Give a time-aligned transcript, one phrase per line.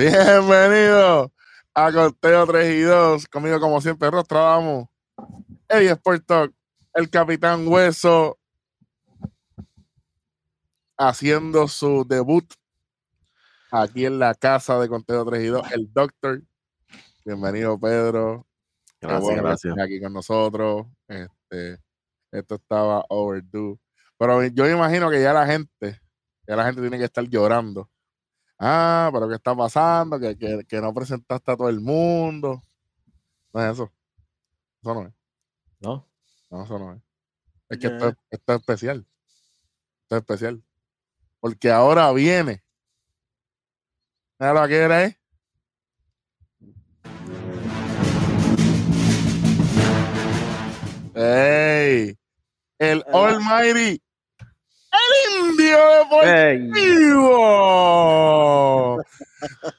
[0.00, 1.30] Bienvenido
[1.74, 3.28] a Conteo 3 y 2.
[3.28, 4.88] Conmigo, como siempre, Rostradamos,
[5.68, 6.54] Eddie Sport Talk,
[6.94, 8.38] el Capitán Hueso,
[10.96, 12.50] haciendo su debut
[13.70, 16.42] aquí en la casa de Conteo 3 y 2, el Doctor.
[17.26, 18.46] Bienvenido, Pedro.
[19.02, 19.78] Gracias, gracias.
[19.78, 20.86] Aquí con nosotros.
[21.08, 21.78] Este,
[22.32, 23.78] esto estaba overdue.
[24.16, 26.00] Pero yo me imagino que ya la gente,
[26.48, 27.90] ya la gente tiene que estar llorando.
[28.62, 30.20] Ah, pero ¿qué está pasando?
[30.20, 32.62] Que, que, que no presentaste a todo el mundo.
[33.54, 33.90] No es eso.
[34.82, 35.14] Eso no es.
[35.80, 36.06] ¿No?
[36.50, 37.02] No, eso no es.
[37.70, 39.06] Es que esto, es- esto es especial.
[40.02, 40.62] Esto es especial.
[41.40, 42.62] Porque ahora viene.
[44.38, 45.16] Mira lo que era, ¿eh?
[51.14, 52.16] ¡Ey!
[52.78, 54.02] El Almighty.
[55.10, 55.78] El Indio
[57.30, 59.02] Deportivo.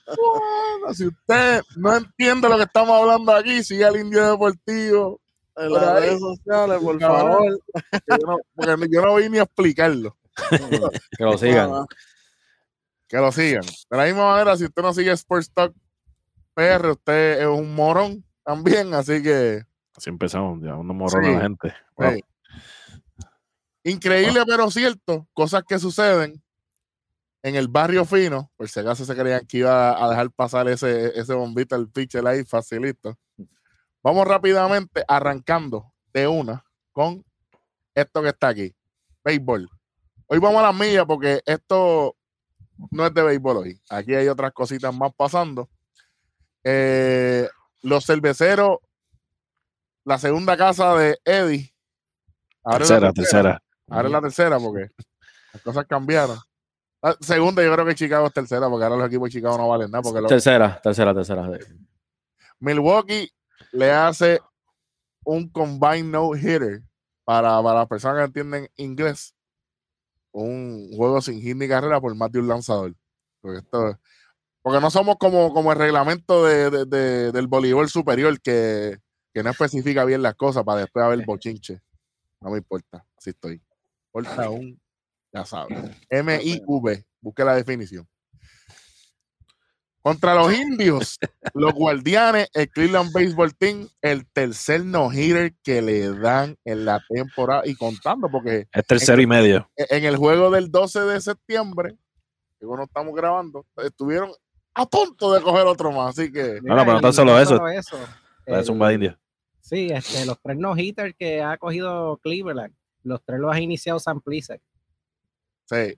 [0.07, 5.19] Bueno, si usted no entiende lo que estamos hablando aquí, sigue al Indio Deportivo.
[5.57, 6.01] En las ahí.
[6.03, 7.59] redes sociales, por favor.
[8.07, 10.15] yo no- porque yo no voy ni a explicarlo.
[11.17, 11.71] Que lo sigan.
[13.07, 13.61] Que lo sigan.
[13.89, 15.73] De la misma manera, si usted no sigue Sports Talk
[16.53, 19.63] PR, usted es un morón también, así que
[19.95, 21.73] Así empezamos, ya uno morrón a la gente.
[23.83, 26.41] Increíble pero cierto, cosas que suceden
[27.43, 31.17] en el barrio fino, por si acaso se creían que iba a dejar pasar ese,
[31.19, 33.17] ese bombito al pitcher ahí facilito.
[34.03, 37.23] Vamos rápidamente arrancando de una con
[37.95, 38.75] esto que está aquí,
[39.23, 39.69] béisbol.
[40.27, 42.15] Hoy vamos a las millas porque esto
[42.89, 43.81] no es de béisbol hoy.
[43.89, 45.69] Aquí hay otras cositas más pasando.
[46.63, 47.47] Eh,
[47.81, 48.77] los cerveceros,
[50.03, 51.73] la segunda casa de Eddie.
[52.63, 53.63] Ahora tercera, tercera.
[53.89, 54.89] Ahora es la tercera porque
[55.53, 56.37] las cosas cambiaron.
[57.01, 59.67] La segunda, yo creo que Chicago es tercera porque ahora los equipos de Chicago no
[59.69, 60.01] valen nada.
[60.03, 61.47] Porque Tercera, tercera, tercera.
[62.59, 63.29] Milwaukee
[63.71, 64.39] le hace
[65.25, 66.81] un combine no hitter
[67.23, 69.35] para, para las personas que entienden inglés.
[70.31, 72.93] Un juego sin hit ni carrera por más de un lanzador.
[73.41, 73.99] Porque, esto-
[74.61, 78.99] porque no somos como, como el reglamento de, de- de- del voleibol superior que,
[79.33, 81.81] que no especifica bien las cosas para después haber bochinche.
[82.41, 83.61] No me importa, así estoy.
[84.13, 84.79] Importa un,
[85.33, 85.77] ya sabes.
[86.09, 88.07] M-I-V, busque la definición.
[90.03, 91.19] Contra los indios,
[91.53, 97.61] los guardianes, el Cleveland Baseball Team, el tercer no-hitter que le dan en la temporada
[97.65, 99.69] y contando, porque Es tercero y medio.
[99.75, 101.95] en el juego del 12 de septiembre,
[102.59, 104.31] que no estamos grabando, estuvieron
[104.73, 107.67] a punto de coger otro más, así que No, no, pero no tan solo eso.
[107.67, 107.97] eso.
[108.47, 109.19] Es un El- buen indio.
[109.59, 112.73] Sí, este, los tres no-hitters que ha cogido Cleveland,
[113.03, 114.61] los tres los ha iniciado Sam Plisak.
[115.65, 115.97] sí,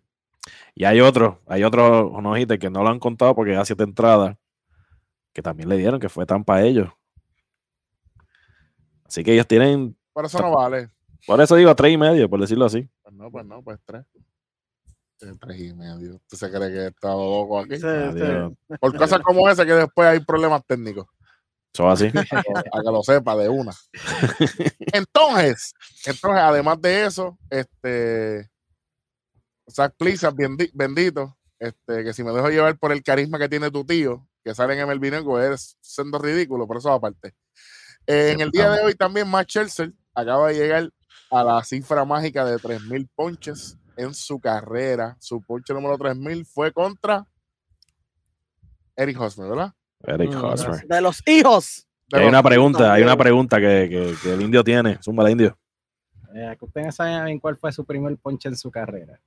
[0.76, 3.84] Y hay otro, hay otro no hitter que no lo han contado porque ya siete
[3.84, 4.38] entradas
[5.34, 6.90] que también le dieron, que fue tan para ellos.
[9.06, 10.90] Así que ellos tienen, por eso no vale.
[11.28, 12.88] por eso digo tres y medio, por decirlo así.
[13.02, 14.06] Pues no, pues no, pues tres.
[15.22, 16.16] Eh, Tres y medio.
[16.16, 17.78] ¿Usted se cree que está loco aquí?
[17.78, 17.88] sí.
[18.80, 21.06] Por cosas como esa que después hay problemas técnicos.
[21.74, 22.06] Eso así.
[22.14, 23.72] a que- lo sepa de una.
[24.94, 25.74] Entonces,
[26.06, 28.50] entonces, además de eso, este
[29.70, 33.86] Zach bendi- bendito, este, que si me dejo llevar por el carisma que tiene tu
[33.86, 37.34] tío, que sale en MLB Network, es siendo ridículo, por eso aparte.
[38.06, 40.90] Eh, en el día de hoy también Matt Scherzer acaba de llegar
[41.32, 45.16] a la cifra mágica de 3.000 ponches en su carrera.
[45.20, 47.26] Su ponche número 3.000 fue contra
[48.96, 49.74] Eric Hosmer, ¿verdad?
[50.04, 50.88] Eric Mm, Hosmer.
[50.88, 51.88] De los hijos.
[52.10, 55.00] De Y hay los- una pregunta, hay una pregunta que, que- que el indio tiene.
[55.04, 55.58] Zumba el indio.
[56.36, 59.20] Eh, que ustedes saben cuál fue su primer ponche en su carrera.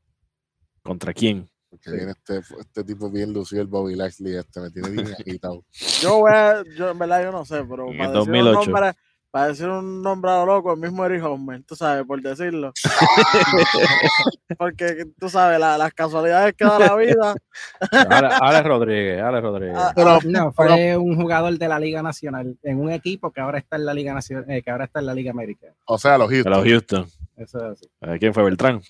[0.82, 1.48] ¿Contra quién?
[1.68, 1.96] Porque Sí.
[1.96, 5.64] viene este, este tipo bien lucido, el Bobby Lashley, este me tiene bien agitado.
[6.00, 8.58] Yo voy a, yo en verdad yo no sé, pero En para el decir, 2008.
[8.60, 8.92] Un nombre,
[9.36, 12.72] para decir un lo loco, el mismo Eric Homer, tú sabes, por decirlo.
[14.58, 17.34] Porque tú sabes, la- las casualidades que da la vida.
[18.08, 19.76] Ale- Alex Rodríguez, Alex Rodríguez.
[19.78, 23.58] Ah, Pero, No, fue un jugador de la Liga Nacional, en un equipo que ahora
[23.58, 25.74] está en la Liga Nacional, eh, que ahora está en la Liga Americana.
[25.84, 26.52] o sea, los Houston.
[26.54, 27.06] los Houston.
[27.36, 28.18] Eso es así.
[28.18, 28.80] ¿Quién fue Beltrán?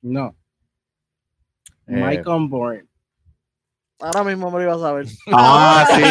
[0.00, 0.36] No.
[1.88, 2.84] Eh, Michael Bourne.
[4.00, 5.06] Ahora mismo me lo iba a saber.
[5.32, 6.02] Ah, sí.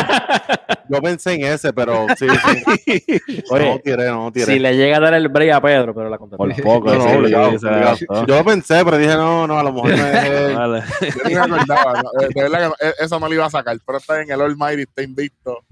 [0.90, 3.44] Yo pensé en ese, pero sí, sí.
[3.50, 4.46] Oye, no tiré, no tiré.
[4.46, 6.38] Si le llega a dar el break a Pedro, pero la contestó.
[6.38, 6.94] Por poco.
[6.94, 7.92] No, sí, obligado, sí, se obligado.
[7.92, 8.26] gastó.
[8.26, 10.54] Yo lo pensé, pero dije, no, no, a lo mejor me dejé.
[10.54, 10.84] Vale.
[11.02, 13.50] Yo ni me acordaba, no, eh, de verdad que eh, eso no lo iba a
[13.50, 15.64] sacar, pero está en el Almighty, está invicto.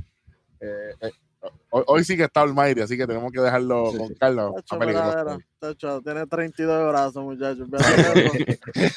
[0.62, 1.12] Eh, eh,
[1.70, 4.14] Hoy, hoy sí que está Almighty, así que tenemos que dejarlo Sí, con.
[4.16, 4.56] Carlos.
[4.56, 5.38] Tacho, Está mira, peligroso.
[5.38, 7.68] mira, tacho, tiene 32 de brazos, muchachos.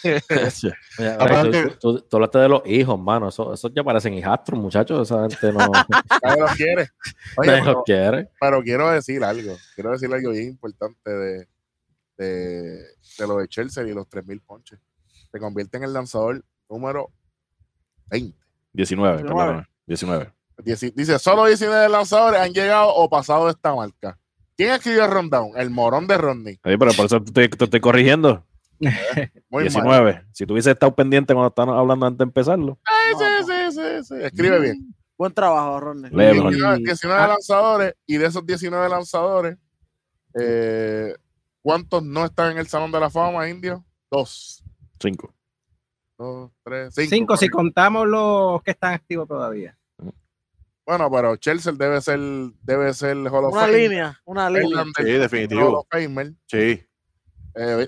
[1.18, 3.28] Aparte tú, tú- tú hablaste de los hijos, mano.
[3.28, 5.10] Esos eso ya parecen hijastros, muchachos.
[5.10, 5.58] Esa gente no
[6.22, 6.88] Nadie los quiere.
[7.36, 8.28] Oye, nadie pero, los quiere.
[8.40, 9.56] pero quiero decir algo.
[9.74, 11.48] Quiero decir algo bien importante de,
[12.16, 12.78] de,
[13.18, 14.78] de lo de Chelsea y los 3.000 ponches.
[15.30, 17.10] Se convierte en el lanzador número
[18.10, 18.36] 20.
[18.72, 19.22] 19, 19.
[19.36, 19.66] perdóname.
[19.86, 20.32] 19.
[20.58, 24.18] Dieci- Dice, solo 19 lanzadores han llegado o pasado de esta marca.
[24.56, 25.52] ¿Quién escribió el rundown?
[25.56, 26.54] El morón de Rodney.
[26.54, 28.44] Sí, pero por eso te, te estoy corrigiendo.
[28.80, 28.90] Muy
[29.50, 29.62] mal.
[29.64, 30.24] 19.
[30.32, 32.78] Si tú hubiese estado pendiente cuando estaban hablando antes de empezarlo.
[32.86, 34.14] Sí, sí, sí, sí, sí.
[34.24, 34.94] Escribe bien.
[35.16, 36.10] Buen trabajo, Ronnie.
[36.10, 36.50] Lebron.
[36.52, 37.28] 19, 19 Ah.
[37.28, 39.56] lanzadores y de esos 19 lanzadores,
[40.34, 41.14] eh,
[41.62, 43.84] ¿cuántos no están en el Salón de la Fama, Indio?
[44.10, 44.62] Dos.
[45.00, 45.32] 5.
[46.18, 47.08] Dos, tres, cinco.
[47.14, 49.77] Cinco, si contamos los que están activos todavía.
[50.88, 52.18] Bueno, pero Chelsea debe ser,
[52.62, 54.84] debe ser Hall of Una línea, una línea.
[54.96, 55.80] Sí, Hall definitivo.
[55.80, 56.32] of Famer.
[56.46, 56.82] Sí,
[57.54, 57.86] Eh,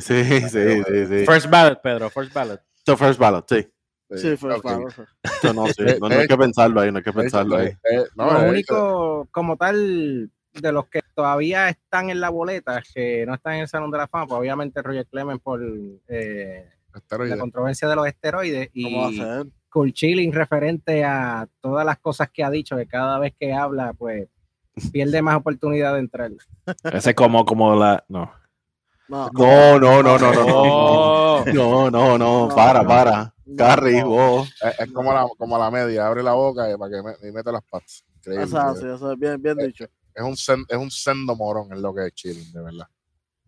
[0.00, 1.26] sí, sí, sí, sí, sí.
[1.26, 2.58] First ballot, Pedro, first ballot.
[2.86, 3.68] The first ballot, sí.
[4.16, 4.62] Sí, fue ok.
[4.62, 4.88] claro.
[5.22, 5.82] Esto no, sí.
[6.00, 7.66] No, no hay que hecho- pensarlo ahí, no hay que pensarlo ahí.
[7.66, 12.82] Eh, no, lo eh, único, como tal, de los que todavía están en la boleta,
[12.94, 15.60] que no están en el Salón de la Fama, pues obviamente Roger Clemens por
[16.08, 16.66] eh,
[17.28, 19.46] la controversia de los esteroides ¿Cómo va a ser?
[19.72, 23.92] Cool Chilling referente a todas las cosas que ha dicho, que cada vez que habla,
[23.94, 24.28] pues
[24.92, 26.30] pierde más oportunidad de entrar.
[26.92, 28.04] Ese es como, como la.
[28.08, 28.30] No.
[29.08, 31.44] No, No, no, no, no, no.
[31.52, 32.48] No, no, no, no.
[32.48, 32.88] No, Para, no.
[32.88, 33.34] para.
[33.56, 34.06] Carry, No.
[34.08, 34.54] vos.
[34.62, 37.32] Es, es como, la, como la media, abre la boca y para que me, y
[37.32, 38.04] mete las patas.
[38.18, 38.44] Increíble.
[38.44, 39.84] Eso es eso es bien, bien dicho.
[40.14, 42.86] es un, sen- es un sendo morón en lo que es chilling, de verdad.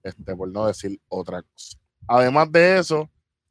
[0.02, 1.78] Este, por no decir otra cosa.
[2.08, 3.08] Además de eso,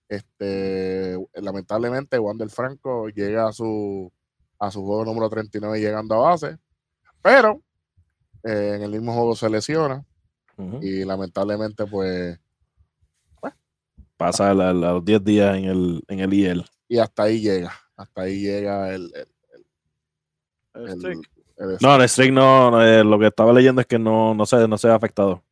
[0.09, 4.11] este, lamentablemente, Wander Franco llega a su,
[4.59, 6.57] a su juego número 39 llegando a base,
[7.21, 7.61] pero
[8.43, 10.05] eh, en el mismo juego se lesiona
[10.81, 12.39] y lamentablemente, pues,
[14.17, 16.65] Pasa a, la- los 10 días en el, en el IL.
[16.87, 19.27] y hasta ahí llega, hasta ahí llega el, el-
[20.75, 21.31] El el- streak.
[21.57, 24.45] el- No, el streak no, no, eh, lo que estaba leyendo es que no, no,
[24.45, 25.43] se, no se ha afectado.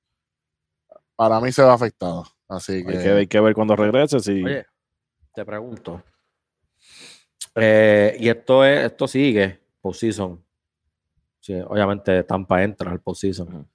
[1.16, 2.26] para mí se va afectado.
[2.52, 4.20] Así que, Hay que, hay que ver cuando regrese.
[4.20, 4.66] Si, Oye,
[5.34, 6.04] te pregunto.
[7.56, 10.44] Eh, y esto es, esto sigue postseason.
[11.40, 13.68] Sí, obviamente Tampa entra al postseason.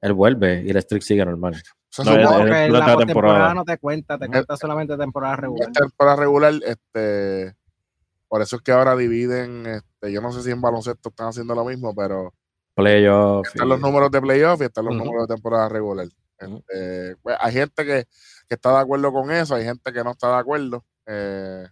[0.00, 1.54] Él vuelve y el streak sigue normal.
[1.88, 3.54] se No, supone- es la la temporada.
[3.54, 5.68] no te cuenta, te cuenta solamente temporada regular.
[5.68, 7.54] en temporada regular, este,
[8.28, 11.54] por eso es que ahora dividen, este, yo no sé si en baloncesto están haciendo
[11.54, 12.32] lo mismo, pero
[12.74, 13.46] Playoff.
[13.46, 16.06] están y- los números de playoff y están los números de temporada regular.
[16.42, 18.06] Este, pues, hay gente que,
[18.48, 20.84] que está de acuerdo con eso, hay gente que no está de acuerdo.
[21.06, 21.66] Eh,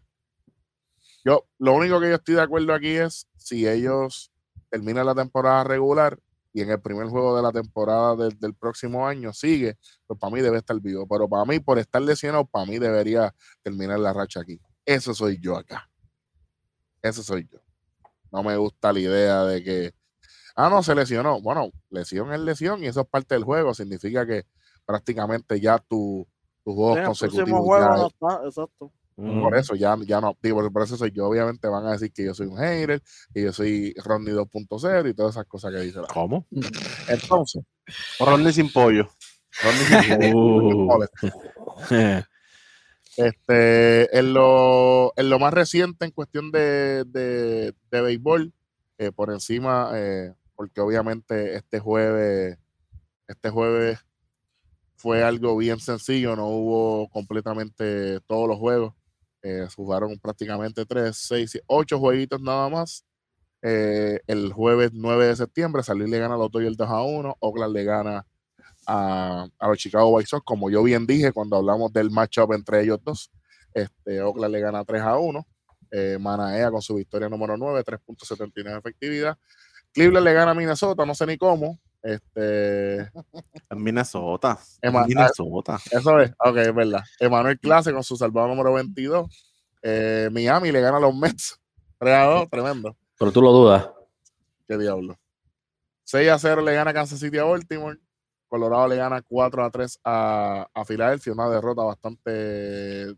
[1.25, 4.33] yo, lo único que yo estoy de acuerdo aquí es si ellos
[4.71, 6.19] terminan la temporada regular
[6.53, 9.77] y en el primer juego de la temporada del próximo año sigue,
[10.07, 11.07] pues para mí debe estar vivo.
[11.07, 14.61] Pero para mí, por estar lesionado, para mí debería terminar la racha aquí.
[14.85, 15.89] Eso soy yo acá.
[17.03, 17.61] Eso soy yo.
[18.33, 19.95] No me gusta la idea de que,
[20.57, 21.41] ah, no, se lesionó.
[21.41, 23.75] Bueno, lesión es lesión y eso es parte del juego.
[23.75, 24.47] Significa que
[24.91, 26.27] prácticamente ya tu,
[26.65, 28.93] tus juegos próximo consecutivos juego ya no está, exacto.
[29.17, 29.43] Ujú.
[29.43, 31.27] por eso ya, ya no, digo, por eso soy yo.
[31.27, 35.15] Obviamente van a decir que yo soy un hater, que yo soy Rodney 2.0 y
[35.15, 36.47] todas esas cosas que dice la ¿Cómo?
[37.07, 37.63] Entonces,
[38.19, 39.09] Ronnie sin pollo.
[39.63, 41.07] Rodney dice, Uh.
[43.17, 48.53] este, en lo, en lo más reciente en cuestión de, de, de béisbol,
[48.99, 52.59] eh, por encima, eh, porque obviamente este jueves,
[53.29, 53.99] este jueves
[55.01, 58.93] fue algo bien sencillo, no hubo completamente todos los juegos,
[59.43, 63.07] eh, jugaron prácticamente tres, seis, ocho jueguitos nada más.
[63.63, 67.37] Eh, el jueves 9 de septiembre, Salir le gana a los Dodgers 2 a 1,
[67.41, 68.27] Oakland le gana
[68.87, 72.83] a, a los Chicago White Sox, como yo bien dije cuando hablamos del matchup entre
[72.83, 73.31] ellos dos.
[73.73, 75.47] Este, Oakland le gana 3 a 1.
[75.93, 79.39] Eh, Manaea con su victoria número 9, 3.79 de efectividad.
[79.93, 81.79] Cleveland le gana a Minnesota, no sé ni cómo.
[82.03, 84.59] Este, En Minnesota.
[84.81, 85.79] En Minnesota.
[85.91, 87.03] eso es, ok, es verdad.
[87.19, 89.27] Emanuel Clase con su salvado número 22.
[89.83, 91.61] Eh, Miami le gana a los Mets
[91.99, 92.97] 3 a 2, tremendo.
[93.19, 93.91] Pero tú lo dudas.
[94.67, 95.19] Qué diablo.
[96.05, 97.99] 6 a 0 le gana Kansas City a Baltimore.
[98.49, 103.15] Colorado le gana 4 a 3 a, a Filadelfia, una derrota bastante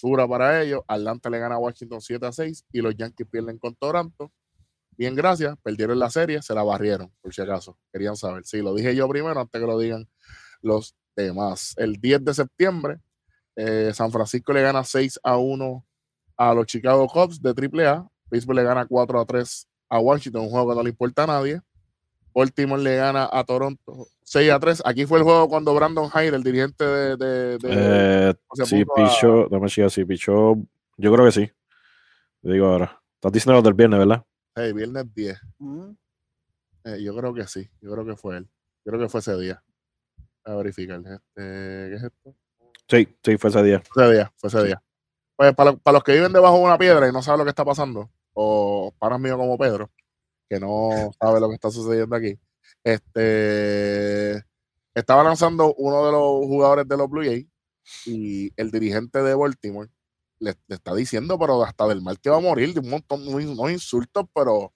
[0.00, 0.82] dura para ellos.
[0.86, 4.30] Atlanta le gana a Washington 7 a 6 y los Yankees pierden con Toronto.
[4.96, 5.56] Bien, gracias.
[5.62, 7.78] Perdieron la serie, se la barrieron, por si acaso.
[7.92, 8.44] Querían saber.
[8.44, 10.08] Sí, lo dije yo primero antes que lo digan
[10.60, 11.74] los demás.
[11.76, 12.98] El 10 de septiembre,
[13.56, 15.84] eh, San Francisco le gana 6 a 1
[16.36, 18.06] a los Chicago Cubs de AAA.
[18.30, 21.26] Pittsburgh le gana 4 a 3 a Washington, un juego que no le importa a
[21.26, 21.60] nadie.
[22.34, 24.82] Baltimore le gana a Toronto 6 a 3.
[24.86, 27.16] Aquí fue el juego cuando Brandon Hyde, el dirigente de.
[27.16, 28.34] de, de- Eh,
[28.64, 30.54] sí, puso a- pichó, dame sí, pichó.
[30.96, 31.50] Yo creo que sí.
[32.42, 33.02] Te digo ahora.
[33.16, 34.24] Estás diciendo lo del viernes, ¿verdad?
[34.54, 35.38] Hey, viernes 10.
[35.58, 35.90] Mm.
[36.84, 37.68] Eh, yo creo que sí.
[37.80, 38.48] Yo creo que fue él.
[38.84, 39.62] Yo creo que fue ese día.
[40.44, 40.98] A verificar.
[40.98, 42.36] Este, ¿Qué es esto?
[42.88, 43.82] Sí, sí, fue ese día.
[43.92, 44.32] Fue ese día.
[44.36, 44.82] Fue ese día.
[45.36, 47.44] Pues para, lo- para los que viven debajo de una piedra y no saben lo
[47.44, 49.90] que está pasando, o panas míos como Pedro,
[50.48, 52.38] que no sabe lo que está sucediendo aquí,
[52.84, 54.44] este
[54.94, 57.46] estaba lanzando uno de los jugadores de los Blue Jays
[58.06, 59.88] y el dirigente de Baltimore
[60.42, 63.26] le, le está diciendo, pero hasta del mal que va a morir, de un montón,
[63.28, 64.72] unos unos insultos, pero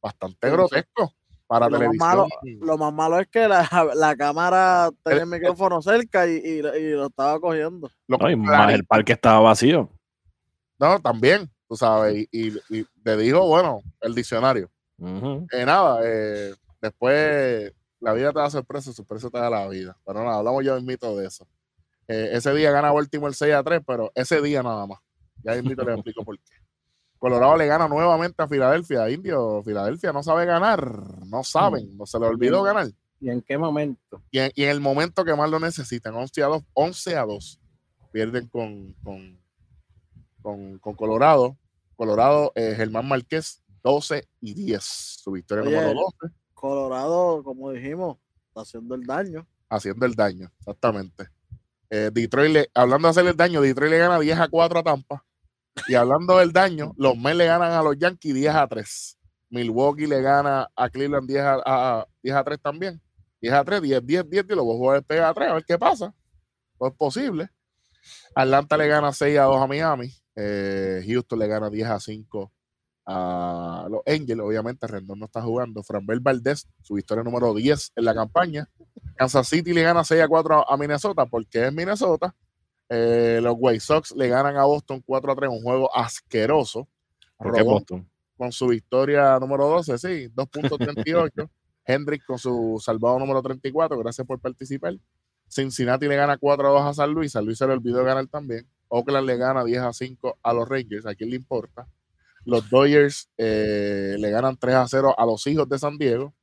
[0.00, 1.10] bastante Sí, grotescos
[1.46, 1.98] para Lo más televisión.
[1.98, 2.28] malo-
[2.66, 6.58] Lo más malo es que la, la cámara tenía el El- micrófono cerca y, y-
[6.60, 7.90] y lo estaba cogiendo.
[8.06, 9.90] Lo No, y más el parque estaba vacío.
[10.78, 14.70] No, también, tú sabes, y, y- y le dijo, bueno, el diccionario.
[14.98, 15.46] Ujú.
[15.52, 19.96] Eh, nada, eh, después la vida te da sorpresa, sorpresa te da la vida.
[20.06, 21.46] Pero nada, hablamos ya mito de eso.
[22.12, 24.98] Eh, ese día gana Baltimore 6 a 3, pero ese día nada más.
[25.44, 26.54] Ya invito les explico por qué.
[27.20, 29.08] Colorado le gana nuevamente a Filadelfia.
[29.08, 30.82] Indio, Filadelfia no sabe ganar,
[31.26, 32.88] no saben, no se le olvidó ganar.
[33.20, 34.20] ¿Y en qué momento?
[34.32, 37.24] Y en, y en el momento que más lo necesitan, 11 a 2, 11 a
[37.26, 37.60] 2,
[38.10, 39.38] pierden con, con,
[40.42, 41.56] con, con Colorado.
[41.94, 44.82] Colorado, eh, Germán Márquez, 12 y 10.
[44.82, 49.46] Su victoria Oye, número 12, Colorado, como dijimos, está haciendo el daño.
[49.68, 51.28] haciendo el daño, exactamente.
[51.90, 54.82] Eh, Detroit, le- hablando de hacer el daño, Detroit le gana 10 a 4 a
[54.82, 55.24] Tampa.
[55.88, 59.18] Y hablando del daño, los Mets le ganan a los Yankees 10 a 3.
[59.50, 63.00] Milwaukee le gana a Cleveland 10 a, a- 10 a 3 también.
[63.40, 65.54] 10 a 3, 10, 10, 10, y los voy a jugar pega a 3, a
[65.54, 66.14] ver qué pasa.
[66.80, 67.48] No es posible.
[68.34, 70.12] Atlanta le gana 6 a 2 a Miami.
[70.36, 72.52] Eh, Houston le gana 10 a 5
[73.10, 74.40] a los Angels.
[74.40, 75.82] Obviamente, Rendón no está jugando.
[75.82, 78.68] Franbel Valdez, su victoria número 10 en la campaña.
[79.16, 82.34] Kansas City le gana 6 a 4 a Minnesota porque es Minnesota.
[82.88, 86.88] Eh, los White Sox le ganan a Boston 4 a 3, un juego asqueroso.
[87.36, 88.10] ¿Por qué Rodón Boston?
[88.36, 91.50] con su victoria número 12, sí, 2.38.
[91.84, 94.94] Hendrick con su salvado número 34, gracias por participar.
[95.46, 98.26] Cincinnati le gana 4 a 2 a San Luis, San Luis se le olvidó ganar
[98.28, 98.66] también.
[98.88, 101.86] Oakland le gana 10 a 5 a los Rangers, a quién le importa.
[102.44, 106.34] Los Dodgers eh, le ganan 3 a 0 a los hijos de San Diego.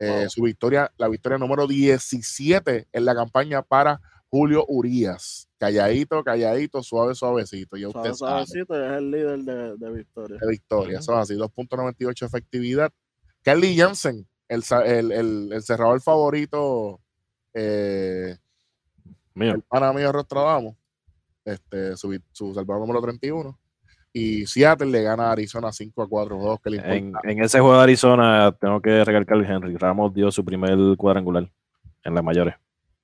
[0.00, 0.30] Eh, Wow.
[0.30, 4.00] Su victoria, la victoria número 17 en la campaña para
[4.30, 5.48] Julio Urias.
[5.58, 7.76] Calladito, calladito, suave, suavecito.
[7.76, 10.38] Ya usted Suave, sabe suavecito, es el líder de, de victoria.
[10.40, 10.98] de victoria.
[11.00, 12.92] Eso es así, 2.98 efectividad.
[13.42, 17.00] Kelly Jansen, el, sa- el, el, el cerrador favorito,
[17.54, 18.36] eh,
[19.34, 19.54] Mío.
[19.54, 20.76] el pana mío Rostradamo,
[21.44, 23.58] este, su, su salvador número 31.
[24.12, 27.30] Y Seattle le gana a Arizona 5 a 4 juegos que le En, importa.
[27.30, 31.48] en ese juego de Arizona, tengo que recalcar que Henry Ramos dio su primer cuadrangular
[32.04, 32.54] en las mayores.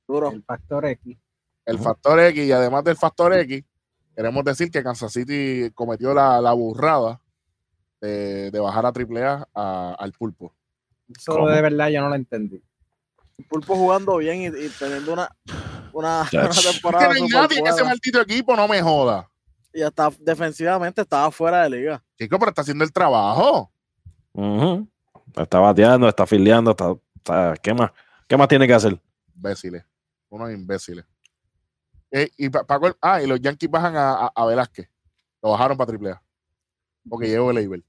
[0.09, 0.31] Duro.
[0.31, 1.17] El factor X.
[1.67, 3.65] El factor X y además del factor X,
[4.17, 7.21] queremos decir que Kansas City cometió la, la burrada
[8.01, 10.53] de, de bajar a AAA a- al pulpo.
[11.17, 11.49] Eso ¿Cómo?
[11.49, 12.63] de verdad yo no lo entendí.
[13.49, 15.29] Pulpo jugando bien y, y teniendo una,
[15.93, 19.29] una, una Es que temporada no hay nadie en ese maldito equipo, no me joda.
[19.75, 22.03] Y hasta defensivamente estaba fuera de liga.
[22.17, 23.71] Chico, pero está haciendo el trabajo.
[25.37, 27.91] Está bateando, está filiando, está, está- ¿qué más?
[28.29, 28.99] ¿Qué más tiene que hacer?
[29.35, 29.85] Imbéciles.
[30.29, 31.05] Unos imbéciles.
[32.13, 32.49] Eh, y
[33.01, 34.89] ah, y los Yankees bajan a, a, a Velázquez.
[35.43, 36.23] Lo bajaron para AAA.
[37.09, 37.85] Porque llegó el label.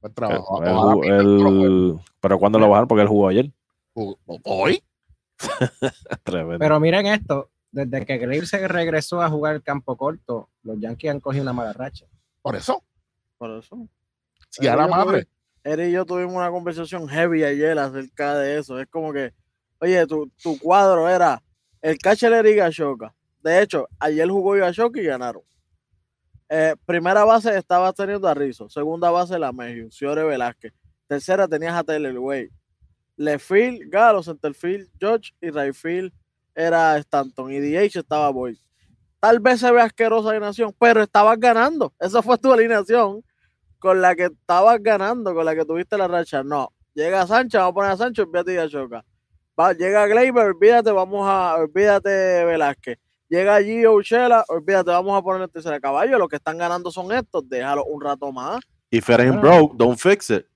[0.00, 1.02] Buen trabajo.
[1.04, 3.52] El pero cuando lo bajaron, porque él jugó ayer.
[3.94, 4.82] ¿Hoy?
[6.24, 6.58] Tremendo.
[6.58, 11.10] Pero miren esto, desde que Graves se regresó a jugar el campo corto, los Yankees
[11.10, 12.06] han cogido una mala racha.
[12.42, 12.82] Por eso.
[13.38, 13.88] Por eso.
[14.50, 15.26] Si a la madre.
[15.64, 18.78] Eric y yo tuvimos una conversación heavy ayer acerca de eso.
[18.78, 19.32] Es como que,
[19.80, 21.42] oye, tu, tu cuadro era
[21.86, 23.14] el catcher era Igashoka.
[23.42, 25.42] De hecho, ayer jugó Igashoka y ganaron.
[26.48, 28.68] Eh, primera base estaba teniendo a Rizzo.
[28.68, 30.72] Segunda base la Mejio, Ciore Velázquez.
[31.06, 32.50] Tercera tenías a Taylor Way.
[33.16, 36.12] Lefield, Galo, Centerfield, George y Rayfield
[36.56, 37.52] era Stanton.
[37.52, 38.56] Y DH estaba Boyd.
[39.20, 41.92] Tal vez se ve asquerosa alineación, pero estabas ganando.
[42.00, 43.22] Esa fue tu alineación
[43.78, 46.42] con la que estabas ganando, con la que tuviste la racha.
[46.42, 49.04] No, llega Sánchez, vamos a poner a Sánchez, olvídate de Choca.
[49.58, 52.98] Va, llega Gleyber, olvídate, vamos a, olvídate Velázquez.
[53.28, 56.18] Llega Gio Uchela, olvídate, vamos a poner el tercer caballo.
[56.18, 58.60] Los que están ganando son estos, déjalo un rato más.
[58.90, 59.40] If it ain't Ah.
[59.40, 60.46] broke, don't fix it.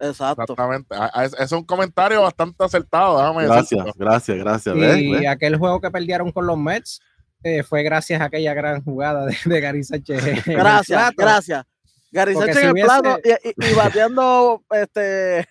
[0.00, 0.42] Exacto.
[0.42, 0.94] Exactamente.
[0.98, 3.18] Ah, ah, Es, es un comentario bastante acertado.
[3.18, 3.92] Déjame Gracias, decirlo.
[3.96, 4.76] gracias, gracias.
[4.76, 5.28] Y ¿Ves?
[5.28, 7.00] aquel juego que perdieron con los Mets
[7.42, 10.44] eh, fue gracias a aquella gran jugada de, de Gary Sánchez.
[10.46, 11.64] Gracias, gracias.
[12.12, 15.46] Gary Sánchez si en el hubiese- plato y, y- y bateando este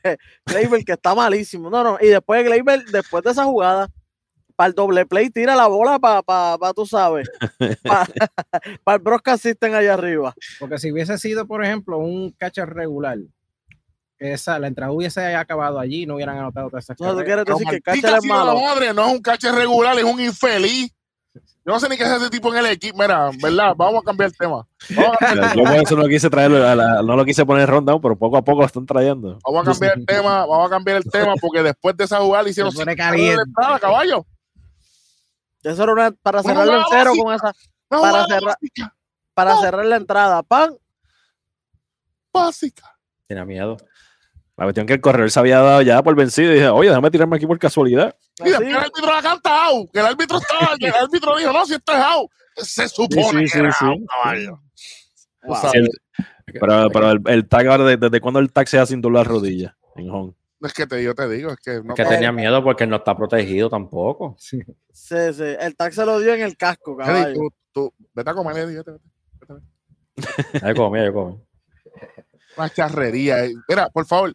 [0.45, 1.69] Gleyber, que está malísimo.
[1.69, 1.97] No, no.
[2.01, 3.87] Y después Gleyber, después de esa jugada,
[4.55, 7.29] para el doble play, tira la bola para, pa, pa, tú sabes,
[7.81, 8.05] para
[8.97, 10.33] el broadcast system allá arriba.
[10.59, 13.17] Porque si hubiese sido, por ejemplo, un catcher regular,
[14.19, 17.45] esa, la entrada hubiese acabado allí, no hubieran anotado todas esas O sea, tú quieres
[17.45, 18.59] decir que el catcher es malo.
[18.59, 20.91] madre, no es un catcher regular, es un infeliz.
[21.33, 22.97] Yo no sé ni qué es ese tipo en el equipo.
[22.97, 23.73] Mira, ¿verdad?
[23.77, 24.65] Vamos a cambiar el tema.
[25.19, 28.01] Cambiar, Yo por eso no quise traerlo, a la- no lo quise poner en rundown,
[28.01, 29.37] pero poco a poco lo están trayendo.
[29.45, 30.45] vamos a cambiar el tema.
[30.45, 33.79] Vamos a cambiar el tema porque después de esa jugada le hicieron cinco de entrada,
[33.79, 34.25] caballo.
[35.61, 37.53] Eso era una, para en jugada cero con esa,
[37.91, 38.95] Una Para cerrar- básica,
[39.33, 39.61] para No.
[39.61, 40.43] cerrar la entrada.
[40.43, 40.75] Pan,
[42.33, 42.95] básica.
[43.27, 43.77] Tenía miedo.
[44.59, 47.09] La cuestión que el corredor se había dado ya por vencido y dije, oye, déjame
[47.11, 48.15] tirarme aquí por casualidad.
[48.41, 48.51] Así.
[48.57, 51.65] que el árbitro la canta out, que el árbitro estaba, que el árbitro dijo, no,
[51.65, 52.31] si esto es out.
[52.57, 54.05] Se supone Sí, sí, que era sí, out, sí.
[54.07, 54.61] caballo.
[55.41, 55.55] Tú Wow.
[55.55, 55.89] sabes, El-
[56.59, 59.25] pero pero el, el tag ahora, ¿desde, desde cuándo el tag se hace sin doblar
[59.27, 59.77] rodilla?
[59.95, 60.33] En home.
[60.61, 62.89] Es que te, yo te digo, es que no, Es que tenía miedo porque él
[62.89, 64.35] no está protegido tampoco.
[64.39, 64.59] Sí.
[64.91, 65.43] Sí, sí.
[65.59, 67.33] El tag se lo dio en el casco, Eddie, caballo.
[67.35, 70.65] tú, tú, vete a comer, Eddie, vete, vete.
[70.65, 71.39] Ahí comí, ahí comí.
[72.57, 73.45] Una charrería.
[73.45, 73.53] eh.
[73.69, 74.33] Mira, por favor,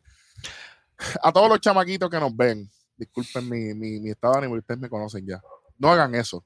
[1.23, 4.89] a todos los chamaquitos que nos ven, disculpen mi, mi, estado de ánimo, ustedes me
[4.89, 5.41] conocen ya.
[5.79, 6.45] No hagan eso.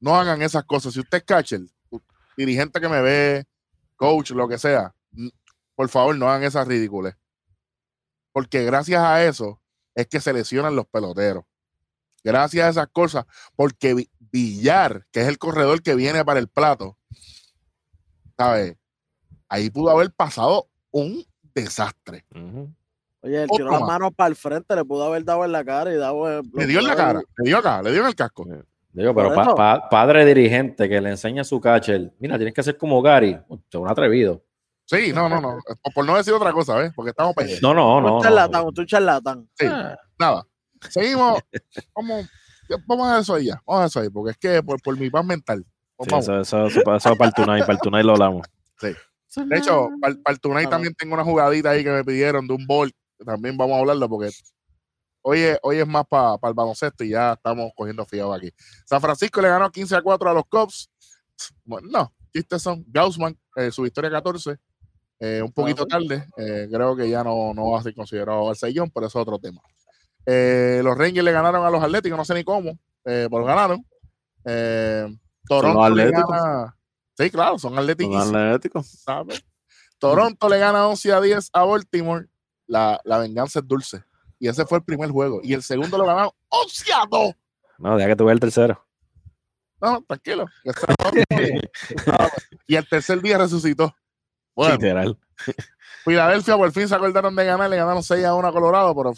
[0.00, 0.92] No hagan esas cosas.
[0.92, 1.60] Si usted es catcher,
[2.36, 3.46] dirigente que me ve,
[3.96, 4.94] coach, lo que sea,
[5.74, 7.16] por favor, no hagan esas ridículas.
[8.32, 9.60] Porque gracias a eso
[9.94, 11.44] es que se lesionan los peloteros.
[12.22, 13.24] Gracias a esas cosas,
[13.54, 16.98] porque Vi- Villar, que es el corredor que viene para el plato,
[18.36, 18.76] ¿sabes?
[19.48, 21.24] Ahí pudo haber pasado un
[21.54, 22.26] desastre.
[22.34, 22.74] Ujú.
[23.26, 25.92] Oye, él tiró las manos para el frente, le pudo haber dado en la cara
[25.92, 26.42] y dado.
[26.54, 28.46] Le dio en la cara, le dio acá, le dio en el casco.
[28.92, 32.62] Digo, pero pa- pa- padre dirigente que le enseña a su catcher, mira, tienes que
[32.62, 33.38] ser como Gary.
[33.68, 34.42] Es un atrevido.
[34.86, 35.58] Sí, no, no, no.
[35.82, 36.92] Por, por no decir otra cosa, ¿ves?
[36.94, 37.62] Porque estamos pendientes.
[37.62, 38.22] No, no, Un no.
[38.22, 38.68] charlatán, no.
[38.68, 39.48] un charlatán.
[39.58, 39.66] Sí,
[40.18, 40.46] nada.
[40.88, 41.40] Seguimos.
[41.94, 42.26] Vamos,
[42.86, 43.60] vamos a eso ahí ya.
[43.66, 45.64] Vamos a eso ahí, porque es que por, por mi paz mental.
[45.98, 46.24] Sí, Vamos.
[46.28, 48.46] eso, eso, eso, eso para el Tunay, para el Tunay lo hablamos.
[48.80, 52.46] De hecho, para, el- para el Tunay también tengo una jugadita ahí que me pidieron
[52.46, 52.90] de un ball.
[53.24, 54.30] También vamos a hablarlo porque
[55.22, 58.50] hoy es, hoy es más para el baloncesto y ya estamos cogiendo fiado aquí.
[58.84, 60.90] San Francisco le ganó 15 a 4 a los Cubs.
[61.64, 62.84] Bueno, no, chistes son.
[62.88, 64.56] Gaussman, eh, su victoria 14.
[65.18, 66.26] eh, un poquito tarde.
[66.36, 69.22] eh, creo que ya no, no va a ser considerado al sellón, pero eso es
[69.22, 69.60] otro tema.
[70.26, 73.84] Los Rangers le ganaron a los Atléticos, no sé ni cómo, pero ganaron.
[75.48, 76.76] Toronto le gana.
[77.16, 77.74] Sí, claro, son
[78.24, 79.04] Son atléticos.
[79.98, 82.26] Toronto le gana 11 a 10 a Baltimore.
[82.66, 84.02] La, la venganza es dulce.
[84.38, 85.40] Y ese fue el primer juego.
[85.42, 87.34] Y el segundo lo ganaron 11 a 2.
[87.78, 88.84] No, deja que tuve el tercero.
[89.80, 90.46] No, tranquilo.
[92.66, 93.94] Y el tercer día resucitó.
[94.54, 95.18] Bueno, Literal.
[96.04, 97.70] Filadelfia por fin se acordaron de ganar.
[97.70, 99.12] Le ganaron 6 a 1 a Colorado, pero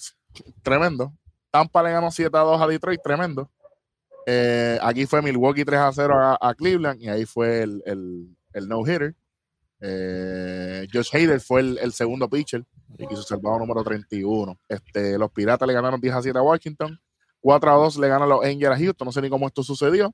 [0.62, 1.12] tremendo.
[1.50, 3.50] Tampa le ganó 7 a 2 a Detroit, tremendo.
[4.26, 8.36] Eh, aquí fue Milwaukee 3 a 0 a, a Cleveland y ahí fue el, el,
[8.52, 9.14] el no-hitter.
[9.80, 12.64] Eh, Josh Hader fue el, el segundo pitcher
[12.98, 14.58] y quiso salvado número 31.
[14.68, 17.00] Este, los Piratas le ganaron 10 a 7 a Washington.
[17.40, 19.06] 4 a 2 le ganan los Angels a Houston.
[19.06, 20.12] No sé ni cómo esto sucedió.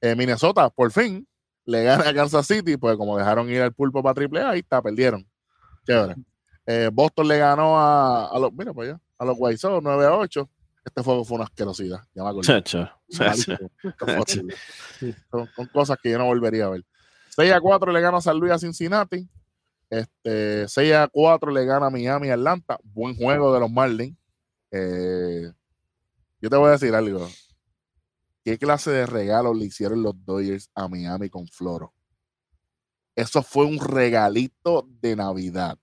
[0.00, 1.26] Eh, Minnesota, por fin,
[1.64, 4.60] le gana a Kansas City, pues como dejaron ir al pulpo para triple A, ahí
[4.60, 5.26] está, perdieron.
[5.86, 6.16] Chévere.
[6.66, 10.06] Eh, Boston le ganó a, a los, mira para allá, a los White Sox 9
[10.06, 10.50] a 8.
[10.84, 12.00] Este juego fue una asquerosidad.
[12.14, 12.46] Ya me acordé.
[13.08, 13.58] Chacho.
[15.30, 16.84] Son, son cosas que yo no volvería a ver.
[17.34, 19.28] 6 a 4 le gana San Luis a Cincinnati.
[19.90, 22.78] Este, 6 a 4 le gana Miami a Atlanta.
[22.84, 24.16] Buen juego de los Marlins.
[24.70, 25.50] Eh,
[26.40, 27.28] yo te voy a decir algo.
[28.44, 31.92] ¿Qué clase de regalo le hicieron los Dodgers a Miami con Floro?
[33.16, 35.76] Eso fue un regalito de Navidad.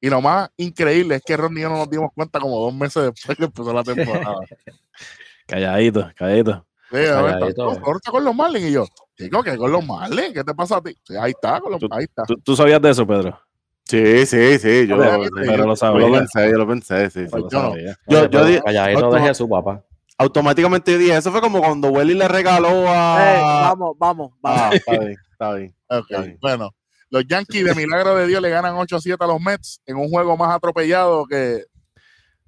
[0.00, 2.74] Y lo más increíble es que Ron y yo no nos dimos cuenta como dos
[2.74, 4.36] meses después que empezó la temporada.
[5.46, 6.64] Calladito, calladito.
[6.92, 8.66] A ver, corta con los Marlins.
[8.66, 10.32] Y yo, chico, ¿qué con los Marlins?
[10.34, 10.94] ¿Qué te pasa a ti?
[11.04, 12.24] Sí, ahí está, con los, Tú- ahí está.
[12.24, 13.38] ¿Tú, tú sabías de eso, Pedro?
[13.84, 14.86] Sí, sí, sí.
[14.86, 16.06] Yo, Pero- yo Pero lo lo sabía.
[16.18, 17.26] pensé, yo lo pensé, sí, sí.
[17.30, 17.68] Pues Lo yo no.
[17.76, 19.84] Yo- Oye, yo pero di- calladito automa- de Jesús, papá.
[20.18, 23.68] Automáticamente dije, eso fue como cuando Welly le regaló Eh, a...
[23.74, 24.60] vamos, vamos, vamos.
[24.62, 25.74] Ah, está bien, está bien.
[25.88, 26.38] Ok, Está bien.
[26.42, 26.70] Bueno,
[27.08, 29.96] los Yankees de milagro de Dios le ganan 8 a 7 a los Mets en
[29.96, 31.64] un juego más atropellado que.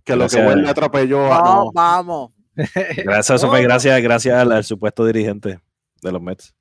[0.04, 0.36] Que lo que.
[0.36, 1.38] Welly atropelló a...
[1.38, 2.30] No, vamos.
[2.54, 5.60] Gracias, eso fue gracias, gracias al, al supuesto dirigente
[6.02, 6.54] de los Mets.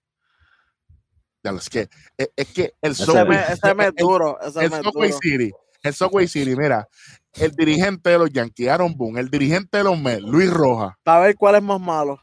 [1.43, 4.37] ya Es que, es, es que el Ese Subway, duro.
[4.41, 5.11] El Subway.
[5.11, 5.51] City,
[5.83, 6.87] el Subway City, mira,
[7.33, 11.21] el dirigente de los Yankees, Aaron Boone, el dirigente de los Mets, Luis Rojas, Para
[11.21, 12.21] ver cuál es más malo.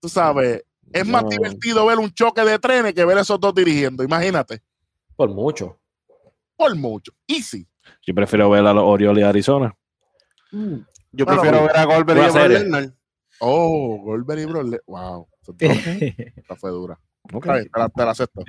[0.00, 4.02] tú sabes, es más divertido ver un choque de trenes que ver esos dos dirigiendo,
[4.02, 4.60] imagínate.
[5.16, 5.78] Por mucho.
[6.56, 7.12] Por mucho.
[7.26, 7.66] Easy.
[8.02, 9.76] Yo prefiero ver a los Orioles de Arizona.
[11.16, 12.58] Yo Bueno, prefiero ver a Goldberg y a Brock serie.
[12.60, 12.94] Lesnar.
[13.40, 14.78] Oh, Goldberg y Broly.
[14.86, 15.28] Wow.
[15.58, 17.00] Esta fue dura.
[17.32, 17.46] Ok.
[17.46, 18.44] Está bien, te la, te la acepto.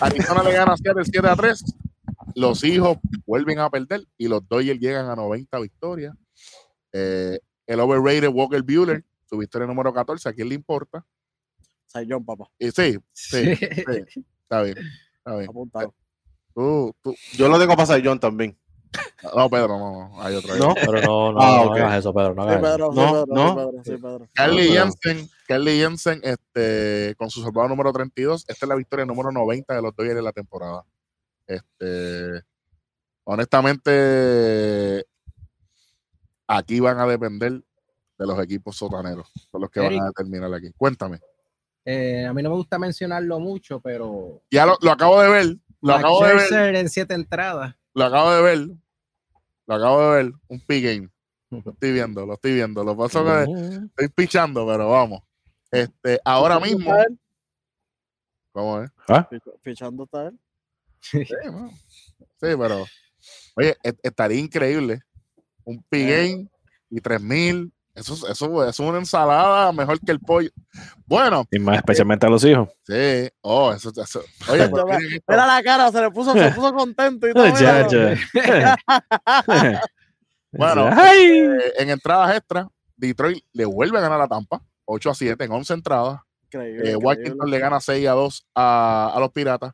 [0.00, 1.64] Arizona le gana a Seattle 7 a 3.
[2.34, 6.14] Los hijos vuelven a perder y los Dodgers llegan a 90 victorias.
[6.92, 11.04] Eh, el overrated Walker Bueller, su victoria número 14, ¿a quién le importa?
[11.86, 12.44] Sayón, papá.
[12.58, 14.76] Y sí, sí, sí, está bien.
[15.18, 15.48] Está bien.
[15.48, 15.94] Apuntado.
[16.54, 18.58] Tú, tú, Yo lo tengo para Young también.
[19.22, 20.56] No, Pedro, no, no, hay otro.
[20.56, 20.74] ¿No?
[20.74, 21.76] Pero no, no, Ah, no ok.
[21.78, 22.34] hagas eso, Pedro.
[22.34, 22.72] No Sí, hagas eso.
[22.72, 23.48] Pedro, sí, No, Pedro, no.
[23.48, 24.28] sí, Pedro, sí, Pedro.
[24.34, 29.30] Carly Jensen, Carly Jensen, este, con su salvado número 32, esta es la victoria número
[29.30, 30.84] 90 de los Dodgers de la temporada.
[31.46, 32.42] Este,
[33.24, 35.06] honestamente,
[36.46, 37.52] aquí van a depender
[38.18, 40.70] de los equipos sotaneros, son los que van a determinar aquí.
[40.76, 41.20] Cuéntame.
[41.84, 45.46] Eh, a mí no me gusta mencionarlo mucho, pero Ya lo, lo acabo de ver,
[45.80, 47.74] lo Max acabo de ver, en siete entradas.
[47.94, 48.68] lo acabo de ver,
[49.66, 51.08] lo acabo de ver, un P-game.
[51.50, 52.82] Lo estoy viendo, lo estoy viendo.
[52.82, 55.20] Lo es que estoy pichando, pero vamos.
[55.70, 56.90] Este, ahora mismo.
[58.52, 58.90] ¿cómo es?
[59.62, 60.38] Fichando está él.
[61.00, 61.24] Sí.
[62.40, 62.84] Sí, pero,
[63.54, 65.00] oye, e- estaría increíble.
[65.64, 66.48] Un P-Game
[66.90, 67.72] y 3000.
[67.94, 70.48] Eso, es- eso, es una ensalada mejor que el pollo.
[71.06, 72.68] Bueno, Y más especialmente a los hijos.
[72.86, 73.28] sí.
[73.42, 74.70] Oh, eso, eso- Oye.
[75.28, 77.44] Mira la cara, se le puso, se puso contento y todo.
[77.60, 78.16] Ya, ya.
[80.52, 81.20] Bueno, Ay.
[81.40, 85.52] eh, en entradas extra, Detroit le vuelve a ganar a Tampa, 8 a 7 en
[85.52, 86.20] 11 entradas.
[86.46, 86.96] Increíble, Eh.
[86.96, 89.72] Washington le gana 6 a 2 a, a los Piratas.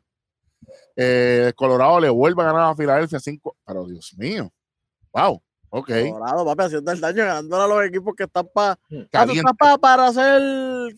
[0.95, 3.57] Eh, Colorado le vuelve a ganar a Filadelfia 5.
[3.65, 4.49] Pero Dios mío.
[5.13, 5.41] Wow.
[5.71, 5.89] Ok.
[6.11, 8.71] Colorado, papi, haciendo el daño, ganándole a los equipos que están para.
[9.13, 10.41] Ah, tú estás pa- para ser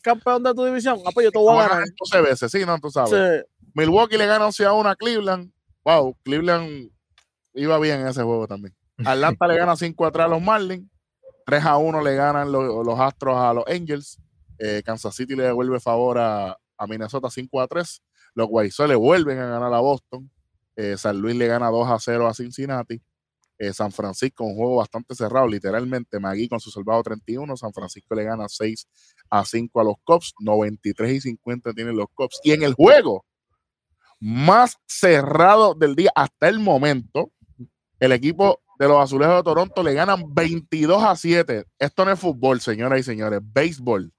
[0.02, 0.98] campeón de tu división.
[1.06, 1.70] Ah, pues yo te voy a ganar.
[1.72, 3.10] ganar 12 veces, sí, no, tú sabes.
[3.12, 3.64] Sí.
[3.74, 5.52] Milwaukee le gana 11 a 1 a Cleveland.
[5.84, 6.90] Wow, Cleveland
[7.54, 8.74] iba bien en ese juego también.
[9.06, 10.88] Atlanta le gana 5 a 3 a los Marlins.
[11.46, 14.20] 3 a 1 le ganan los, los Astros a los Angels.
[14.58, 18.02] Eh, Kansas City le devuelve favor a, a Minnesota 5 a 3.
[18.36, 20.30] Los White Sox le vuelven a ganar a Boston.
[20.78, 23.02] Eh, San Luis le gana 2 a 0 a Cincinnati.
[23.62, 26.20] Eh, San Francisco, un juego bastante cerrado, literalmente.
[26.20, 27.56] Magui con su salvado 31.
[27.56, 28.88] San Francisco le gana 6
[29.30, 30.34] a 5 a los Cubs.
[30.40, 32.40] 93 y 50 tienen los Cubs.
[32.44, 33.24] Y en el juego
[34.20, 37.30] más cerrado del día hasta el momento,
[38.00, 41.66] el equipo de los Azulejos de Toronto le ganan 22 a 7.
[41.78, 44.12] Esto no es fútbol, señoras y señores, béisbol.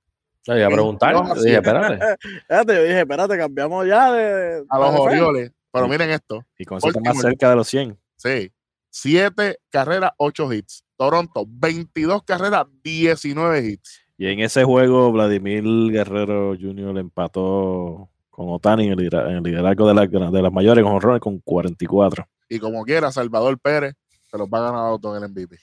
[0.45, 1.17] Yo iba a preguntar.
[1.35, 1.95] Dije, espérate.
[2.43, 4.65] Espérate, yo dije, espérate, cambiamos ya de.
[4.69, 5.01] A los.
[5.01, 5.51] Orioles.
[5.73, 7.99] Pero miren esto, Y con eso está más cerca de los 100.
[8.17, 8.53] sí,
[8.93, 10.85] 7 carreras, 8 hits.
[10.97, 14.01] Toronto, 22 carreras, 19 hits.
[14.19, 16.97] Y en ese juego, Vladimir Guerrero Jr.
[16.99, 22.25] empató con Otani en el, liderazgo de, la- de las mayores con honrones con 44.
[22.49, 23.95] Y como quiera, Salvador Pérez
[24.31, 25.57] se los va a ganar a en el MVP.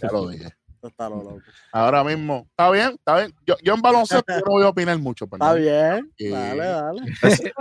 [0.00, 0.50] Ya lo dije.
[0.86, 1.40] Esto Está lo loco.
[1.72, 3.34] Ahora mismo, está bien, está bien.
[3.46, 5.24] Yo, yo en baloncesto yo no voy a opinar mucho.
[5.30, 6.12] Está bien.
[6.18, 7.00] Eh, Dale, dale.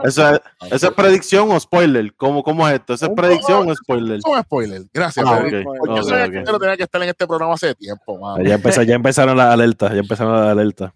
[0.04, 2.14] ¿Eso es, ¿Eso es predicción o spoiler?
[2.16, 2.94] ¿Cómo, cómo es esto?
[2.96, 4.18] ¿Eso es predicción o spoiler?
[4.18, 4.82] Es un spoiler.
[4.94, 5.26] Gracias.
[5.26, 5.60] Ah, Pedro.
[5.72, 5.78] ok.
[5.80, 6.46] Porque yo Ok, sabía ok.
[6.48, 8.20] que tenía que estar en este programa hace tiempo.
[8.44, 10.92] Ya, empezó- ya empezaron las alertas, ya empezaron las alertas.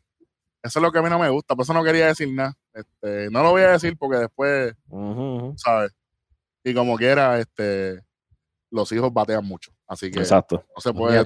[0.64, 2.54] Eso es lo que a mí no me gusta, por eso no quería decir nada.
[2.74, 4.74] Este, no lo voy a decir porque después.
[5.56, 5.92] ¿sabes?
[6.66, 8.02] Y como quiera, este,
[8.70, 10.66] los hijos batean mucho, así que Exacto.
[10.76, 11.24] no se puede.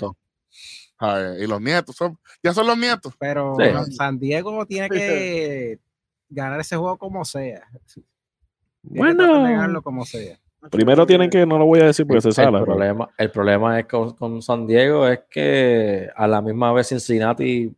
[1.02, 1.42] ¿Sabes?
[1.42, 3.14] Y los nietos son, ya son los nietos.
[3.20, 3.92] Pero Sí.
[3.94, 5.80] San Diego tiene que
[6.30, 7.64] ganar ese juego como sea.
[7.94, 8.06] Tiene
[9.16, 9.44] Bueno.
[9.44, 10.38] ganarlo como sea.
[10.70, 12.52] Primero tienen que, no lo voy a decir porque se El sala.
[12.60, 16.88] pero- problema, el problema es con, con San Diego es que a la misma vez
[16.90, 17.76] Cincinnati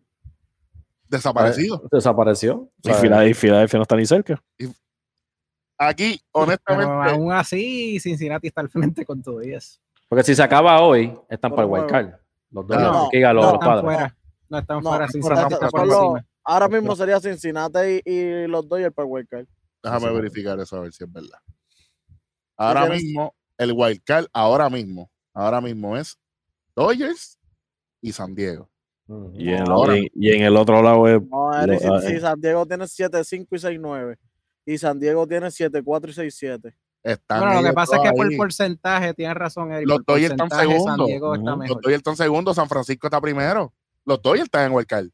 [1.07, 1.81] Desaparecidos.
[1.89, 2.69] desapareció.
[2.83, 3.01] Y ¿sabes?
[3.01, 4.43] Fila- y Filadelfia no está ni cerca.
[5.77, 9.79] Aquí, Pero honestamente, aún así, Cincinnati está al frente con todo eso.
[10.09, 12.17] Porque si se acaba hoy, están Por para el juego.
[12.53, 13.83] Los dos, No, los no, Gigas, los, no, los están padres.
[13.83, 14.17] fuera.
[14.49, 15.05] No están No, fuera.
[15.05, 16.27] por Cincinnati eso- está Estos por son los- encima.
[16.45, 19.45] ahora mismo sería Cincinnati y, y los Dodgers para el wild card.
[19.83, 20.13] déjame sí.
[20.13, 21.39] verificar eso a ver si es verdad.
[22.57, 26.17] Ahora mismo, el wild card, ahora mismo, ahora mismo es
[26.75, 27.37] Dodgers
[28.01, 28.69] y San Diego.
[29.33, 29.97] Y en, el, Ahora.
[29.97, 31.21] y- y en el otro lado es.
[31.23, 32.19] No, Eric, Lo- si, si eh.
[32.21, 34.17] San Diego tiene 7-5 y 6-9
[34.65, 36.73] y San Diego tiene 7-4 y 6-7.
[37.03, 38.37] Están Bueno, lo que pasa es que dos por ahí.
[38.37, 39.87] porcentaje, tienes razón, Eric.
[39.89, 41.09] Los Dodgers están segundos.
[41.09, 41.57] Ujú.
[41.57, 41.67] mejor.
[41.67, 43.73] Los Dodgers están segundo, San Francisco está primero.
[44.05, 45.07] Los Dodgers están en card.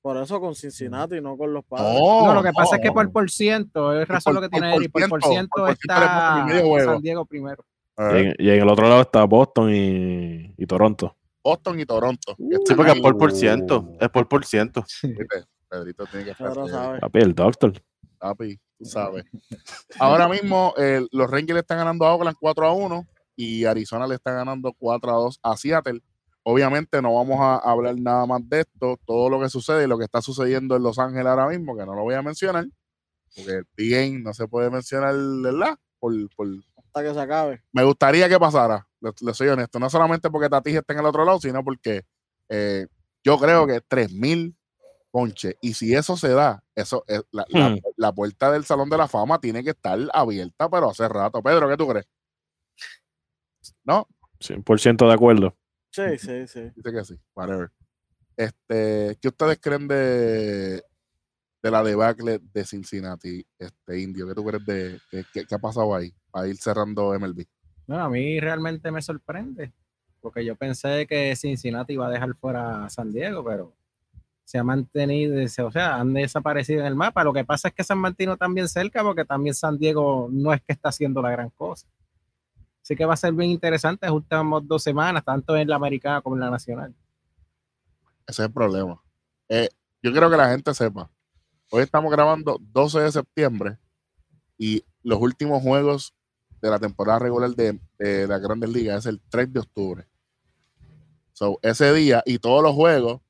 [0.00, 1.98] Por eso con Cincinnati y no con los padres.
[2.00, 4.48] No, No, lo que pasa es que por por ciento, es razón por- lo que
[4.48, 6.46] tiene Eric, por por ciento está.
[6.84, 7.64] San Diego primero.
[7.98, 11.14] Y en, y en el otro lado está Boston y, y Toronto.
[11.42, 12.36] Boston y Toronto.
[12.36, 13.02] que Sí, porque es ahí.
[13.02, 13.92] por por ciento.
[14.00, 14.84] Es por por ciento.
[15.68, 16.48] Pedrito tiene que estar.
[16.48, 17.00] Pedro sabe.
[17.00, 17.72] Papi, el doctor.
[18.18, 19.24] Papi, tú sabes.
[19.98, 24.06] Ahora mismo eh, los Rangers le están ganando a Oakland 4 a 1 y Arizona
[24.06, 26.02] le está ganando 4 a 2 a Seattle.
[26.42, 29.98] Obviamente no vamos a hablar nada más de esto, todo lo que sucede y lo
[29.98, 32.66] que está sucediendo en Los Ángeles ahora mismo, que no lo voy a mencionar,
[33.36, 35.78] porque el P-Game no se puede mencionar, ¿verdad?
[35.98, 37.62] Por, por, Hasta que se acabe.
[37.72, 41.06] me gustaría que pasara, le, le soy honesto, no solamente porque Tatis está en el
[41.06, 42.04] otro lado, sino porque
[42.48, 42.86] eh,
[43.22, 44.56] yo creo que 3000
[45.10, 47.78] ponches, y si eso se da, eso es la, la- Hmm.
[47.96, 51.42] la puerta del Salón de la Fama tiene que estar abierta, pero hace rato.
[51.42, 52.06] Pedro, ¿qué tú crees?
[53.84, 54.06] ¿No?
[54.40, 55.56] 100% de acuerdo.
[55.90, 56.60] Sí, sí, sí.
[56.76, 57.70] Dice que sí, whatever.
[58.36, 60.82] Este, ¿qué ustedes creen de,
[61.62, 64.28] de la debacle de Cincinnati, este indio?
[64.28, 66.14] ¿Qué tú crees de, de- qué, qué ha pasado ahí?
[66.30, 67.46] Para ir cerrando MLB.
[67.86, 69.72] Bueno, a mí realmente me sorprende,
[70.20, 73.74] porque yo pensé que Cincinnati iba a dejar fuera a San Diego, pero
[74.48, 77.22] se ha mantenido, o sea, han desaparecido en el mapa.
[77.22, 80.54] Lo que pasa es que se han mantenido también cerca, porque también San Diego no
[80.54, 81.86] es que está haciendo la gran cosa.
[82.82, 86.36] Así que va a ser bien interesante las dos semanas, tanto en la americana como
[86.36, 86.94] en la nacional.
[88.26, 88.98] Ese es el problema.
[89.50, 89.68] Eh,
[90.02, 91.10] yo quiero que la gente sepa.
[91.70, 93.78] Hoy estamos grabando 12 de septiembre
[94.56, 96.14] y los últimos juegos
[96.62, 100.08] de la temporada regular de, de la Grandes Ligas es el 3 de octubre.
[101.34, 103.20] So, ese día y todos los juegos,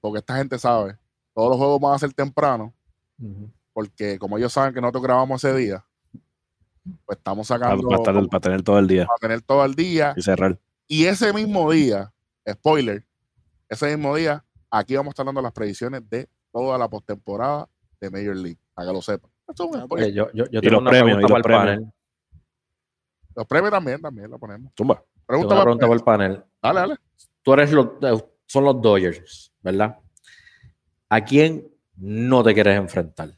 [0.00, 0.96] porque esta gente sabe,
[1.34, 2.74] todos los juegos van a ser temprano,
[3.72, 5.84] porque como ellos saben que nosotros grabamos ese día,
[7.04, 10.14] pues estamos sacando para estar- para tener todo el día para tener todo el día
[10.16, 10.58] y cerrar.
[10.86, 12.12] y ese mismo día,
[12.48, 13.04] spoiler,
[13.68, 17.68] ese mismo día, aquí vamos a estar dando las predicciones de toda la postemporada
[18.00, 19.30] de Major League, para que lo sepan.
[19.90, 21.64] Oye, yo, yo, yo Y tengo los una premios, pregunta y los para el premios.
[21.76, 21.92] panel.
[23.34, 24.72] Los premios también, también lo ponemos.
[24.74, 24.94] Tumba.
[24.96, 26.44] Tengo Pregunta una para pregunta para el panel.
[26.62, 26.96] Dale, dale.
[27.42, 29.98] Tú eres los, eh, son los Dodgers, ¿verdad?
[31.08, 33.30] ¿A quién no te quieres enfrentar?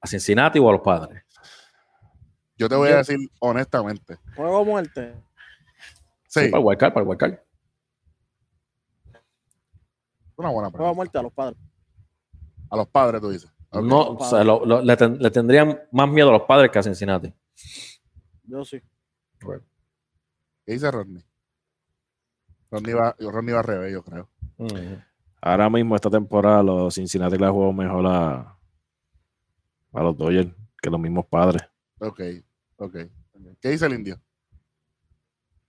[0.00, 1.24] ¿A Cincinnati o a los padres?
[2.56, 4.16] Yo te voy a decir honestamente.
[4.36, 5.14] Juego muerte.
[6.28, 7.38] Sí, Para el wildcard, para el wildcard.
[10.36, 10.94] una buena Juego pregunta.
[10.94, 11.58] muerte a los padres.
[12.70, 13.50] A los padres, tú dices.
[13.72, 16.78] No, o sea, lo- lo- le, ten- le tendrían más miedo a los padres que
[16.78, 17.32] a Cincinnati.
[18.44, 18.80] Yo sí.
[20.64, 21.22] ¿Qué dice Rodney?
[22.70, 24.28] Rodney va, Rodney va revés, yo creo.
[25.40, 28.56] Ahora mismo, esta temporada, los Cincinnati le ha jugado mejor a,
[29.92, 30.50] a los Dodgers
[30.80, 31.62] que los mismos padres.
[31.98, 32.20] Ok,
[32.76, 32.96] ok.
[33.60, 34.20] ¿Qué dice el indio?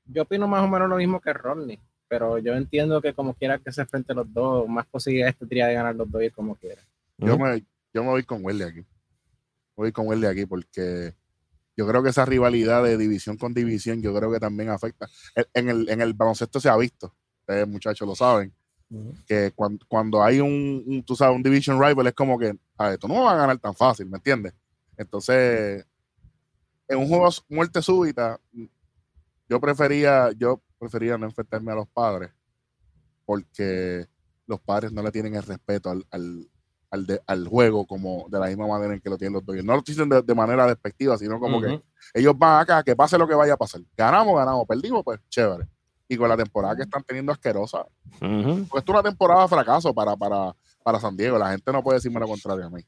[0.05, 3.59] Yo opino más o menos lo mismo que Rodney, pero yo entiendo que como quiera
[3.59, 6.81] que se enfrenten los dos, más posibilidades tendría de ganar los y como quiera.
[7.17, 8.85] Yo me, yo me voy con Welly aquí.
[9.75, 11.13] Voy con Welly aquí porque
[11.79, 15.07] yo creo que esa rivalidad de división con división, yo creo que también afecta.
[15.33, 18.53] En- En el, en el baloncesto se ha visto, ustedes muchachos lo saben,
[19.25, 22.91] que cuando, cuando hay un, un, tú sabes, un division rival es como que, a
[22.93, 24.53] esto no me va a ganar tan fácil, ¿me entiendes?
[24.97, 25.85] Entonces,
[26.89, 28.37] en un juego muerte súbita,
[29.47, 32.31] yo prefería, yo prefería no enfrentarme a los padres
[33.25, 34.05] porque
[34.47, 36.49] los padres no le tienen el respeto al, al,
[36.91, 39.65] al, de- al juego como de la misma manera en que lo tienen los Dodgers.
[39.65, 41.82] No lo dicen de, de manera despectiva, sino como que
[42.13, 43.82] ellos van acá, que pase lo que vaya a pasar.
[43.95, 45.67] Ganamos, ganamos, perdimos, pues chévere.
[46.08, 47.86] Y con la temporada que están teniendo asquerosa,
[48.21, 48.65] Ujú.
[48.69, 51.38] pues esto es una temporada de fracaso para, para, para San Diego.
[51.38, 52.82] La gente no puede decirme lo contrario a mí.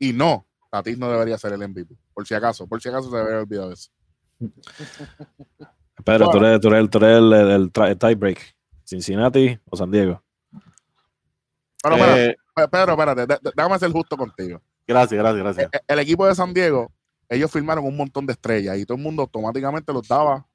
[0.00, 1.94] Y no, Tatis no debería ser el MVP.
[2.12, 3.90] Por si acaso, por si acaso se debería olvidar eso.
[6.04, 6.46] Pedro, tú Bueno.
[6.48, 8.54] eres, tú eres el, tú eres el, el, el tra- el tiebreak.
[8.84, 10.22] Cincinnati o San Diego.
[11.82, 14.60] Pero, Eh, Pedro, espérate, dé- dé- déjame ser justo contigo.
[14.86, 15.70] gracias, gracias, gracias.
[15.72, 16.92] Eh, El equipo de San Diego,
[17.28, 20.46] ellos firmaron un montón de estrellas y todo el mundo automáticamente los daba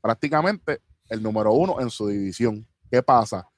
[0.00, 2.66] prácticamente el número uno en su división.
[2.90, 3.48] ¿Qué pasa?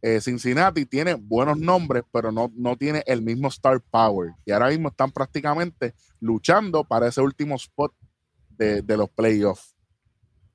[0.00, 4.32] Eh, Cincinnati tiene buenos nombres, pero no, no tiene el mismo star power.
[4.44, 7.94] Y ahora mismo están prácticamente luchando para ese último spot
[8.50, 9.74] de, de los playoffs.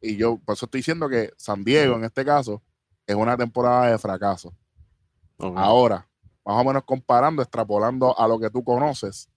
[0.02, 2.62] Y yo por eso estoy diciendo que San Diego, en este caso,
[3.06, 4.54] es una temporada de fracaso.
[5.58, 6.08] Ahora,
[6.48, 9.28] más o menos comparando, extrapolando a lo que tú conoces,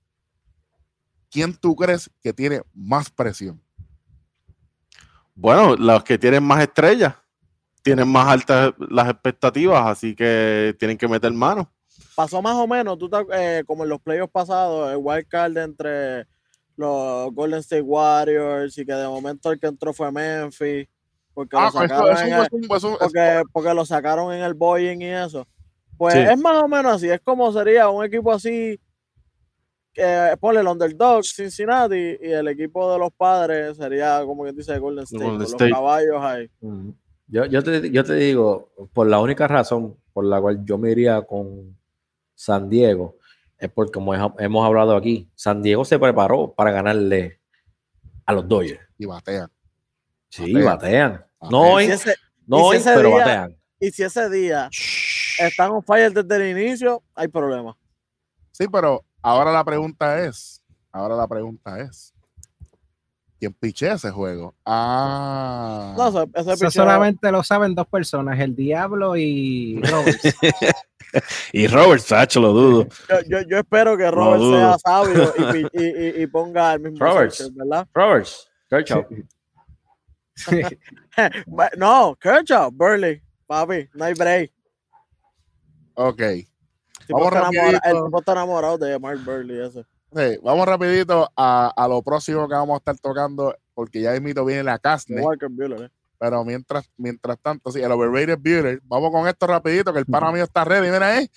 [1.29, 3.61] ¿quién tú crees que tiene más presión?
[5.35, 7.14] Bueno, los que tienen más estrellas
[7.83, 11.68] tienen más altas las expectativas, así que tienen que meter mano.
[12.14, 16.27] Pasó más o menos, tú eh, como en los playoffs pasados, el wild card entre
[16.77, 20.87] los Golden State Warriors y que de momento el que entró fue Memphis.
[21.35, 24.33] Porque Ah, lo eso, sacaron eso- en el- eso- eso- eso- porque, porque lo sacaron
[24.33, 25.46] en el Boeing y eso.
[26.01, 26.21] Pues Sí.
[26.21, 28.81] es más o menos así, es como sería un equipo así,
[29.93, 34.79] que ponle el underdog Cincinnati y el equipo de los padres sería como quien dice
[34.79, 35.69] Golden State, Golden State.
[35.69, 36.51] los caballos ahí.
[36.63, 36.95] Ujú.
[37.27, 40.91] Yo, yo, te, yo te digo, por la única razón por la cual yo me
[40.91, 41.77] iría con
[42.35, 43.19] San Diego,
[43.59, 47.41] es porque, como he- hemos hablado aquí, San Diego se preparó para ganarle
[48.25, 48.81] a los Dodgers.
[48.97, 49.51] Y batean.
[50.31, 50.65] Sí, Batean.
[50.65, 51.13] batean.
[51.13, 51.51] Batean.
[51.51, 52.15] No hoy, si ese,
[52.47, 53.57] no si hoy, pero día- batean.
[53.81, 54.69] y si ese día
[55.48, 57.76] están on fire desde el inicio, hay problema.
[58.53, 62.12] Sí, pero ahora la pregunta es, ahora la pregunta es,
[63.38, 64.55] ¿quién piché ese juego?
[64.66, 70.35] Ah, No, ese, ese Eso solamente lo saben dos personas, el Diablo y Roberts.
[71.53, 72.87] Y Robert Sacho lo dudo.
[73.09, 75.83] yo, yo, yo espero que Robert sea sabio y, pi- y,
[76.20, 77.53] y- y ponga el mismo Roberts.
[77.53, 77.88] ¿verdad?
[77.92, 79.05] Roberts, Kershaw.
[81.76, 84.53] No, Kershaw, Burley, papi, no hay break.
[85.94, 86.20] Ok.
[86.20, 86.46] El
[87.07, 87.88] tipo Vamos está enamora- rapidito.
[87.98, 89.85] el tipo está enamorado de Mark Burley ese.
[90.14, 94.44] Sí, vamos rapidito a, a lo próximo que vamos a estar tocando, porque ya mismo
[94.44, 94.81] viene la
[95.22, 95.90] Walker Buehler, eh.
[96.18, 100.33] pero mientras, mientras tanto, sí, el overrated Buehler, vamos con esto rapidito, que el pana
[100.33, 101.31] mío está ready, mira ahí.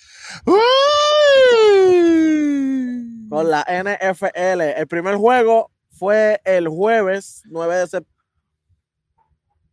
[1.94, 3.28] ¡Uy!
[3.30, 4.62] Con la NFL.
[4.62, 8.14] El primer juego fue el jueves 9 de septiembre.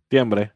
[0.02, 0.52] Septiembre.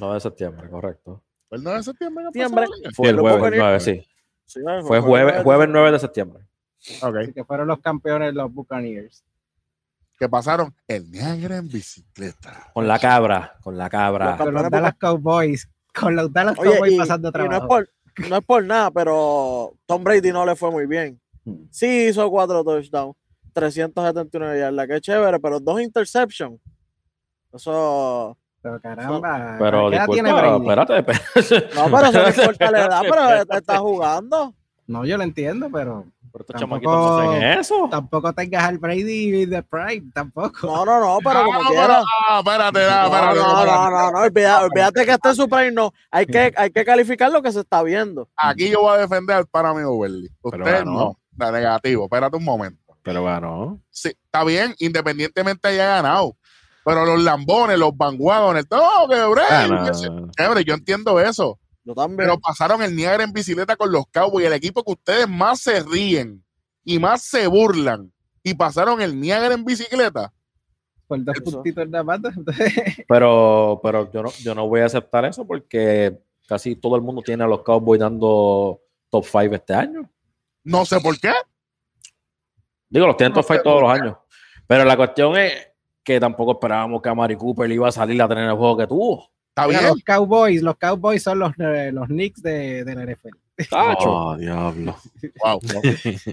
[0.00, 1.22] 9 de septiembre, correcto.
[1.50, 2.24] ¿El 9 de septiembre?
[2.32, 2.66] que Septiembre.
[2.94, 3.64] Fue el jueves Buccaneers.
[3.64, 4.06] 9, sí.
[4.46, 6.44] Sí, Fue jueves, jueves 9 de septiembre.
[7.02, 9.24] Así que fueron los campeones los Buccaneers.
[10.18, 12.70] Que pasaron el Niagara en bicicleta.
[12.72, 14.30] Con la cabra, con la cabra.
[14.30, 15.68] Los Con los Dallas Cowboys.
[15.94, 17.68] Con los Dallas Oye, Cowboys y, pasando y no, es trabajo.
[17.68, 17.88] por,
[18.28, 21.20] no es por nada, pero Tom Brady no le fue muy bien.
[21.44, 21.66] Hmm.
[21.70, 23.16] Sí hizo cuatro touchdowns,
[23.52, 26.60] 379 yardas, qué chévere, pero dos interceptions.
[27.52, 28.36] Eso.
[28.68, 29.56] Pero caramba.
[29.58, 30.68] Pero ¿qué edad tiene disculpa, Brady?
[30.68, 30.98] espérate,
[31.42, 31.74] espérate.
[31.74, 34.54] No, pero eso no importa la edad, pero está jugando.
[34.86, 37.88] No, yo lo entiendo, pero Pero estos Tampoco- chamaquitos no hacen eso.
[37.90, 40.66] tampoco tengas al Brady de Prime, tampoco.
[40.66, 41.86] No, no, no, pero como No, quiera.
[41.86, 43.66] pero- ah, espérate, no, No, espérate, no, espérate.
[43.66, 45.92] no, no, no, olvida- olvídate que esté su prime, no.
[46.10, 48.28] Hay que, hay que calificar lo que se está viendo.
[48.36, 50.28] Aquí yo voy a defender al pana mío Welly.
[50.50, 50.92] Pero Usted ganó.
[50.92, 51.18] no.
[51.32, 52.04] Da negativo.
[52.04, 52.82] Espérate un momento.
[53.02, 53.78] Pero ganó.
[53.90, 56.36] Sí, está bien, independientemente haya ganado.
[56.88, 59.16] Pero los lambones, los vanguagones, todo que
[60.36, 61.58] chévere, yo entiendo eso.
[61.84, 62.16] Yo también.
[62.16, 65.82] Pero pasaron el Niagara en bicicleta con los Cowboys, el equipo que ustedes más se
[65.82, 66.42] ríen
[66.84, 68.10] y más se burlan.
[68.42, 70.32] Y pasaron el Niagara en bicicleta.
[71.06, 72.20] Por dos puntitos nada más.
[73.08, 77.20] Pero, pero yo, no, yo no voy a aceptar eso porque casi todo el mundo
[77.22, 80.10] tiene a los Cowboys dando top 5 este año.
[80.64, 81.32] No sé por qué.
[82.88, 84.00] Digo, los tienen No top 5 sé todos los qué.
[84.00, 84.16] años.
[84.66, 85.67] Pero la cuestión es
[86.08, 88.78] que tampoco esperábamos que a Mari Cooper le iba a salir a tener el juego
[88.78, 89.28] que tuvo.
[89.50, 89.82] Está bien.
[89.84, 93.36] los Cowboys, los Cowboys son los, eh, los Knicks de, de la NFL.
[93.68, 94.96] Tacho, Oh, diablo.
[95.44, 95.60] Wow.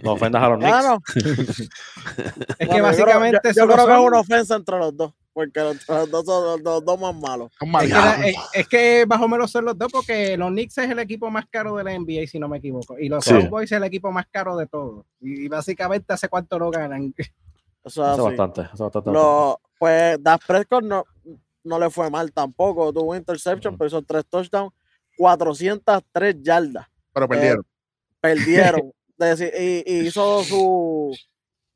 [0.03, 0.71] no ofendas a los Knicks.
[0.71, 1.01] Claro.
[2.59, 5.59] Es que yo básicamente yo, yo creo que es una ofensa entre los dos, porque
[5.59, 7.51] los, los dos son los, dos- dos más malos.
[7.81, 10.89] Es que, es, es que más o menos son los dos, porque los Knicks es
[10.89, 12.97] el equipo más caro de la NBA, si no me equivoco.
[12.99, 13.33] Y los Sí.
[13.33, 15.05] Cowboys es el equipo más caro de todos.
[15.19, 17.13] Y, básicamente, ¿hace cuánto no ganan?
[17.17, 17.31] Eso es
[17.83, 18.21] Eso así.
[18.21, 19.11] bastante, eso bastante.
[19.11, 21.05] Lo- pues Dak Prescott no,
[21.63, 22.91] no le fue mal tampoco.
[22.93, 24.73] Tuvo interception, pero hizo tres touchdowns,
[25.17, 26.85] 403 yardas.
[27.13, 27.65] Pero perdieron.
[28.21, 28.91] Perdieron.
[29.17, 31.15] Deci- y, y hizo su,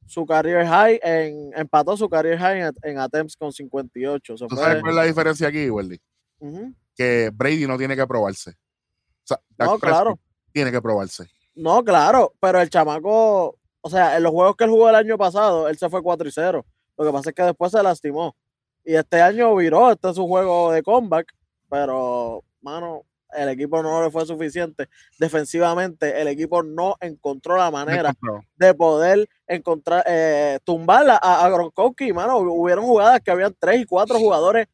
[0.05, 4.33] su career high, en, empató su career high en, en attempts con 58.
[4.33, 6.01] Eso ¿Tú fue- sabes cuál es la diferencia aquí, Welly?
[6.95, 8.51] Que Brady no tiene que probarse.
[8.51, 8.55] O
[9.23, 10.19] sea, Dak No, claro.
[10.51, 11.29] Tiene que probarse.
[11.55, 15.17] No, claro, pero el chamaco, o sea, en los juegos que él jugó el año
[15.17, 16.65] pasado, él se fue 4 y 0.
[16.99, 18.35] Lo que pasa es que después se lastimó.
[18.83, 21.33] Y este año viró, este es su juego de comeback,
[21.69, 24.89] pero, mano, el equipo no le fue suficiente.
[25.17, 28.13] Defensivamente, el equipo no encontró la manera
[28.57, 32.37] de poder encontrar, eh, tumbar a, a Gronkowski, mano.
[32.39, 34.67] Hubieron jugadas que habían tres y cuatro jugadores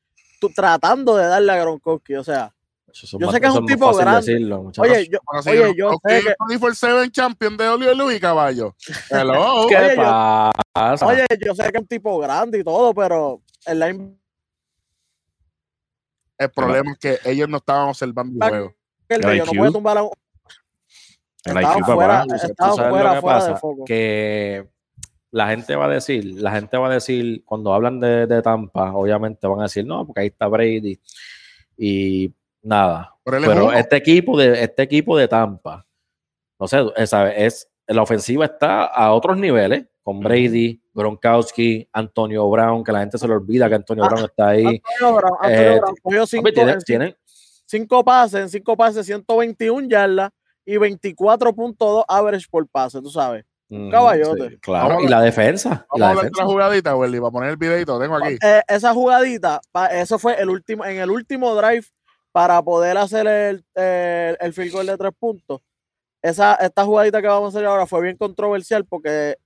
[0.56, 2.55] tratando de darle a Gronkowski, o sea,
[3.04, 4.20] Eso yo más- sé que es un tipo grande.
[4.22, 8.74] decirlo, oye, yo, Bueno, oye, yo ok, sé que, 24/7 champion de WWE, caballo.
[9.12, 9.66] Hello.
[9.68, 11.06] ¿Qué oye, yo- pasa?
[11.06, 14.18] Oye, yo sé que es un tipo grande y todo, pero el line
[16.38, 18.74] El problema es que ellos no estaban observando el juego.
[19.10, 19.58] el ellos no IQ.
[19.60, 20.12] puede tumbar a un.
[21.46, 22.26] El Estaban IQ, fuera, papá.
[22.28, 23.52] ¿Tú estaban sabes lo fuera, que fuera pasa?
[23.52, 23.86] de foco.
[23.86, 24.68] Que
[25.32, 28.94] la gente va a decir, la gente va a decir, cuando hablan de, de Tampa,
[28.94, 31.00] obviamente van a decir, no, porque ahí está Brady
[31.78, 32.34] y
[32.66, 33.16] nada.
[33.24, 35.86] Pero este equipo de este equipo de Tampa,
[36.60, 42.84] no sé, esa es la ofensiva está a otros niveles con Brady, Gronkowski, Antonio Brown,
[42.84, 44.66] que la gente se le olvida que Antonio Ah, Brown está ahí.
[44.66, 47.18] Antonio Brown, Antonio Eh, Brown cogió cinco, tienen- en cinco- tienen-
[47.66, 50.30] cinco pases, en cinco pases, 121 yardas
[50.66, 53.46] y 24.2 average por pase, tú sabes.
[53.68, 54.50] Ujú, caballote.
[54.52, 55.88] sí, claro, y la defensa.
[55.90, 56.44] Vamos a la de defensa.
[56.44, 58.00] la jugadita, Welly, para poner el videito.
[58.00, 58.38] Tengo aquí.
[58.44, 59.60] Eh, esa jugadita,
[59.92, 61.86] eso fue el último, en el último drive
[62.36, 65.62] para poder hacer el, el, el field goal de tres puntos.
[66.22, 69.38] esa, esta jugadita que vamos a hacer ahora fue bien controversial porque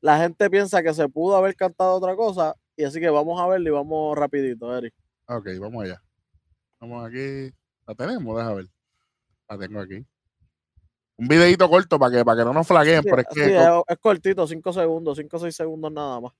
[0.00, 2.54] la gente piensa que se pudo haber cantado otra cosa.
[2.76, 4.94] Y así que vamos a verlo y vamos rapidito, Eric.
[5.26, 6.00] Ok, vamos allá.
[6.78, 7.50] Vamos aquí.
[7.84, 8.66] La tenemos, deja ver.
[9.48, 10.06] La tengo aquí.
[11.16, 13.56] Un videito corto para que, para que no nos flagueen, Sí, pero es sí, que
[13.56, 16.32] es, es cortito, 5 segundos, 5 o 6 segundos nada más.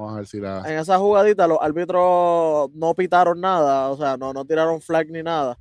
[0.00, 0.62] Vamos a ver si la.
[0.66, 5.22] En esa jugadita los árbitros no pitaron nada, o sea, no, no tiraron flag ni
[5.22, 5.58] nada.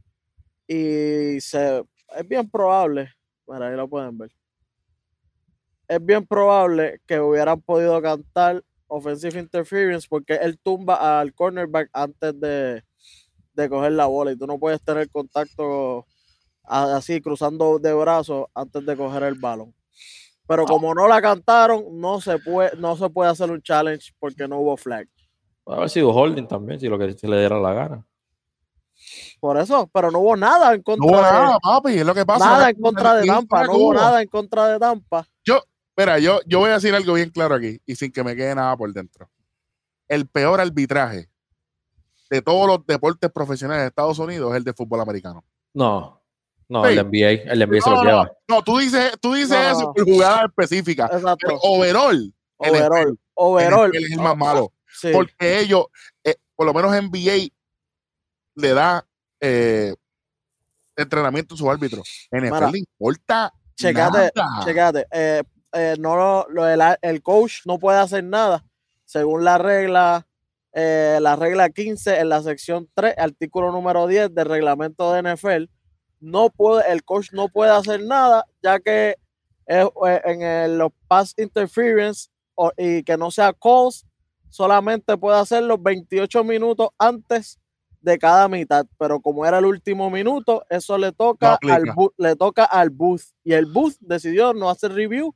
[0.68, 3.12] Y es bien probable,
[3.46, 4.32] bueno, ahí lo pueden ver.
[5.88, 12.40] Es bien probable que hubieran podido cantar offensive interference porque él tumba al cornerback antes
[12.40, 12.84] de,
[13.54, 16.06] de coger la bola y tú no puedes tener contacto
[16.64, 19.74] así cruzando de brazos antes de coger el balón.
[20.50, 24.48] Pero como no la cantaron, no se puede, no se puede hacer un challenge porque
[24.48, 25.08] no hubo flag.
[25.64, 28.08] Puede haber sido holding también, si lo que se le diera la gana.
[29.40, 32.16] Por eso, pero no hubo nada en No contra hubo de nada, papi, es lo
[32.16, 32.46] que pasa.
[32.46, 35.28] nada en contra de ¿quién Tampa, no hubo nada en contra de Tampa.
[35.96, 38.56] Mira, yo, yo voy a decir algo bien claro aquí y sin que me quede
[38.56, 39.30] nada por dentro.
[40.08, 41.30] El peor arbitraje
[42.32, 45.44] de todos los deportes profesionales de Estados Unidos es el de fútbol americano.
[45.76, 46.19] No,
[46.70, 46.92] no, Sí.
[46.94, 48.32] el NBA, el NBA se No, lo no, lleva.
[48.48, 49.94] no, tú dices, tú dices No, no, eso no.
[49.94, 51.60] por jugadas específicas, pero Exacto.
[51.64, 53.96] overall, el Overall, NFL overall.
[53.96, 54.74] es el más malo.
[54.88, 55.10] Sí.
[55.12, 55.86] Porque ellos,
[56.24, 57.50] eh, por lo menos NBA,
[58.56, 59.06] le da
[59.42, 59.94] eh,
[60.96, 62.28] entrenamiento a sus árbitros.
[62.32, 64.66] NFL Mira, le importa Checate, nada.
[64.66, 65.06] checate.
[65.12, 68.66] eh, eh, no lo, lo- el, el coach no puede hacer nada.
[69.06, 70.28] Según la regla,
[70.74, 75.70] eh, la regla 15 en la sección 3, artículo número 10 del reglamento de NFL,
[76.20, 79.16] no puede, el coach no puede hacer nada, ya que
[79.72, 79.88] eh,
[80.26, 84.04] en el- los pass interference o- y que no sea calls,
[84.50, 87.60] solamente puede hacerlo 28 minutos antes
[88.02, 91.84] de cada mitad, pero como era el último minuto, eso le toca, al,
[92.18, 95.36] le toca al booth y el booth decidió no hacer review,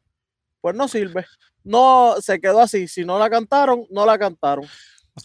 [0.62, 1.26] pues no sirve.
[1.64, 2.88] No se quedó así.
[2.88, 4.66] Si no la cantaron, no la cantaron.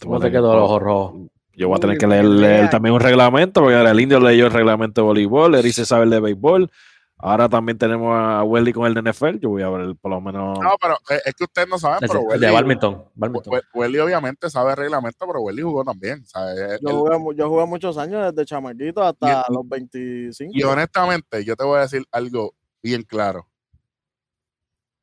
[0.03, 1.27] ¿Cómo te quedó el ojo rojo?
[1.59, 4.45] Yo voy a tener que leer, leer también un reglamento, porque ahora el indio leyó
[4.45, 6.71] el reglamento de voleibol, Eri se sabe el de béisbol.
[7.17, 9.39] Ahora también tenemos a Welly con el de NFL.
[9.41, 10.57] Yo voy a ver por lo menos.
[10.57, 13.03] No, pero eh, es que ustedes no saben, pero el Welly, de Badminton.
[13.13, 13.53] Badminton.
[13.53, 16.25] We- Welly obviamente sabe el reglamento, pero Welly jugó también.
[16.25, 16.79] ¿sabes?
[16.81, 20.53] Yo Él- jugué, mu- yo jugué muchos años desde chamaquito hasta Y- los 25.
[20.55, 23.49] Y honestamente, yo te voy a decir algo bien claro.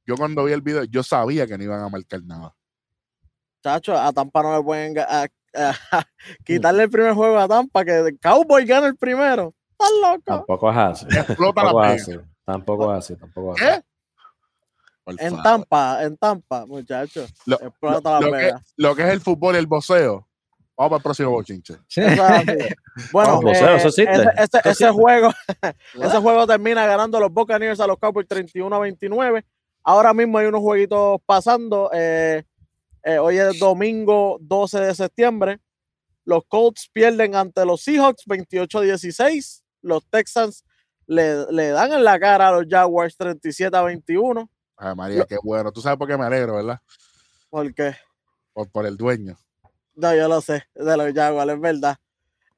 [0.07, 2.55] Yo cuando vi el video, yo sabía que no iban a marcar nada.
[3.63, 5.27] Chacho, a Tampa no le pueden a-
[6.45, 9.55] quitarle el primer juego a Tampa, que el Cowboy gana el primero.
[9.73, 10.23] ¿Estás loco?
[10.25, 11.07] Tampoco es así.
[11.11, 12.19] Explota la Tampoco es pega.
[12.19, 12.29] así.
[12.45, 13.17] Tampoco es así.
[13.17, 13.71] Tampoco es así.
[13.71, 13.85] ¿Qué?
[15.19, 15.41] En.
[15.43, 17.33] Tampa, en Tampa, muchachos.
[17.47, 18.63] Lo- Explota lo la que, pega.
[18.77, 20.27] lo que es el fútbol y el boxeo.
[20.79, 21.75] Vamos para el próximo bochinche.
[21.95, 22.19] Es.
[23.13, 24.05] Bueno, Vamos, eh, ese,
[24.65, 25.31] ese- juego,
[26.03, 29.45] ese juego termina ganando los Buccaneers a los Cowboys 31 a 29.
[29.85, 31.91] Ahora mismo hay unos jueguitos pasando.
[31.93, 32.43] eh,
[33.07, 35.61] eh, hoy es domingo 12 de septiembre.
[36.25, 39.65] Los Colts pierden ante los Seahawks 28 a 16.
[39.83, 40.65] Los Texans
[41.07, 44.51] le, le dan en la cara a los Jaguars 37 a 21.
[44.77, 45.71] Ay, María, qué bueno.
[45.73, 46.81] Tú sabes por qué me alegro, ¿verdad?
[47.49, 47.95] Porque
[48.53, 49.39] Por, por el dueño.
[49.95, 51.97] No, yo lo sé, de los Jaguars, es verdad.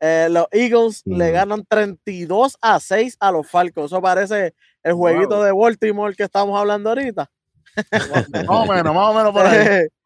[0.00, 3.86] Eh, los Eagles le ganan 32 a 6 a los Falcons.
[3.92, 5.42] Eso parece el jueguito Wow.
[5.44, 7.30] de Baltimore que estamos hablando ahorita.
[7.92, 9.86] Más o menos, más o menos por ahí.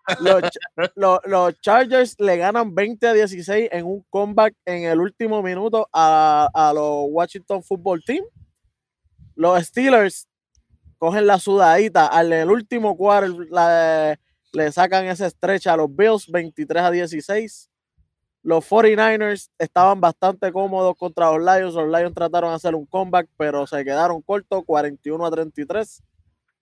[0.96, 5.88] los, los- Chargers le ganan 20 a 16 en un comeback en el último minuto
[5.92, 8.24] a, a los Washington Football Team.
[9.34, 10.28] Los Steelers
[10.98, 13.38] cogen la sudadita al el último cuarto,
[14.52, 17.70] le sacan esa estrecha a los Bills 23 a 16.
[18.44, 21.74] Los 49ers estaban bastante cómodos contra los Lions.
[21.74, 26.02] Los Lions trataron de hacer un comeback, pero se quedaron cortos, 41 a 33.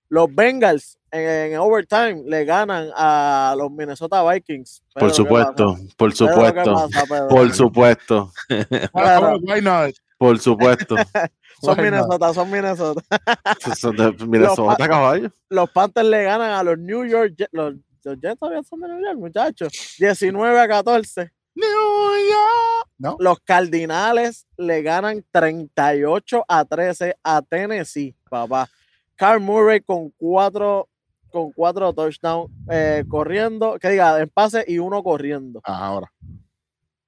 [0.09, 4.83] Los Bengals en, en overtime le ganan a los Minnesota Vikings.
[4.95, 9.95] Por Pedro, ¿qué supuesto, por Pedro, ¿qué supuesto, pasa, por supuesto, Pedro, Why not?
[10.19, 10.97] por supuesto.
[11.63, 12.09] son Why not?
[12.09, 13.03] Minnesota, son Minnesota.
[13.77, 15.31] Son de Minnesota, caballo.
[15.49, 17.51] Los Panthers le ganan a los New York Jets.
[17.53, 19.97] Los, los Jets todavía son de New York, muchachos.
[19.99, 21.31] 19 a 14.
[21.55, 22.89] New York.
[22.99, 23.17] No.
[23.19, 28.69] Los Cardinales le ganan 38 a 13 a Tennessee, papá.
[29.17, 30.89] Carl Murray con cuatro,
[31.31, 35.61] con cuatro touchdowns eh, corriendo, que diga, en pase y uno corriendo.
[35.65, 36.13] Ah, ahora.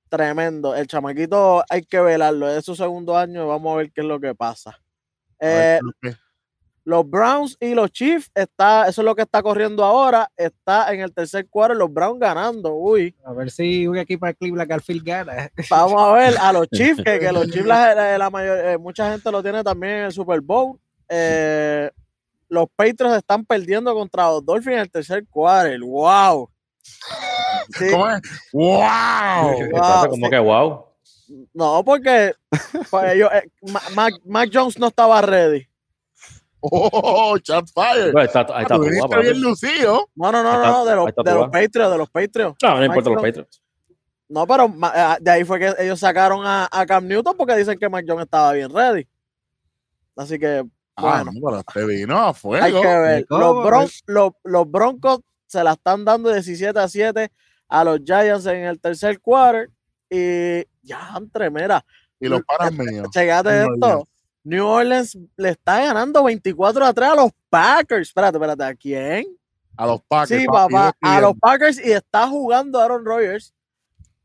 [0.08, 0.74] Tremendo.
[0.74, 2.48] El chamaquito hay que velarlo.
[2.50, 3.46] Es su segundo año.
[3.48, 4.78] Vamos a ver qué es lo que pasa.
[5.40, 6.12] Ver Eh,
[6.84, 10.28] los Browns y los Chiefs, está, eso es lo que está corriendo ahora.
[10.36, 12.74] Está en el tercer cuarto, los Browns ganando.
[12.74, 15.48] Uy, A ver si un equipo de Cleveland Garfield gana.
[15.70, 18.78] vamos a ver a los Chiefs, que, que los Chiefs, la, la- la mayor- eh,
[18.78, 20.78] mucha gente lo tiene también en el Super Bowl.
[21.08, 21.88] eh,
[22.52, 25.80] los Patriots están perdiendo contra los Dolphins en el tercer quarter.
[25.80, 26.50] ¡Wow!
[27.78, 28.20] Sí, ¿Cómo es?
[28.52, 29.62] ¡Wow!
[29.62, 30.30] Espérate, como sí.
[30.30, 30.84] que wow.
[31.54, 32.34] no, porque
[32.90, 35.66] pues, ellos, eh, Ma- Mac, Mac Jones no estaba ready.
[36.60, 38.12] ¡Oh, chat fire!
[38.22, 38.82] Está, ahí está Tú
[39.20, 40.10] bien lucido.
[40.14, 41.48] No, no, no, no, está- no, de los, está de los.
[41.48, 42.58] Patriots, de los Patriots.
[42.62, 43.22] No, no importa los.
[43.22, 43.62] Patriots.
[44.28, 47.78] No, pero eh, de ahí fue que ellos sacaron a, a Cam Newton porque dicen
[47.78, 49.08] que Mac Jones estaba bien ready.
[50.16, 50.64] Así que,
[50.96, 52.80] Ah, bueno, no, pero este vino a hay fuego.
[52.82, 53.26] que ver.
[53.28, 57.30] Los, Bron- los, los Broncos se la están dando 17 a 7
[57.68, 59.70] a los Giants en el tercer quarter.
[60.10, 61.84] Y ya, entre, mira,
[62.20, 63.08] Y los panas míos.
[63.10, 63.86] checate New esto.
[63.86, 64.04] Orleans.
[64.44, 68.08] New Orleans le está ganando 24 a 3 a los Packers.
[68.08, 69.24] Espérate, espérate, ¿a quién?
[69.76, 70.40] A los Packers.
[70.42, 73.54] Sí, papá, a los Packers y está jugando Aaron Rodgers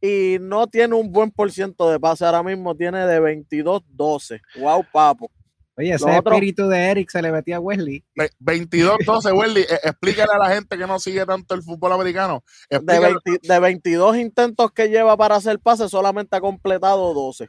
[0.01, 2.25] y no tiene un buen por ciento de pase.
[2.25, 4.41] Ahora mismo tiene de 22-12.
[4.59, 5.31] Wow, papo.
[5.77, 8.03] Oye, ese otro- espíritu de Eric se le metía a Wesley.
[8.15, 9.61] Ve- 22-12, Welly.
[9.61, 12.43] eh, explícale a la gente que no sigue tanto el fútbol americano.
[12.69, 17.47] De, Explícale- 20 de 22 intentos que lleva para hacer pase, solamente ha completado 12.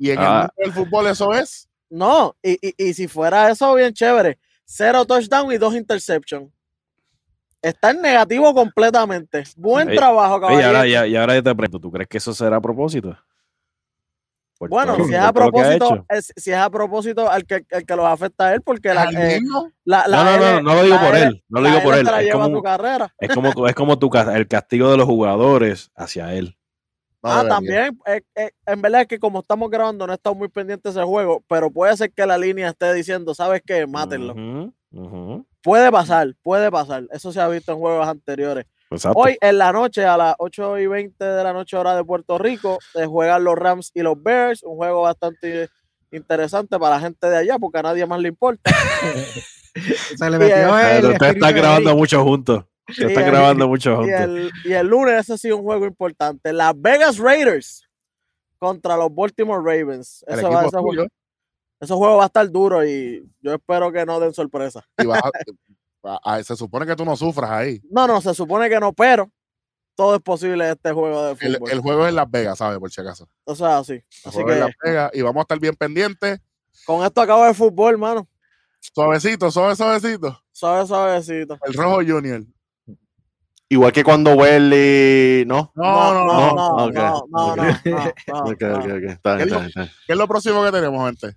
[0.00, 0.22] y en Ah.
[0.22, 1.68] el mundo del fútbol eso es.
[1.90, 4.38] No, y, y, y si fuera eso, bien chévere.
[4.64, 6.52] Cero touchdown y dos interceptions.
[7.60, 9.42] Está en negativo completamente.
[9.56, 10.66] Buen Ey, trabajo, caballero.
[10.68, 13.18] ahora, ya, y ahora yo te pregunto, ¿tú crees que eso será a propósito?
[14.58, 17.86] Por Bueno, todo- si es a propósito, es- si es a propósito al que, al
[17.86, 19.40] que los afecta a él, porque la, ¿Al eh,
[19.84, 21.94] la, la No, no, no, no lo digo la por él, no lo digo por
[21.94, 22.08] él.
[22.26, 23.14] Es como, tu carrera.
[23.20, 26.56] es como, es como tu, el castigo de los jugadores hacia él.
[27.22, 30.94] Ah, también, eh, eh, en verdad es que como estamos grabando, no estamos muy pendientes
[30.94, 33.86] de ese juego, pero puede ser que la línea esté diciendo, ¿sabes qué?
[33.86, 34.34] Mátenlo.
[35.62, 37.04] Puede pasar, puede pasar.
[37.10, 38.66] Eso se ha visto en juegos anteriores.
[38.90, 39.18] Exacto.
[39.18, 42.38] Hoy en la noche, a las 8 y 20 de la noche, hora de Puerto
[42.38, 44.62] Rico, se juegan los Rams y los Bears.
[44.62, 45.68] Un juego bastante
[46.10, 48.70] interesante para la gente de allá, porque a nadie más le importa.
[50.16, 50.50] Se le Bien.
[50.50, 52.64] metió Pero el están de grabando mucho juntos.
[52.88, 54.20] Y están el- grabando mucho Y juntos.
[54.20, 56.52] el, y el lunes, ese sí es un juego importante.
[56.52, 57.86] Las Vegas Raiders
[58.58, 60.24] contra los Baltimore Ravens.
[60.26, 60.62] Ese, va-
[61.96, 64.84] juego va a estar duro y yo espero que no den sorpresa.
[64.96, 65.30] Y vas a-
[66.04, 67.80] a- a- se supone que tú no sufras ahí.
[67.90, 69.30] No, no, se supone que no, pero
[69.94, 71.70] todo es posible en este juego de El, fútbol.
[71.70, 72.78] el juego es en Las Vegas, ¿sabes?
[72.78, 73.28] Por si acaso.
[73.44, 73.94] o sea, así.
[73.94, 76.40] El Así juego es en que Las Vegas y vamos a estar bien pendientes.
[76.86, 78.28] con esto acabo el fútbol, hermano.
[78.80, 80.40] Suavecito, suave, suavecito.
[80.52, 81.58] Suave, suavecito.
[81.64, 82.44] El Rojo Junior.
[83.70, 85.44] Igual que cuando Welly.
[85.46, 85.72] ¿No?
[85.74, 86.54] No, no, no.
[86.54, 86.94] no, no, ok,
[87.26, 88.56] no.
[88.56, 91.36] ¿Qué es lo próximo que tenemos, gente?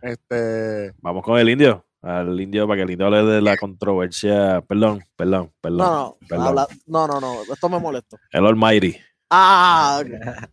[0.00, 0.92] Este.
[1.00, 1.84] Vamos con el indio.
[2.02, 4.60] Al indio para que el indio hable de la controversia.
[4.62, 5.78] Perdón, perdón, perdón.
[5.78, 6.46] No, no, perdón.
[6.48, 8.18] habla- no, no, no, esto me molesta.
[8.32, 8.96] El Almighty.
[9.30, 10.08] Ah, ok.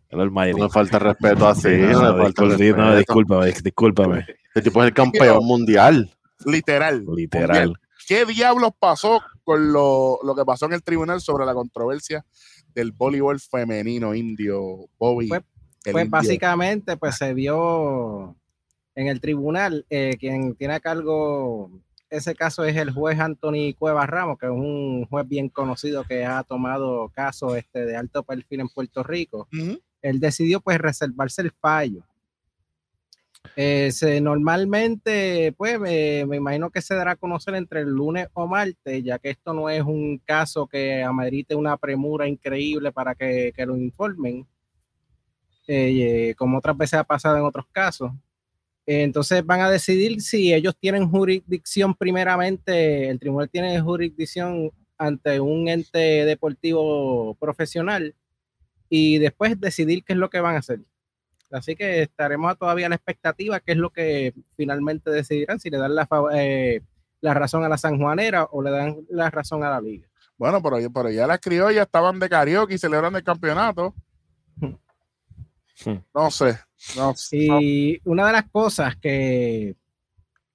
[0.08, 0.58] El Almighty.
[0.58, 1.68] No me falta respeto así.
[1.68, 2.76] No, No, me falta discul- respeto.
[2.76, 4.26] no, discúlpame, dis- discúlpame.
[4.54, 6.10] Este tipo es el campeón mundial.
[6.46, 7.04] Literal.
[7.14, 7.74] Literal.
[8.08, 12.24] ¿Qué diablos pasó con lo, lo que pasó en el tribunal sobre la controversia
[12.74, 15.28] del voleibol femenino indio, Bobby?
[15.28, 15.42] Pues-
[15.84, 16.10] Pues indio?
[16.10, 18.36] básicamente pues se vio
[19.00, 21.70] en el tribunal, eh, quien tiene a cargo
[22.10, 26.24] ese caso es el juez Anthony Cuevas Ramos, que es un juez bien conocido que
[26.26, 29.46] ha tomado casos este, de alto perfil en Puerto Rico.
[30.02, 32.02] Él decidió pues reservarse el fallo.
[33.56, 38.28] Eh, se- normalmente, pues me, me imagino que se dará a conocer entre el lunes
[38.34, 43.14] o martes, ya que esto no es un caso que amerite una premura increíble para
[43.14, 44.46] que, que lo informen,
[45.66, 48.10] eh, eh, como otras veces ha pasado en otros casos.
[48.92, 55.68] Entonces van a decidir si ellos tienen jurisdicción primeramente, el tribunal tiene jurisdicción ante un
[55.68, 58.16] ente deportivo profesional
[58.88, 60.80] y después decidir qué es lo que van a hacer.
[61.52, 65.78] Así que estaremos todavía a la expectativa, qué es lo que finalmente decidirán, si le
[65.78, 66.80] dan la, eh,
[67.20, 70.08] la razón a la sanjuanera o le dan la razón a la liga.
[70.36, 73.94] Bueno, pero, pero ya las criollas estaban de karaoke y celebran el campeonato.
[76.14, 76.58] No sé.
[76.96, 77.36] No, sé.
[77.60, 79.76] Y una de las cosas que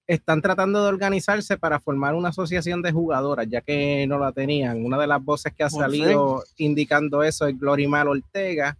[0.07, 4.85] están tratando de organizarse para formar una asociación de jugadoras, ya que no la tenían.
[4.85, 8.77] Una de las voces que ha salido indicando eso es Glorimar Ortega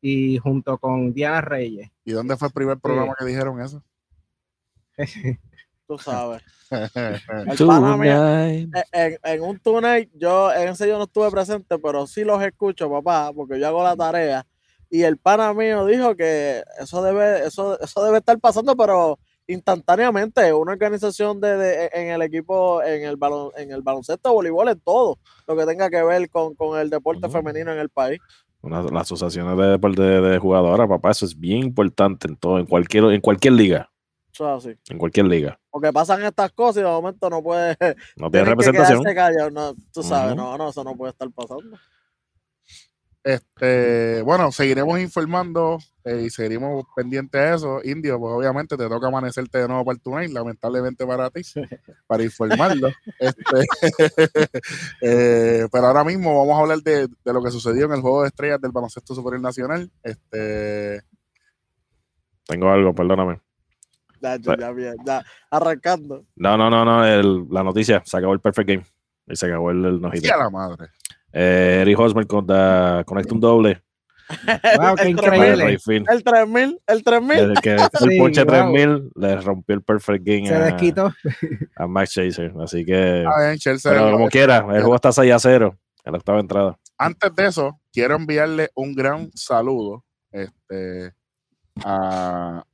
[0.00, 1.90] y junto con Diana Reyes.
[2.04, 3.82] ¿Y dónde fue el primer programa que dijeron eso?
[5.86, 6.42] tú sabes.
[8.72, 12.42] En, en- en un túnel, yo en ese yo no estuve presente, pero sí los
[12.42, 14.46] escucho, papá, porque yo hago la tarea.
[14.90, 19.18] Y el pana mío dijo que eso debe, eso, eso debe estar pasando, pero
[19.48, 20.52] instantáneamente.
[20.52, 24.80] Una organización de, de- en el equipo, en el balon, en el baloncesto, voleibol, en
[24.80, 28.18] todo lo que tenga que ver con, con el deporte femenino en el país.
[28.62, 32.58] Una- las asociaciones de, deporte de, de jugadoras, papá, eso es bien importante en todo,
[32.58, 33.90] en cualquier, en cualquier liga.
[34.90, 35.58] En cualquier liga.
[35.70, 37.74] Porque pasan estas cosas y de momento no puede.
[38.16, 39.02] No tiene que representación.
[39.02, 41.78] quedarse callado, No, tú sabes, no, no, eso no puede estar pasando.
[43.26, 47.80] Este, bueno, seguiremos informando eh, y seguiremos pendientes de eso.
[47.82, 51.40] Indio, pues obviamente te toca amanecerte de nuevo para el tonight, lamentablemente para ti,
[52.06, 52.88] para informarlo.
[53.18, 53.66] Este,
[55.02, 58.22] eh, pero ahora mismo vamos a hablar de, de lo que sucedió en el juego
[58.22, 59.90] de estrellas del baloncesto superior nacional.
[60.04, 61.02] Este,
[62.46, 63.40] Tengo algo, perdóname.
[64.20, 66.24] Ya, ya, ya, bien, ya, arrancando.
[66.36, 67.04] No, no, no, no.
[67.04, 68.86] el- la noticia, se acabó el perfect game.
[69.26, 70.90] Y se acabó el, el no la madre.
[71.32, 73.82] Eh, Eric Hosmer con, da- conecta un doble.
[74.80, 75.64] Wow, qué El increíble.
[75.64, 76.10] Rayfield.
[76.10, 77.36] El 3000, el 3000.
[77.48, 78.50] Desde que el Sí, ponche wow.
[78.52, 81.12] 3000 le rompió el perfect game Se a, desquitó.
[81.76, 82.52] a Max Chaser.
[82.60, 83.54] Así que, Ah,
[83.84, 86.76] pero como quiera, el juego está 6 a 0 en la octava entrada.
[86.98, 91.12] Antes de eso, quiero enviarle un gran saludo este,
[91.84, 92.64] a,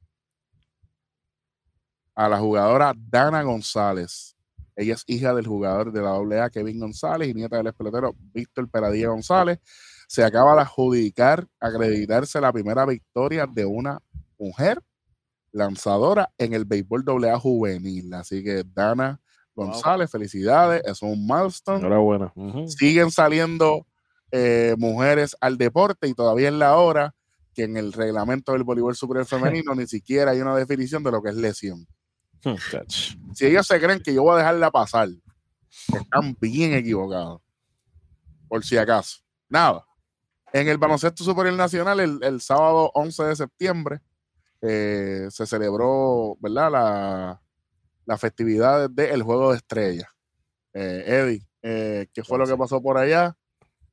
[2.14, 4.31] a la jugadora Dana González.
[4.76, 8.14] Ella es hija del jugador de la AA Kevin González y nieta del ex pelotero
[8.32, 9.58] Víctor Peradilla González.
[10.08, 13.98] Se acaba de adjudicar, acreditarse la primera victoria de una
[14.38, 14.82] mujer
[15.52, 18.12] lanzadora en el béisbol AA juvenil.
[18.14, 19.20] Así que Dana
[19.54, 22.32] González, felicidades, es un milestone Enhorabuena.
[22.34, 22.68] Ujú.
[22.68, 23.86] siguen saliendo
[24.30, 27.14] eh, mujeres al deporte y todavía es la hora
[27.54, 31.22] que en el reglamento del voleibol superior femenino ni siquiera hay una definición de lo
[31.22, 31.86] que es lesión.
[32.44, 32.56] Hmm.
[33.34, 35.08] Si ellos se creen que yo voy a dejarla pasar,
[35.94, 37.40] están bien equivocados.
[38.48, 39.18] Por si acaso.
[39.48, 39.86] Nada.
[40.52, 44.00] En el baloncesto superior nacional, el, el sábado 11 de septiembre,
[44.60, 46.70] eh, se celebró, ¿verdad?
[46.70, 47.42] La,
[48.04, 50.08] la festividad del Juego de Estrellas.
[50.74, 53.36] Eh, Eddie, eh, ¿qué fue lo que pasó por allá?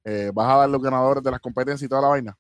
[0.04, 2.38] Eh, ¿Vas a dar los ganadores de las competencias y toda la vaina?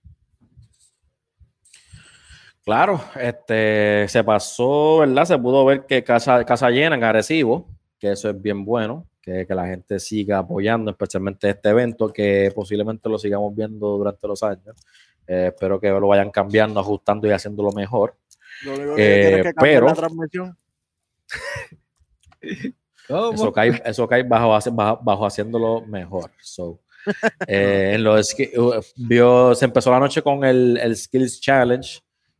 [2.70, 5.26] Claro, este, se pasó, ¿verdad?
[5.26, 7.67] Se pudo ver que casa, casa llena en Arecibo,
[7.97, 12.51] que eso es bien bueno, que, que la gente siga apoyando, especialmente este evento, que
[12.53, 14.76] posiblemente lo sigamos viendo durante los años.
[15.26, 18.15] Eh, espero que lo vayan cambiando, ajustando y haciéndolo mejor.
[18.63, 20.55] Lo único que Eh, que pero- la transmisión.
[23.34, 26.30] Eso cae, eso cae bajo, bajo, bajo haciéndolo mejor.
[26.41, 26.80] So,
[27.47, 31.99] eh, en los ski- uh, vio, se empezó la noche con el, el Skills Challenge,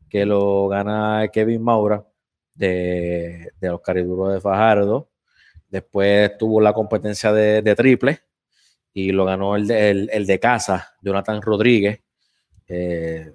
[0.10, 2.06] que lo gana Kevin Maura
[2.56, 5.10] de, de los Cariduros de Fajardo.
[5.70, 8.20] Después tuvo la competencia de, triple
[8.94, 12.02] y lo ganó el de, el, de casa, Jonathan Rodríguez.
[12.68, 13.32] Eh,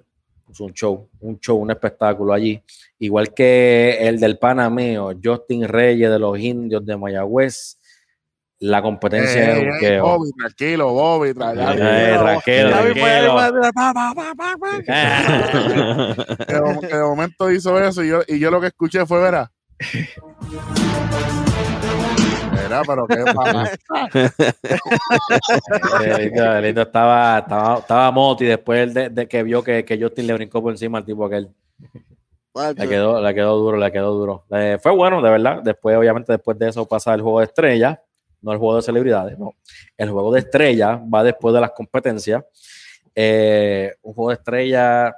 [0.59, 2.61] un show, un show, un espectáculo allí.
[2.99, 7.77] Igual que el del Panameo, Justin Reyes de los Indios de Mayagüez.
[8.59, 10.03] La competencia Eh, eh, buqueo.
[10.03, 12.31] Bobby, tranquilo, Bobby, tranquilo.
[12.31, 12.53] Eh, que,
[16.87, 19.51] de, momento hizo eso y yo, y yo lo que escuché fue, verá.
[22.53, 23.71] Verá, pero qué pasa.
[26.01, 30.01] El lindo, el lindo estaba, estaba, estaba Moti después de, de que vio que, que
[30.01, 31.49] Justin le brincó por encima al tipo aquel.
[32.77, 34.45] Le quedó, le quedó duro, le quedó duro.
[34.51, 35.61] Eh, fue bueno, de verdad.
[35.61, 37.99] Después, obviamente, después de eso pasa el juego de estrellas,
[38.45, 39.55] no el juego de celebridades, no.
[39.97, 42.43] El juego de estrellas va después de las competencias.
[43.13, 45.13] Eh, un juego de estrellas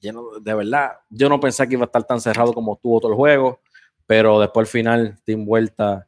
[0.00, 3.12] lleno, de verdad, yo no pensé que iba a estar tan cerrado como estuvo todo
[3.12, 3.60] el juego,
[4.06, 6.06] pero después al final, Team Vuelta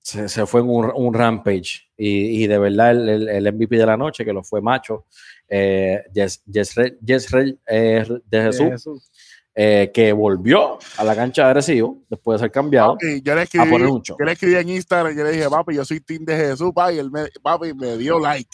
[0.00, 1.88] se, se fue en un, un rampage.
[1.96, 5.06] Y, y de verdad, el, el- el MVP de la noche, que lo fue Macho,
[5.48, 9.10] eh, Yes, eh, de Jesús, Jesús.
[9.58, 13.44] Eh, que volvió a la cancha de Arecibo después de ser cambiado yo le a
[13.44, 14.14] escribí, poner un show.
[14.18, 16.96] yo le escribí en Instagram, yo le dije, papi, yo soy team de Jesús, papi,
[16.96, 18.50] y él me, papi, me dio like.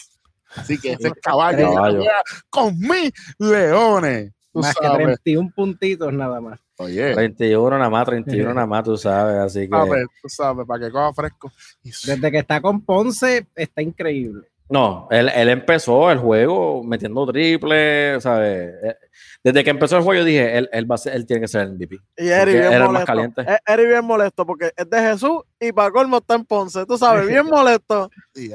[0.55, 2.03] Así que ese es caballo, Caballo.
[2.49, 4.31] con mis leones.
[4.53, 5.19] Más que sabes.
[5.23, 6.59] 31 puntitos nada más.
[6.77, 9.75] Oye, 31 nada más, 31 nada más, tú sabes, así que...
[9.75, 11.51] sabes, tú sabes, para que coja fresco.
[11.83, 14.47] Desde que está con Ponce, está increíble.
[14.73, 18.73] No, él, él empezó el juego metiendo triple, ¿sabes?
[18.83, 18.95] Eh,
[19.43, 21.47] Desde que empezó el juego yo dije, él, él, va a ser- él tiene que
[21.47, 21.97] ser el MVP.
[22.17, 23.05] Y Eri bien era el más molesto.
[23.05, 23.41] caliente.
[23.47, 26.87] Eh, Eri bien molesto porque es de Jesús y para colmo está en Ponce.
[26.87, 28.09] Tú sabes, bien molesto.
[28.33, 28.49] Y,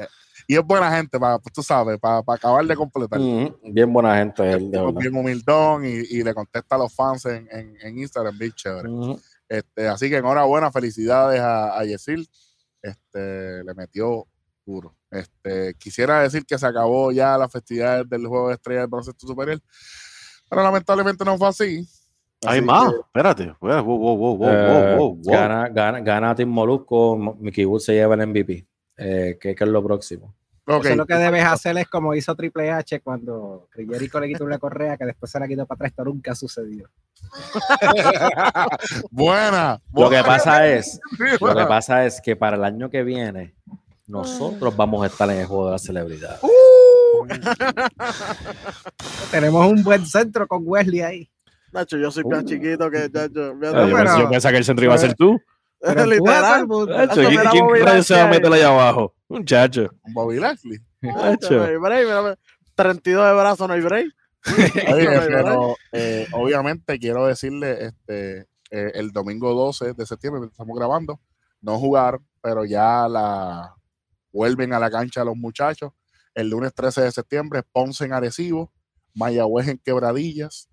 [0.45, 3.17] y es buena gente, para, tú sabes, para, para acabar de completar.
[3.63, 7.77] Bien buena gente él, bien humildón y, y le contesta a los fans en, en,
[7.81, 8.89] en Instagram, bien chévere.
[9.47, 12.27] Este, así que enhorabuena, felicidades a, a Yesil.
[12.81, 14.25] Este, le metió
[14.65, 14.95] duro.
[15.11, 19.25] Este, quisiera decir que se acabó ya la festividad del juego de estrellas del baloncesto
[19.27, 19.59] superior,
[20.49, 21.87] pero lamentablemente no fue así.
[22.45, 22.91] Hay Así más.
[22.93, 23.55] que, Espérate.
[23.59, 25.21] Wow, wow, wow, Eh, wow, wow.
[25.23, 28.65] Gana, gana, gana Team Molusco, Mo- Mickey Wood se lleva el MVP.
[28.97, 30.33] Eh, ¿qué, qué es lo próximo?
[30.65, 34.45] Ok, Eso lo que debes hacer es como hizo Triple H cuando Jericho le quitó
[34.45, 35.91] una correa que después se la quitó para atrás.
[35.91, 36.87] Esto nunca sucedió.
[39.11, 39.81] buena.
[39.93, 40.23] Lo que buena.
[40.25, 40.99] pasa es,
[41.41, 43.55] lo que pasa es que para el año que viene,
[44.09, 46.39] nosotros vamos a estar en el juego de la celebridad.
[49.31, 51.29] Tenemos un buen centro con Wesley ahí.
[51.71, 53.53] Nacho, yo soy más chiquito que Nacho.
[53.61, 55.39] Yo, yo pensaba que el centro iba a ser tú.
[55.79, 56.67] Pero Literal.
[56.67, 59.13] Nacho, ¿quién, se va a meter allá abajo?
[59.27, 59.91] Muchacho.
[60.11, 60.79] Bobby Lashley.
[61.01, 62.35] Nacho, no hay break, mira,
[62.73, 64.07] 32 de brazo, no hay break.
[64.93, 70.75] Oye, pero eh, obviamente quiero decirle, este, eh, el domingo 12 de septiembre, que estamos
[70.75, 71.19] grabando,
[71.61, 73.75] no jugar, pero ya la
[74.31, 75.91] vuelven a la cancha los muchachos.
[76.33, 78.71] El lunes 13 de septiembre, Ponce en Arecibo,
[79.13, 80.69] Mayagüez en Quebradillas,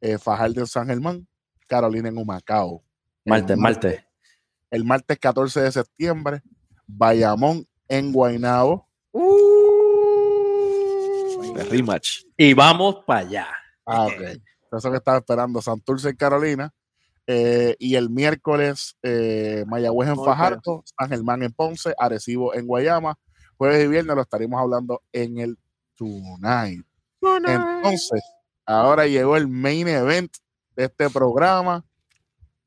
[0.00, 1.26] eh, Fajardo en San Germán,
[1.66, 2.82] Carolina en Humacao.
[3.24, 4.04] Martes, martes.
[4.70, 6.42] El martes 14 de septiembre,
[6.86, 8.88] Bayamón en Guaynabo.
[11.54, 12.24] De rematch.
[12.36, 13.46] Y vamos para allá.
[13.84, 14.40] Ah, ok.
[14.76, 16.74] Eso que estaba esperando, Santurce en Carolina.
[17.26, 20.16] Eh, y el miércoles, eh, Mayagüez en.
[20.16, 23.18] Fajardo, San Germán en Ponce, Arecibo en Guayama.
[23.56, 25.58] Jueves y viernes lo estaremos hablando en el
[25.96, 26.84] Tonight.
[27.20, 28.22] Entonces,
[28.64, 30.32] ahora llegó el main event
[30.76, 31.84] de este programa.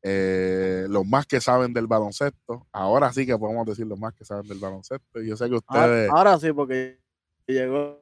[0.01, 2.65] Eh, los más que saben del baloncesto.
[2.71, 5.21] Ahora sí que podemos decir los más que saben del baloncesto.
[5.21, 6.99] Yo sé que Ahora, ustedes, ahora sí, porque
[7.47, 8.01] llegó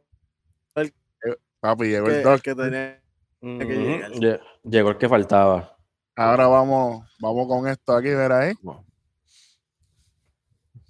[1.60, 3.02] papi, llegó que, el que tenía.
[3.42, 5.77] que Llegó el que faltaba.
[6.18, 8.54] Ahora vamos, vamos con esto aquí, verá ahí.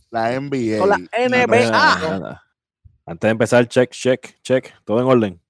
[0.09, 0.79] La NBA.
[0.79, 1.69] Con la NBA.
[1.69, 2.43] Nada, nada.
[3.05, 4.73] Antes de empezar, check, check, check.
[4.85, 5.41] Todo en orden.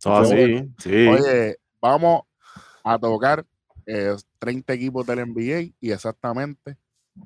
[0.00, 1.06] Todo así, sí.
[1.06, 2.22] Oye, vamos
[2.82, 3.44] a tocar
[3.84, 6.78] eh, 30 equipos del NBA y exactamente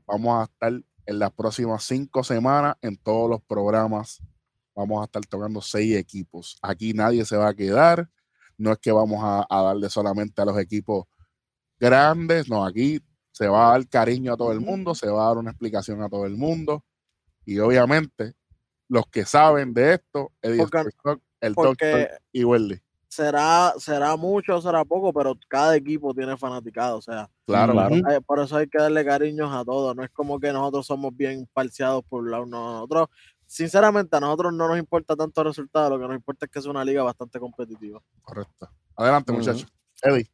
[0.05, 0.73] vamos a estar
[1.07, 4.21] en las próximas cinco semanas en todos los programas.
[4.75, 6.59] Vamos a estar tocando seis equipos.
[6.61, 8.11] Aquí nadie se va a quedar.
[8.59, 11.07] No es que vamos a, a darle solamente a los equipos
[11.79, 12.49] grandes.
[12.49, 13.01] No, aquí
[13.33, 16.03] se va a dar cariño a todo el mundo, se va a dar una explicación
[16.03, 16.85] a todo el mundo.
[17.45, 18.35] Y obviamente,
[18.89, 20.79] los que saben de esto, Eddie Porque-
[21.41, 22.81] el porque- Doctor y Welly.
[23.09, 26.99] Será, será mucho, será poco, pero cada equipo tiene fanaticado.
[26.99, 27.95] O sea, Claro, claro.
[28.11, 29.95] eh, por eso hay que darle cariños a todos.
[29.95, 32.47] No es como que nosotros somos bien parciados por un lado.
[32.47, 33.09] No, nosotros,
[33.47, 35.91] sinceramente, a nosotros no nos importa tanto el resultado.
[35.91, 38.03] Lo que nos importa es que es una liga bastante competitiva.
[38.23, 38.69] Correcto.
[38.97, 39.67] Adelante, muchachos.
[40.03, 40.29] Eddie.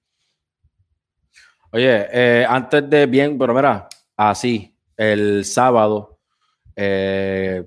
[1.73, 6.19] Oye, eh, antes de bien, pero mira, así, el sábado,
[6.75, 7.65] eh,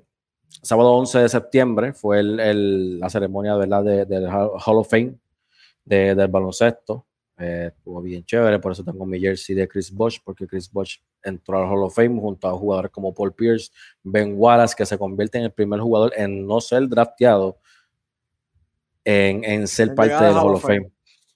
[0.61, 3.83] sábado 11 de septiembre, fue el- el- la ceremonia ¿verdad?
[3.83, 5.15] De, del Hall of Fame
[5.85, 7.05] de- del baloncesto.
[7.37, 10.97] Eh, estuvo bien chévere, por eso tengo mi jersey de Chris Bosh, porque Chris Bosh
[11.23, 13.71] entró al Hall of Fame junto a jugadores como Paul Pierce,
[14.03, 17.57] Ben Wallace, que se convierte en el primer jugador en no ser drafteado,
[19.05, 20.91] en, en ser parte del Hall of Fame.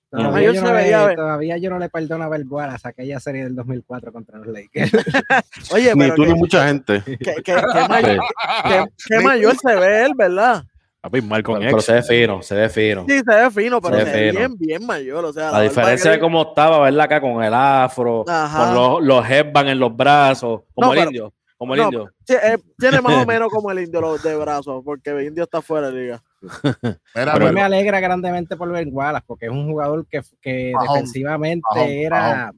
[0.09, 3.19] Todavía, yo se no veía, le, ve- todavía yo no le perdono a Verguaras aquella
[3.19, 4.91] serie del 2004 contra los Lakers.
[5.73, 7.01] Oye, Ni pero tú que, ni mucha gente.
[7.05, 7.53] que- que- que
[7.89, 8.19] mayor,
[8.63, 10.63] que- que mayor se ve él, ¿verdad?
[11.09, 11.25] Pero,
[11.59, 13.05] pero se ve fino, se ve fino.
[13.07, 15.23] Sí, se ve fino, pero Se se, ve bien, bien mayor.
[15.25, 18.65] O sea, A la diferencia de cómo estaba, verla acá con el afro, Ajá.
[18.65, 21.85] con los, los headbands en los brazos, como No, el pero- indio, como el no,
[21.85, 22.11] indio.
[22.25, 25.43] Sí, eh, tiene más o menos como el indio los de brazos, porque el indio
[25.43, 26.23] está fuera de liga.
[26.41, 30.21] Mira, A mí pero- me alegra grandemente por Ben Wallace, porque es un jugador que,
[30.41, 32.51] que defensivamente era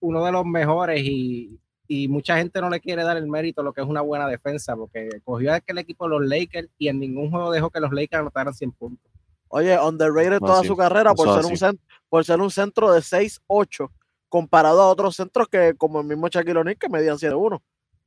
[0.00, 3.64] uno de los mejores y, y mucha gente no le quiere dar el mérito a
[3.64, 6.88] lo que es una buena defensa, porque cogió a aquel equipo de los Lakers y
[6.88, 9.12] en ningún juego dejó que los Lakers anotaran 100 puntos.
[9.48, 11.64] Oye, underrated No, toda sí, su carrera por ser, un así.
[11.64, 13.90] cen- por ser un centro de 6'8
[14.28, 17.60] comparado a otros centros que, como el mismo Shaquille O'Neal, que medían 7'1.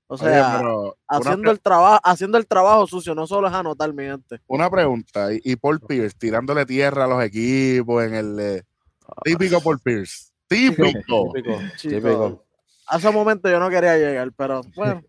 [0.07, 0.61] O Oye, sea,
[1.07, 4.39] haciendo, el trabajo, haciendo el trabajo sucio, no solo es anotar, mi gente.
[4.47, 5.33] una pregunta.
[5.33, 8.63] Y, y Paul Pierce tirándole tierra a los equipos en el eh,
[9.23, 10.31] típico Paul Pierce.
[10.47, 10.83] Típico.
[11.33, 12.45] Típico, típico.
[12.87, 15.01] A ese momento yo no quería llegar, pero bueno.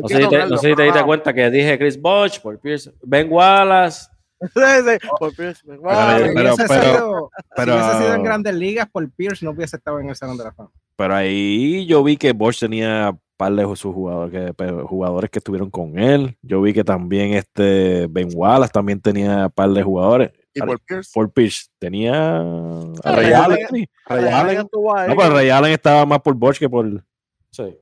[0.00, 2.58] No sé, si te, no sé si te diste cuenta que dije Chris Bosh, Paul
[2.58, 4.06] Pierce, Ben Wallace.
[4.40, 5.92] Sí, sí, por Pierce, Pero- wow.
[5.92, 9.52] Si pero- hubiese pero- sido, si pero- hubiese sido en grandes ligas, por Pierce no
[9.52, 10.70] hubiese estado en el Salón de la Fama.
[10.96, 15.38] Pero ahí yo vi que Bosch tenía par de sus jugadores que, pero jugadores que
[15.38, 16.36] estuvieron con él.
[16.42, 20.32] Yo vi que también este Ben Wallace también tenía un par de jugadores.
[20.54, 21.10] Y Paul Pierce.
[21.12, 22.42] Paul Pierce tenía a
[23.04, 23.88] Ray Ray Allen- Allen.
[24.06, 24.68] Ray Allen.
[24.72, 26.86] No, pero Ray Allen estaba más por Bosch que por.
[27.50, 27.76] Sí.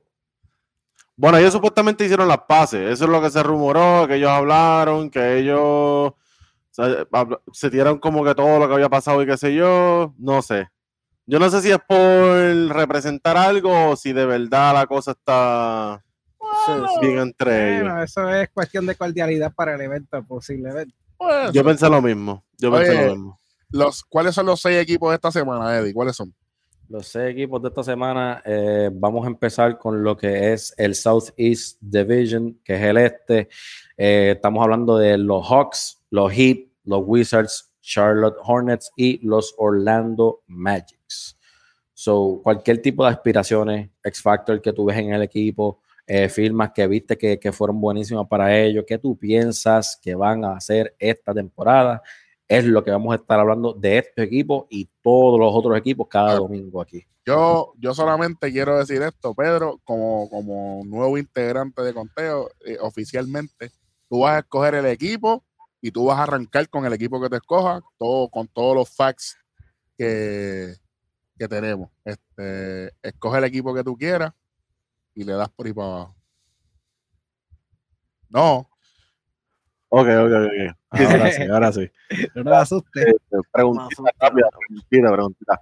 [1.15, 2.89] Bueno, ellos supuestamente hicieron las paces.
[2.91, 6.15] Eso es lo que se rumoró, que ellos hablaron, que ellos o
[6.71, 10.15] sea, habl- se dieron como que todo lo que había pasado y qué sé yo.
[10.17, 10.67] No sé.
[11.25, 11.97] Yo no sé si es por
[12.75, 16.03] representar algo o si de verdad la cosa está.
[17.01, 17.83] bien entre ellos.
[17.83, 20.93] Bueno, eso es cuestión de cordialidad para el evento, posiblemente.
[21.17, 22.43] Pues, Yo pensé lo mismo.
[22.57, 23.39] Yo pensé Oye, lo mismo.
[23.69, 25.93] los, ¿Cuáles son los seis equipos de esta semana, Eddie?
[25.93, 26.33] ¿Cuáles son?
[26.89, 30.93] Los seis equipos de esta semana, eh, vamos a empezar con lo que es el
[30.93, 33.49] Southeast Division, que es el este.
[33.95, 40.41] Eh, estamos hablando de los Hawks, los Heat, los Wizards, Charlotte Hornets y los Orlando
[40.47, 41.02] Magics.
[42.03, 46.73] So, cualquier tipo de aspiraciones, X Factor que tú ves en el equipo, eh, firmas
[46.73, 50.93] que viste que, que fueron buenísimas para ellos, ¿qué tú piensas que van a hacer
[50.99, 52.01] esta temporada?
[52.45, 56.09] Es lo que vamos a estar hablando de estos equipos y todos los otros equipos
[56.09, 57.07] cada domingo aquí.
[57.25, 63.71] Yo, yo solamente quiero decir esto, Pedro, como, como nuevo integrante de conteo, eh, oficialmente,
[64.09, 65.41] tú vas a escoger el equipo
[65.79, 68.93] y tú vas a arrancar con el equipo que te escoja, todo, con todos los
[68.93, 69.37] facts
[69.97, 70.82] que,
[71.37, 71.89] que tenemos.
[72.05, 74.31] Este, escoge el equipo que tú quieras
[75.15, 76.15] y le das por ahí para abajo.
[78.29, 78.69] No,
[79.95, 80.75] Ok, ok, ok.
[80.89, 81.91] Ahora sí, ahora sí.
[82.33, 83.05] No me asustes.
[83.05, 83.13] Eh,
[83.51, 85.59] Preguntita rápida, preguntita, preguntita.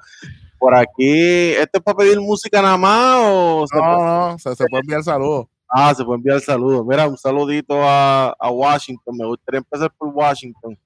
[0.57, 4.55] Por aquí, ¿esto es para pedir música nada más o se puede- no, no, se,
[4.55, 5.47] se puede enviar saludos.
[5.67, 6.86] Ah, se puede enviar saludos.
[6.86, 9.17] Mira, un saludito a, a Washington.
[9.17, 10.80] Me gustaría empezar por Washington.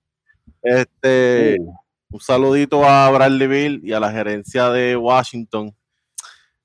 [0.63, 1.57] Este,
[2.09, 5.75] un saludito a Bradley Bill y a la gerencia de Washington.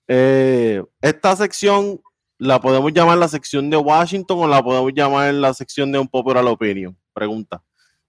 [0.06, 2.00] Eh, esta sección
[2.38, 6.08] la podemos llamar la sección de Washington o la podemos llamar la sección de un
[6.08, 6.96] popular opinion.
[7.12, 7.62] Pregunta.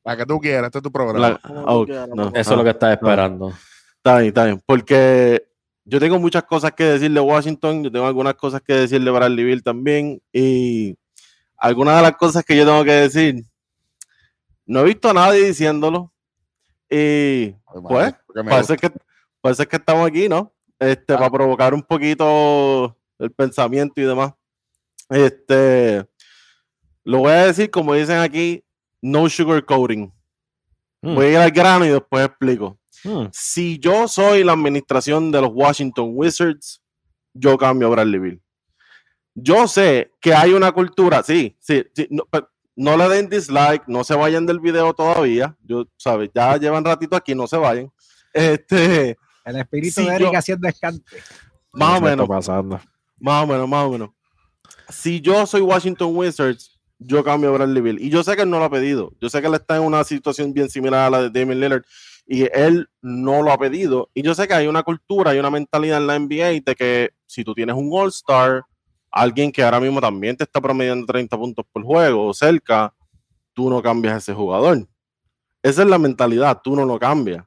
[0.04, 1.30] La que tú quieras, este es tu programa.
[1.30, 2.36] La- ah, quieras, no, loco.
[2.36, 3.54] Eso es lo que estás esperando.
[3.98, 4.62] Está bien, está bien.
[4.66, 5.44] Porque
[5.86, 9.12] yo tengo muchas cosas que decir de Washington, yo tengo algunas cosas que decir de
[9.12, 10.22] Bradley Bill también.
[10.34, 10.96] Y
[11.58, 13.44] algunas de las cosas que yo tengo que decir,
[14.66, 16.11] no he visto a nadie diciéndolo.
[16.92, 17.56] Y Ay,
[17.88, 18.16] pues,
[18.50, 18.92] parece que,
[19.40, 20.54] parece que estamos aquí, ¿no?
[20.78, 21.18] Este, Ah.
[21.18, 24.34] para provocar un poquito el pensamiento y demás.
[25.10, 26.06] Este,
[27.04, 28.64] lo voy a decir como dicen aquí,
[29.02, 30.12] no sugarcoating.
[31.02, 31.16] Mm.
[31.16, 33.26] Voy a ir al grano y después explico Hmm.
[33.32, 36.84] si yo soy la administración de los Washington Wizards,
[37.34, 38.42] yo cambio a Bradley Bill.
[39.34, 43.84] Yo sé que hay una cultura, sí, sí, sí, no, pe- no le den dislike,
[43.88, 45.56] no se vayan del video todavía.
[45.64, 47.92] Yo, sabes, ya llevan ratito aquí, no se vayan.
[48.34, 51.04] Este, El espíritu Sí, de Eric yo- haciendo escante.
[51.74, 52.80] más o ¿Qué menos, pasando?
[53.20, 54.10] más o menos, más o menos.
[54.90, 58.00] Si yo soy Washington Wizards, yo cambio a Bradley Bill.
[58.02, 59.14] Y yo sé que él no lo ha pedido.
[59.20, 61.84] Yo sé que él está en una situación bien similar a la de Damian Lillard.
[62.28, 64.10] Y él no lo ha pedido.
[64.14, 67.10] Y yo sé que hay una cultura, hay una mentalidad en la NBA de que
[67.26, 68.64] si tú tienes un All-Star,
[69.12, 72.94] alguien que ahora mismo también te está promediando 30 puntos por juego o cerca,
[73.54, 74.88] tú no cambias a ese jugador.
[75.62, 77.46] Esa es la mentalidad, tú no lo cambias.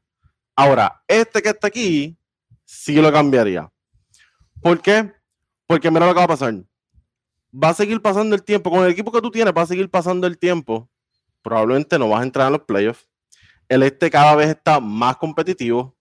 [0.54, 2.16] Ahora, este que está aquí,
[2.64, 3.70] sí lo cambiaría.
[4.60, 5.12] ¿Por qué?
[5.66, 6.54] Porque mira lo que va a pasar.
[7.52, 8.70] Va a seguir pasando el tiempo.
[8.70, 10.88] Con el equipo que tú tienes, va a seguir pasando el tiempo.
[11.42, 13.08] Probablemente no vas a entrar en los playoffs.
[13.68, 15.96] El este cada vez está más competitivo.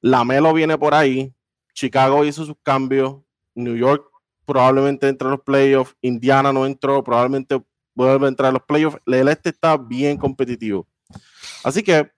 [0.00, 1.34] La Melo viene por ahí.
[1.72, 3.16] Chicago hizo sus cambios.
[3.54, 4.08] New York
[4.48, 5.94] probablemente entra en los playoffs.
[6.00, 7.04] Indiana no entró.
[7.04, 7.62] Probablemente
[7.94, 8.98] vuelve a entrar en los playoffs.
[9.04, 10.88] El este está bien competitivo.
[11.62, 12.10] Así que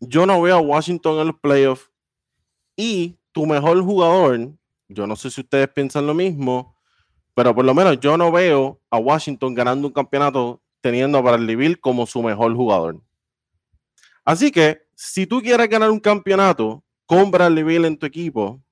[0.00, 1.90] yo no veo a Washington en los playoffs.
[2.74, 4.50] Y tu mejor jugador,
[4.88, 6.74] yo no sé si ustedes piensan lo mismo,
[7.34, 11.54] pero por lo menos yo no veo a Washington ganando un campeonato teniendo a Bradley
[11.54, 12.98] Bill como su mejor jugador.
[14.24, 18.62] Así que si tú quieres ganar un campeonato con Bradley Bill en tu equipo,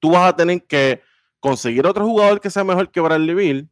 [0.00, 1.00] tú vas a tener que
[1.40, 3.70] conseguir otro jugador que sea mejor que Bradley Bill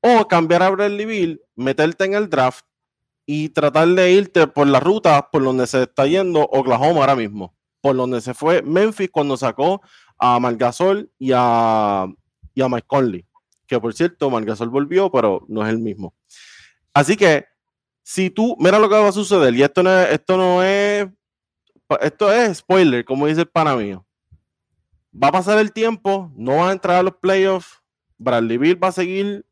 [0.00, 2.64] o cambiar a Bradley Bill, meterte en el draft
[3.26, 7.54] y tratar de irte por la ruta por donde se está yendo Oklahoma ahora mismo,
[7.80, 9.82] por donde se fue Memphis cuando sacó
[10.18, 12.06] a Margasol y a,
[12.54, 13.26] y a Mike Conley,
[13.66, 16.14] que por cierto, Margasol volvió, pero no es el mismo.
[16.92, 17.44] Así que,
[18.02, 21.06] si tú, mira lo que va a suceder, y esto no es, esto no es,
[22.00, 24.04] esto es spoiler, como dice el pana mío.
[25.12, 27.82] Va a pasar el tiempo, no van a entrar a los playoffs,
[28.18, 29.46] Bradley Bill va a seguir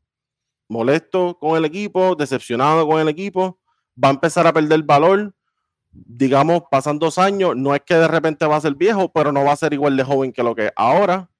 [0.68, 3.58] molesto con el equipo, decepcionado con el equipo,
[4.02, 5.34] va a empezar a perder valor.
[5.90, 9.44] Digamos, pasan dos años, no es que de repente va a ser viejo, pero no
[9.44, 11.30] va a ser igual de joven que lo que es ahora.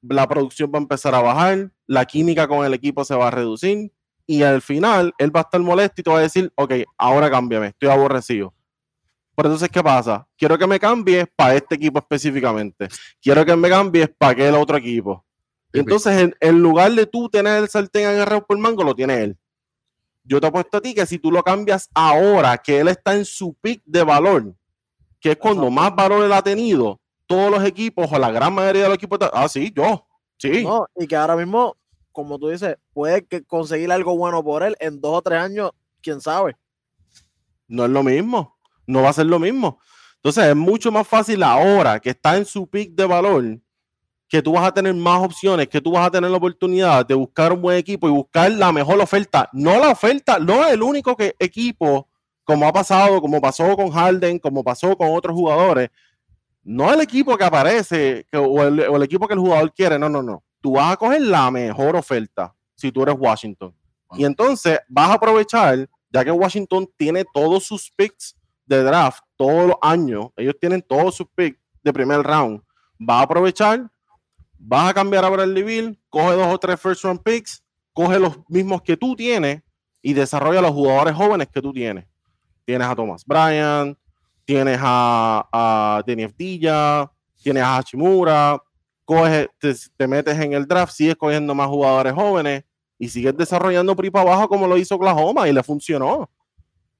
[0.00, 3.30] La producción va a empezar a bajar, la química con el equipo se va a
[3.30, 3.92] reducir
[4.26, 7.68] y al final él va a estar molesto y va a decir, ok, ahora cámbiame,
[7.68, 8.54] estoy aborrecido.
[9.34, 10.26] Pero entonces, ¿qué pasa?
[10.36, 12.88] Quiero que me cambies para este equipo específicamente.
[13.20, 15.24] Quiero que me cambies para aquel otro equipo.
[15.72, 18.94] Y entonces, en, en lugar de tú tener el sartén agarrado por el mango, lo
[18.94, 19.38] tiene él.
[20.24, 23.24] Yo te apuesto a ti que si tú lo cambias ahora, que él está en
[23.24, 24.54] su pick de valor,
[25.18, 28.82] que es cuando más valor él ha tenido, todos los equipos o la gran mayoría
[28.82, 30.06] de los equipos, ah, sí, yo,
[30.36, 30.62] sí.
[30.62, 31.76] No, y que ahora mismo
[32.12, 35.72] como tú dices, puede que conseguir algo bueno por él en dos o tres años,
[36.02, 36.56] quién sabe.
[37.66, 38.56] No es lo mismo,
[38.86, 39.78] no va a ser lo mismo.
[40.16, 43.58] Entonces es mucho más fácil ahora que está en su pick de valor,
[44.28, 47.14] que tú vas a tener más opciones, que tú vas a tener la oportunidad de
[47.14, 49.48] buscar un buen equipo y buscar la mejor oferta.
[49.52, 52.08] No la oferta, no es el único que, equipo,
[52.44, 55.90] como ha pasado, como pasó con Harden, como pasó con otros jugadores.
[56.62, 60.08] No el equipo que aparece o, el, o el equipo que el jugador quiere, no,
[60.08, 60.44] no, no.
[60.60, 63.74] Tú vas a coger la mejor oferta si tú eres Washington.
[64.12, 68.36] Y entonces vas a aprovechar, ya que Washington tiene todos sus picks
[68.76, 72.60] de draft todos los años, ellos tienen todos sus picks de primer round,
[72.98, 73.90] va a aprovechar,
[74.58, 77.62] vas a cambiar a Bradley Bill, coge dos o tres first round picks,
[77.92, 79.62] coge los mismos que tú tienes
[80.00, 82.06] y desarrolla los jugadores jóvenes que tú tienes.
[82.64, 83.98] Tienes a Thomas Bryant,
[84.44, 88.62] tienes a, a Denny tienes a Hachimura,
[89.04, 92.64] coge, te, metes en el draft, sigues cogiendo más jugadores jóvenes
[92.98, 96.30] y sigues desarrollando PRI para abajo como lo hizo Oklahoma y le funcionó.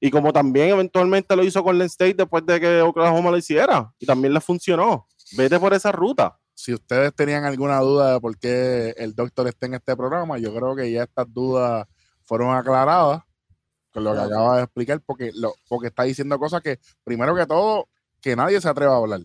[0.05, 3.89] Y como también eventualmente lo hizo con Len State después de que Oklahoma lo hiciera.
[3.97, 5.07] Y también le funcionó.
[5.37, 6.37] Vete por esa ruta.
[6.53, 10.53] Si ustedes tenían alguna duda de por qué el doctor está en este programa, yo
[10.53, 11.87] creo que ya estas dudas
[12.23, 13.21] fueron aclaradas
[13.93, 17.45] con lo que acaba de explicar, porque, lo, porque está diciendo cosas que, primero que
[17.45, 17.87] todo,
[18.19, 19.21] que nadie se atreva a hablar.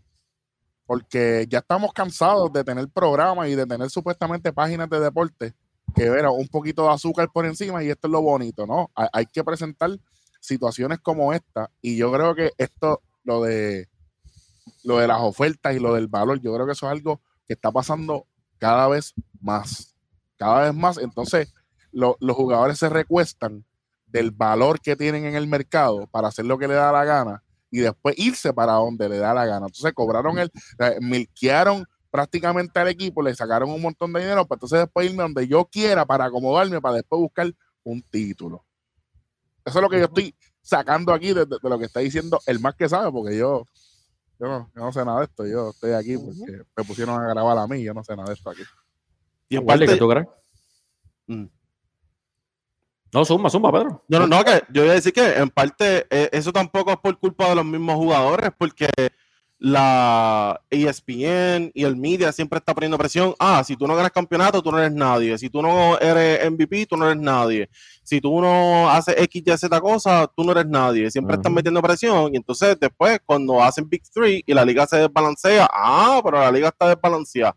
[0.86, 5.54] Porque ya estamos cansados de tener programas y de tener supuestamente páginas de deporte
[5.96, 8.92] que ver un poquito de azúcar por encima y esto es lo bonito, ¿no?
[8.94, 9.98] hay que presentar
[10.40, 13.88] situaciones como esta, y yo creo que esto, lo de
[14.84, 17.54] lo de las ofertas y lo del valor, yo creo que eso es algo que
[17.54, 18.26] está pasando
[18.58, 19.94] cada vez más,
[20.36, 20.98] cada vez más.
[20.98, 21.52] Entonces,
[21.92, 23.64] los jugadores se recuestan
[24.06, 27.42] del valor que tienen en el mercado para hacer lo que le da la gana
[27.70, 29.66] y después irse para donde le da la gana.
[29.66, 30.50] Entonces, cobraron el,
[31.00, 35.46] milquearon prácticamente al equipo, le sacaron un montón de dinero, para entonces después irme donde
[35.46, 37.52] yo quiera para acomodarme, para después buscar
[37.84, 38.64] un título.
[39.68, 42.74] Eso es lo que yo estoy sacando aquí de, lo que está diciendo el más
[42.74, 43.64] que sabe, porque yo,
[44.38, 45.46] yo, no, sé nada de esto.
[45.46, 47.82] Yo estoy aquí porque me pusieron a grabar a mí.
[47.82, 48.62] Yo no sé nada de esto aquí.
[49.48, 50.26] ¿Y en parte, que tú crees?
[51.26, 51.46] Mm.
[53.12, 54.04] No, suma, suma, Pedro.
[54.08, 56.98] No, no, no, que yo voy a decir que en parte eh, eso tampoco es
[56.98, 58.88] por culpa de los mismos jugadores, porque
[59.60, 63.34] la ESPN y el media siempre está poniendo presión.
[63.38, 65.36] Ah, si tú no ganas campeonato, tú no eres nadie.
[65.36, 67.68] Si tú no eres MVP, tú no eres nadie.
[68.04, 71.10] Si tú no haces X, Y, Z cosa, tú no eres nadie.
[71.10, 72.32] Siempre están metiendo presión.
[72.32, 76.52] Y entonces después, cuando hacen Big Three y la liga se desbalancea, ah, pero la
[76.52, 77.56] liga está desbalanceada.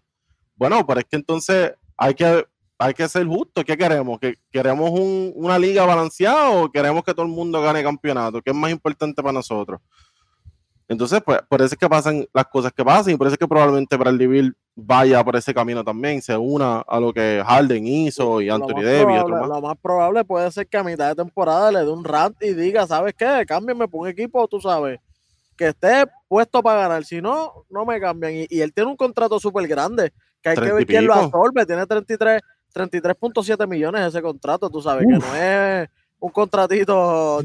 [0.55, 2.45] Bueno, pero es que entonces hay que,
[2.79, 3.63] hay que ser justo.
[3.63, 4.19] ¿Qué queremos?
[4.19, 8.41] ¿Que ¿Queremos una liga balanceada o queremos que todo el mundo gane campeonato?
[8.41, 9.79] ¿Qué es más importante para nosotros?
[10.91, 13.39] Entonces, pues, por eso es que pasan las cosas que pasan y por eso es
[13.39, 17.87] que probablemente Bradley Bill vaya por ese camino también, se una a lo que Harden
[17.87, 19.23] hizo y Anthony Davis.
[19.25, 22.53] Lo más probable puede ser que a mitad de temporada le dé un rant y
[22.53, 23.45] diga, ¿sabes qué?
[23.47, 24.99] Cámbiame por un equipo, tú sabes,
[25.55, 27.05] que esté puesto para ganar.
[27.05, 28.45] Si no, no me cambian.
[28.49, 30.11] Y, él tiene un contrato súper grande,
[30.41, 31.65] que hay que ver quién lo absorbe.
[31.65, 32.41] Tiene 33,
[32.75, 35.89] 33.7 millones ese contrato, tú sabes, que no es
[36.19, 37.39] un contratito.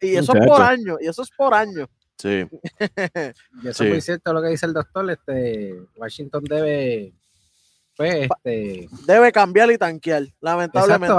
[0.00, 1.86] y eso es por año, y eso es por año.
[2.18, 2.46] Sí.
[3.62, 5.10] y eso es muy cierto lo que dice el doctor.
[5.10, 7.14] Este, Washington debe,
[7.96, 11.14] pues, este, debe cambiar y tanquear, lamentablemente.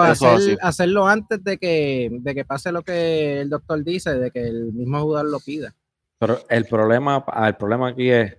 [0.61, 4.73] hacerlo antes de que, de que pase lo que el doctor dice, de que el
[4.73, 5.73] mismo jugador lo pida.
[6.19, 8.37] Pero el problema, el problema aquí es,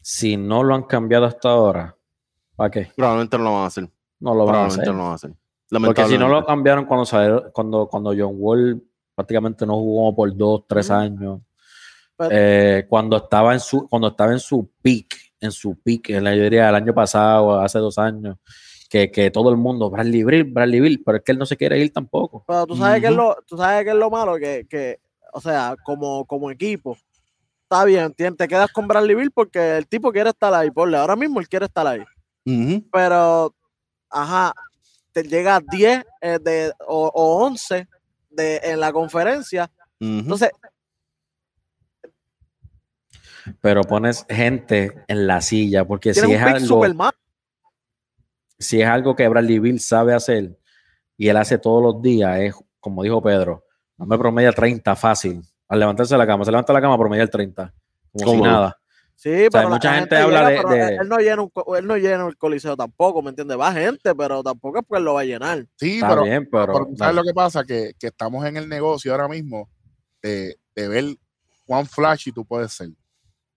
[0.00, 1.96] si no lo han cambiado hasta ahora,
[2.56, 2.90] ¿para qué?
[2.96, 3.90] Probablemente no lo van a hacer.
[4.18, 4.86] No lo van a hacer.
[4.86, 5.32] No lo van a hacer.
[5.70, 8.82] Porque si no lo cambiaron cuando, cuando, cuando John Wall
[9.14, 11.40] prácticamente no jugó por dos, tres años.
[12.30, 16.30] Eh, cuando estaba en su cuando estaba en su peak, en su peak, en la
[16.30, 18.36] mayoría del año pasado, hace dos años,
[18.88, 21.56] que, que, todo el mundo, Bradley Bill, Bradley Bill, pero es que él no se
[21.56, 22.44] quiere ir tampoco.
[22.46, 25.00] Pero tú sabes, que, es lo, tú sabes que es lo malo, que, que
[25.32, 26.96] o sea, como, como equipo,
[27.62, 31.16] está bien, te quedas con Bradley Bill porque el tipo quiere estar ahí, por ahora
[31.16, 32.02] mismo él quiere estar ahí.
[32.92, 33.54] Pero,
[34.10, 34.52] ajá,
[35.12, 37.86] te llega 10 eh, de, o, o 11
[38.30, 39.70] de, en la conferencia.
[40.00, 40.50] Entonces,
[43.60, 46.84] pero pones gente en la silla, porque si es algo.
[48.58, 50.58] Si es algo que Bradley Bill sabe hacer
[51.16, 53.64] y él hace todos los días, es como dijo Pedro,
[53.96, 55.42] no me promedia 30 fácil.
[55.68, 57.72] Al levantarse de la cama, se levanta la cama, promedia el 30.
[58.12, 58.76] Como si nada.
[59.14, 63.20] Sí, pero mucha gente, habla de, Él, no llena él no llena el coliseo tampoco,
[63.20, 63.58] ¿me entiendes?
[63.58, 65.66] Va gente, pero tampoco es porque él lo va a llenar.
[65.76, 67.62] Sí, pero, pero, ¿sabes lo que pasa?
[67.64, 69.68] Que, que, estamos en el negocio ahora mismo
[70.22, 71.04] de, de ver
[71.66, 72.88] cuán flashy tú puedes ser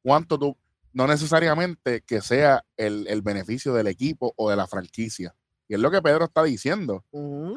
[0.04, 0.58] cuánto tú,
[0.92, 5.34] no necesariamente que sea el, beneficio del equipo o de la franquicia.
[5.68, 7.04] Y es lo que Pedro está diciendo.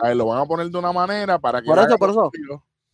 [0.03, 1.67] A ver, lo van a poner de una manera para que.
[1.67, 2.31] Por eso, por eso.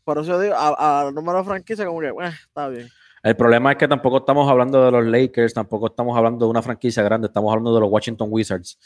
[0.04, 2.88] Por eso yo digo, a, a número de franquicia, como que, bueno, está bien.
[3.22, 6.60] El problema es que tampoco estamos hablando de los Lakers, tampoco estamos hablando de una
[6.60, 8.78] franquicia grande, estamos hablando de los Washington Wizards,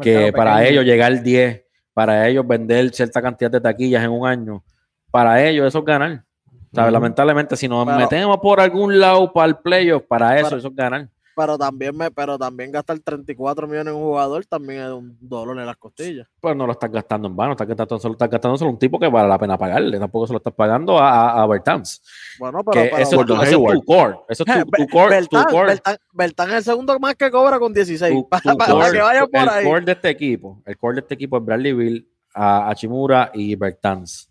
[0.00, 0.70] que para pequeño.
[0.70, 4.62] ellos llegar al 10, para ellos vender cierta cantidad de taquillas en un año,
[5.10, 6.24] para ellos eso es ganar.
[6.72, 6.90] Ujú.
[6.90, 10.68] Lamentablemente, si nos Pero- metemos por algún lado para el playoff, para eso, Pero- eso
[10.68, 11.08] es ganar.
[11.34, 15.58] Pero también, me, pero también gastar 34 millones en un jugador también es un dolor
[15.58, 16.28] en las costillas.
[16.38, 18.98] Pues no lo estás gastando en vano, estás gastando, solo, estás gastando solo un tipo
[18.98, 22.02] que vale la pena pagarle, tampoco se lo estás pagando a, a, a Bertans.
[22.38, 25.50] Bueno, Que pero, pero eso, eso es tu core, eso es tu, core, Bertán, tu
[25.56, 25.72] core.
[25.72, 28.12] Es el segundo más que cobra con 16.
[28.12, 29.64] tu- para, core, que vayan por el ahí.
[29.64, 33.56] core de este equipo, el core de este equipo es Bradley Bill, a Hachimura y
[33.56, 34.28] Bertans.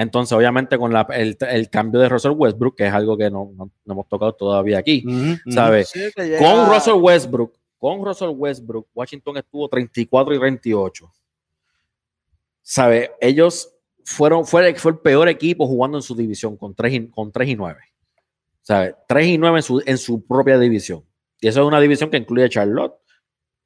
[0.00, 3.50] Entonces, obviamente, con la- el, el cambio de Russell Westbrook, que es algo que no,
[3.56, 5.02] no- no hemos tocado todavía aquí.
[5.52, 5.88] ¿sabes?
[5.88, 11.12] Sí, que llega- Con Russell Westbrook, con Russell Westbrook, Washington estuvo 34 y 28.
[12.62, 13.10] ¿Sabe?
[13.20, 13.74] Ellos
[14.04, 17.48] fueron, fue, fue el peor equipo jugando en su división con 3 y, con 3
[17.48, 17.80] y 9.
[18.62, 18.94] ¿Sabe?
[19.08, 21.02] 3 y 9 en su, en su propia división.
[21.40, 22.94] Y eso es una división que incluye a Charlotte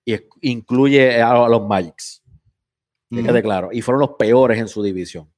[0.04, 2.21] y incluye a, a los Magics.
[3.42, 3.68] Claro.
[3.72, 5.28] Y fueron los peores en su división.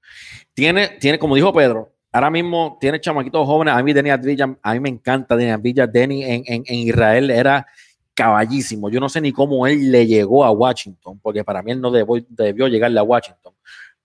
[0.52, 3.74] Tiene, tiene, como dijo Pedro, ahora mismo tiene chamaquitos jóvenes.
[3.74, 5.86] A mí, Denny Advilla, a mí me encanta Denny Advilla.
[5.86, 7.66] Denny en, en, en Israel era
[8.14, 8.88] caballísimo.
[8.88, 11.90] Yo no sé ni cómo él le llegó a Washington, porque para mí él no
[11.90, 13.52] debió, debió llegarle a Washington.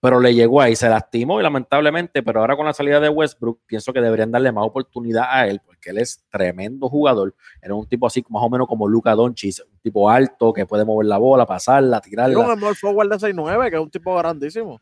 [0.01, 3.59] Pero le llegó ahí, se lastimó y lamentablemente, pero ahora con la salida de Westbrook,
[3.65, 7.33] pienso que deberían darle más oportunidad a él, porque él es tremendo jugador.
[7.61, 10.83] Era un tipo así, más o menos como Luca Doncic, un tipo alto que puede
[10.83, 12.37] mover la bola, pasarla, tirarla.
[12.39, 14.81] Un small forward de 6'9", que es un tipo grandísimo.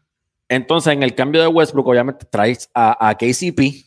[0.50, 3.86] Entonces, en el cambio de Westbrook, obviamente traes a, a KCP,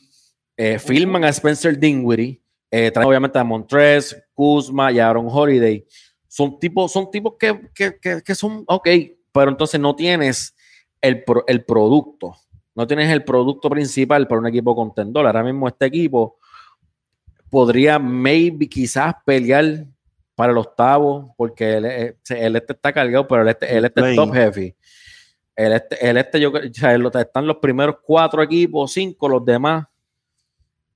[0.57, 2.41] eh, filman a Spencer Dinwiddie,
[2.71, 5.85] eh, traen obviamente a Montrez, Kuzma y Aaron Holiday.
[6.29, 8.89] Son tipos, son tipos que, que, que, que son ok,
[9.33, 10.55] pero entonces no tienes
[11.01, 12.37] el, pro- el producto,
[12.75, 15.27] no tienes el producto principal para un equipo contendor.
[15.27, 16.37] Ahora mismo este equipo
[17.51, 19.84] podría, maybe, quizás pelear
[20.34, 24.11] para el octavo, porque el, el- el este está cargado, pero el este, el este
[24.11, 24.74] es top heavy.
[25.57, 29.84] El este, el este yo están los primeros cuatro equipos, cinco, los demás.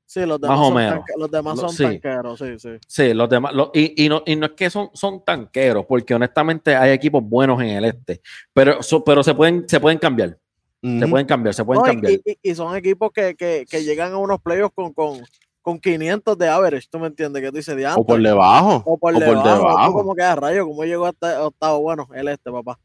[0.07, 0.95] Sí, los demás, Más o son, menos.
[0.95, 1.83] tanque- los demás son sí.
[1.83, 2.69] tanqueros, sí, sí.
[2.87, 3.53] Sí, los demás.
[3.75, 7.61] y, y no, y no es que son, son tanqueros, porque honestamente hay equipos buenos
[7.61, 8.21] en el este,
[8.53, 10.39] pero, so- pero se, pueden, se pueden cambiar.
[10.83, 12.13] Se pueden cambiar, se pueden No, cambiar.
[12.13, 15.19] y, y- y son equipos que, que, que llegan a unos playoffs con, con,
[15.65, 17.43] con 500 de average, ¿tú me entiendes?
[17.43, 18.83] Que tú dices, de O por debajo.
[18.85, 19.43] O por o por debajo.
[19.43, 19.93] tú debajo.
[19.95, 22.79] como que a rayo, como llegó hasta octavo, bueno, el este, papá.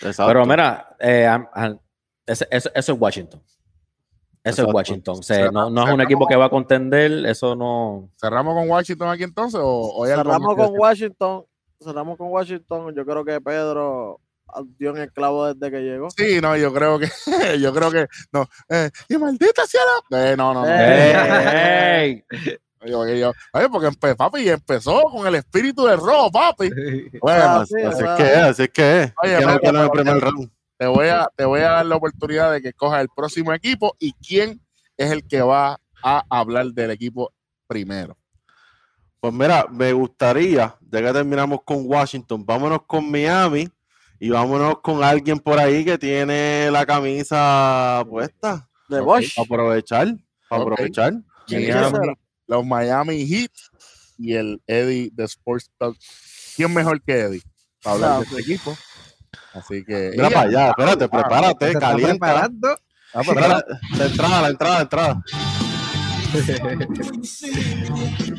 [0.00, 0.28] Exacto.
[0.28, 1.28] Pero mira, eh,
[2.24, 3.42] eso, eso es Washington.
[4.44, 4.70] Eso Exacto.
[4.70, 5.18] es Washington.
[5.18, 8.08] O sea, no, no es un equipo que va a contender, eso no.
[8.20, 9.60] ¿Cerramos con Washington aquí entonces?
[9.60, 10.78] ¿O, o hay algo Cerramos con?
[10.78, 11.44] Washington,
[11.80, 12.94] cerramos con Washington.
[12.94, 14.20] Yo creo que Pedro
[14.78, 16.10] dio en el clavo desde que llegó.
[16.10, 17.08] Sí, no, yo creo que,
[17.60, 19.80] yo creo que, no, eh, y maldita sea
[20.10, 20.72] la, eh, no, no, no.
[20.72, 22.24] ¡Ey!
[22.84, 26.68] Yo- yo- oye, porque empe- papi empezó con el espíritu de rojo, papi.
[27.20, 29.12] Bueno, Ah, Así, sí, así es que es, así es que es.
[29.22, 30.50] Oye, no el primer round.
[30.76, 33.94] te voy a, te voy a dar la oportunidad de que escojas el próximo equipo
[34.00, 34.60] y quién
[34.96, 37.32] es el que va a hablar del equipo
[37.68, 38.16] primero.
[39.20, 43.68] Pues mira, me gustaría, ya que terminamos con Washington, vámonos con Miami
[44.22, 48.70] y vámonos con alguien por ahí que tiene la camisa puesta.
[48.88, 49.00] De.
[49.00, 49.34] Bosch.
[49.34, 50.14] Para aprovechar,
[50.48, 51.14] aprovechar.
[52.46, 53.50] Los Miami Heat
[54.18, 55.96] y el Eddie de Sports Talk.
[56.54, 57.42] ¿Quién mejor que Eddie
[57.82, 58.78] para hablar de este equipo?
[59.54, 60.12] Así que.
[60.12, 62.10] Mira para allá, espérate, prepárate, calienta.
[62.10, 62.76] preparando.
[63.14, 63.36] ah, pues,
[63.98, 65.20] la entrada, la entrada, la entrada.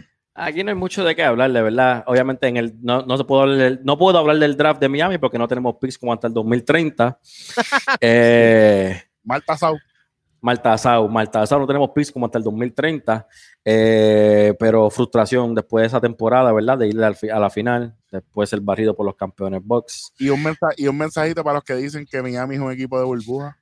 [0.36, 2.04] Aquí no hay mucho de qué hablar, de verdad.
[2.08, 4.90] Obviamente, en el, no, no, se puedo hablar del, no puedo hablar del draft de
[4.90, 7.20] Miami porque no tenemos picks como hasta el 2030.
[8.02, 9.78] eh, Malta Sau.
[10.42, 13.26] Maltasau, Maltasau no tenemos picks como hasta el 2030,
[13.64, 16.78] eh, pero frustración después de esa temporada, ¿verdad?
[16.80, 20.12] De ir a la final, después el barrido por los campeones box.
[20.20, 23.00] Y un, mensa- y un mensajito para los que dicen que Miami es un equipo
[23.00, 23.58] de burbuja.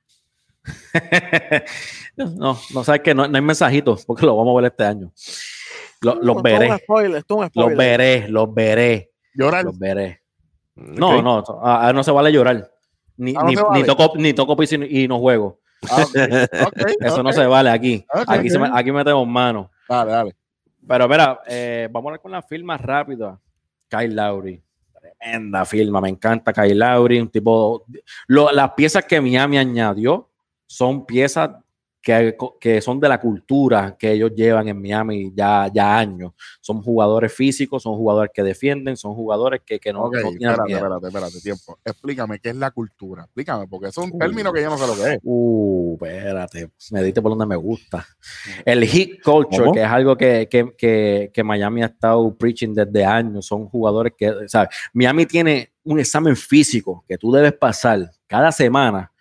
[2.16, 5.12] no, no sabes que no, no hay mensajitos porque lo vamos a ver este año.
[6.02, 9.64] Lo- los es veré, spoiler, esto es un los veré, los veré, Llorar.
[9.64, 10.20] los veré.
[10.74, 12.70] No, no, ah, ah, no se vale llorar.
[13.16, 13.80] Ni, Ah, no ni, vale.
[13.80, 15.60] ni toco, ni toco piso y, y no juego.
[15.90, 16.04] Ah,
[17.00, 18.04] Eso no se vale aquí.
[18.12, 18.24] Ok.
[18.28, 19.70] Aquí, se me- aquí metemos mano.
[19.88, 20.36] Dale, dale.
[20.86, 23.38] Pero mira, eh, vamos a hablar con la firma rápida.
[23.88, 24.62] Kyle Lowry.
[25.20, 27.20] Tremenda firma, me encanta Kyle Lowry.
[27.20, 27.84] Un tipo.
[28.26, 30.30] lo- las piezas que Miami añadió
[30.66, 31.50] son piezas
[32.02, 36.32] que, que, son de la cultura que ellos llevan en Miami ya, ya años.
[36.60, 40.50] Son jugadores físicos, son jugadores que defienden, son jugadores que, que no, Ok, no tienen
[40.50, 40.78] espérate, miedo.
[40.78, 41.78] espérate, espérate, tiempo.
[41.84, 43.22] Explícame qué es la cultura.
[43.22, 45.18] Explícame, porque es un término que yo no sé lo que es.
[45.22, 48.04] Uh, espérate, me diste por donde me gusta.
[48.64, 49.72] El hit culture, ¿Cómo?
[49.72, 54.12] que es algo que, que, que, que Miami ha estado preaching desde años, son jugadores
[54.18, 54.70] que, ¿sabes?
[54.92, 59.12] Miami tiene un examen físico que tú debes pasar cada semana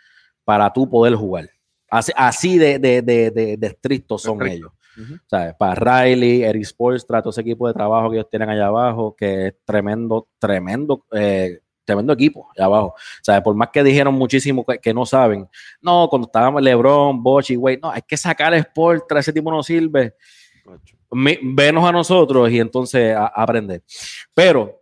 [0.44, 1.50] para tú poder jugar.
[1.92, 4.72] Así, así de, de, de, de, de estrictos son ellos.
[4.98, 5.20] Ujú.
[5.28, 5.54] ¿sabes?
[5.56, 9.48] Para Riley, Eric Spoelstra, todo ese equipo de trabajo que ellos tienen allá abajo, que
[9.48, 12.96] es tremendo, tremendo, eh, tremendo equipo allá abajo.
[13.22, 13.42] ¿Sabes?
[13.42, 15.48] Por más que dijeron muchísimo que, que no saben,
[15.82, 19.52] no, cuando estábamos LeBron, Bosch y Wade, no, hay que sacar a Spoelstra, ese tipo
[19.52, 20.16] no sirve.
[21.12, 23.84] Venos a nosotros y entonces a, a aprender.
[24.34, 24.81] Pero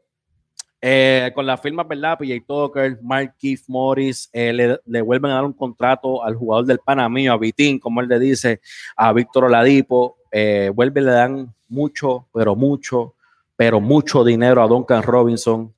[0.82, 2.18] eh, con las firmas, ¿verdad?
[2.18, 6.66] PJ Tucker, Mark Keith Morris, eh, le, le vuelven a dar un contrato al jugador
[6.66, 8.62] del Panamío, a Vitín, como él le dice,
[8.96, 13.16] a Víctor Oladipo, eh, vuelve y le dan mucho, pero mucho,
[13.56, 15.74] pero mucho dinero a Duncan Robinson,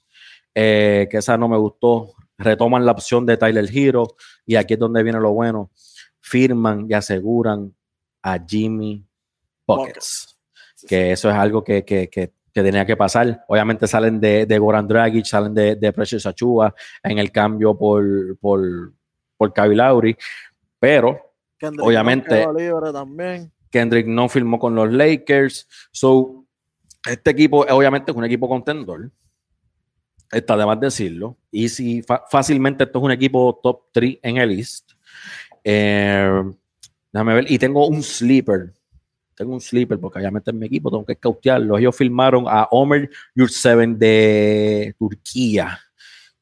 [0.53, 2.13] eh, que esa no me gustó.
[2.37, 4.15] Retoman la opción de Tyler Hero
[4.45, 5.69] y aquí es donde viene lo bueno.
[6.19, 7.73] Firman y aseguran
[8.23, 9.05] a Jimmy
[9.65, 10.31] Buckets
[10.87, 13.43] que eso es algo que, que, que, que tenía que pasar.
[13.47, 16.73] Obviamente salen de, de Goran Dragic, salen de, de Precious Achua
[17.03, 18.93] en el cambio por, por,
[19.37, 20.17] por Kyle Lowry,
[20.79, 22.47] pero Kendrick Obviamente.
[23.69, 25.67] Kendrick no firmó con los Lakers.
[25.91, 26.47] So,
[27.07, 29.11] este equipo obviamente es un equipo contendor.
[30.31, 31.37] Está de más decirlo.
[31.51, 32.01] Y si
[32.31, 34.93] fácilmente esto es un equipo top 3 en el East.
[35.63, 36.41] Eh,
[37.11, 37.51] déjame ver.
[37.51, 38.73] Y tengo un sleeper.
[39.41, 41.75] Tengo un sleeper porque obviamente en mi equipo tengo que cautearlo.
[41.75, 45.79] Ellos firmaron a Omer Yurtseven de Turquía.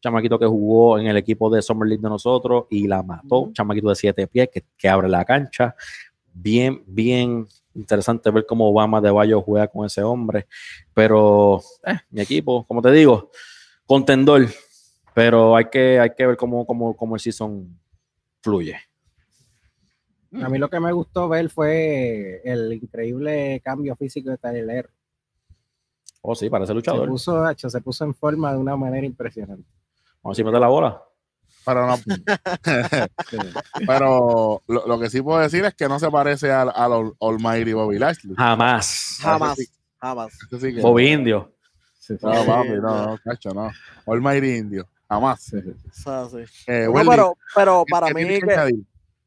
[0.01, 3.39] Chamaquito que jugó en el equipo de Summer League de nosotros y la mató.
[3.43, 3.53] Ujú.
[3.53, 5.73] Chamaquito de siete pies que, que abre la cancha
[6.33, 10.47] bien, bien interesante ver cómo Obama de Bayo juega con ese hombre.
[10.93, 13.31] Pero eh, mi equipo, como te digo,
[13.85, 14.45] contendor.
[15.13, 17.79] Pero hay que, hay que ver cómo, cómo, cómo el season
[18.41, 18.75] fluye.
[20.31, 24.89] A mí lo que me gustó ver fue el increíble cambio físico de Tyler.
[26.21, 27.07] Oh, sí, parece Se luchador.
[27.07, 29.67] puso, hacho, se puso en forma de una manera impresionante.
[30.21, 31.01] Vamos a mete la bola.
[31.65, 31.97] Pero no.
[33.87, 37.13] pero lo, lo que sí puedo decir es que no se parece al, al Al-
[37.19, 38.35] Almighty Bobby Lashley.
[38.35, 39.17] Jamás.
[39.21, 39.67] Jamás, sí.
[39.99, 40.33] jamás.
[40.51, 41.53] Ese sí que- Bobby Indio.
[41.99, 43.69] Sí, No, papi, no, no, cacho, no.
[44.07, 44.87] Almighty Indio.
[45.07, 45.53] Jamás.
[45.53, 45.63] Eh,
[46.05, 48.73] No, Welly, pero, pero ¿qué- para mí que?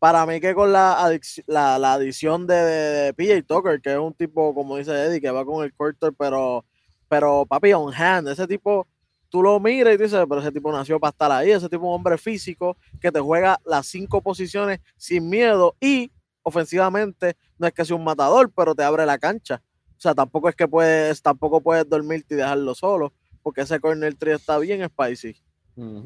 [0.03, 3.93] Para mí que con la, adic- la, la adición de, de, de PJ Tucker, que
[3.93, 6.65] es un tipo, como dice Eddie, que va con el quarter, pero,
[7.09, 8.89] pero papi, on hand, ese tipo,
[9.29, 11.89] tú lo miras y dices, pero ese tipo nació para estar ahí, ese tipo es
[11.91, 16.11] un hombre físico que te juega las cinco posiciones sin miedo y
[16.43, 19.63] ofensivamente no es que sea un matador, pero te abre la cancha.
[19.97, 24.15] O sea, tampoco es que puedes, tampoco puedes dormirte y dejarlo solo, porque ese corner
[24.17, 25.37] tree está bien spicy.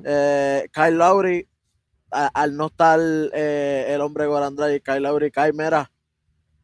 [0.04, 1.48] Eh, Kyle Lowry,
[2.10, 5.90] a- al no estar eh, el hombre Goran Dragic, Kyle Lowry cae, mira,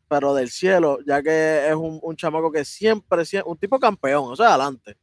[0.09, 4.25] pero del cielo, ya que es un, un chamaco que siempre, siempre, un tipo campeón,
[4.33, 4.97] o sea, adelante.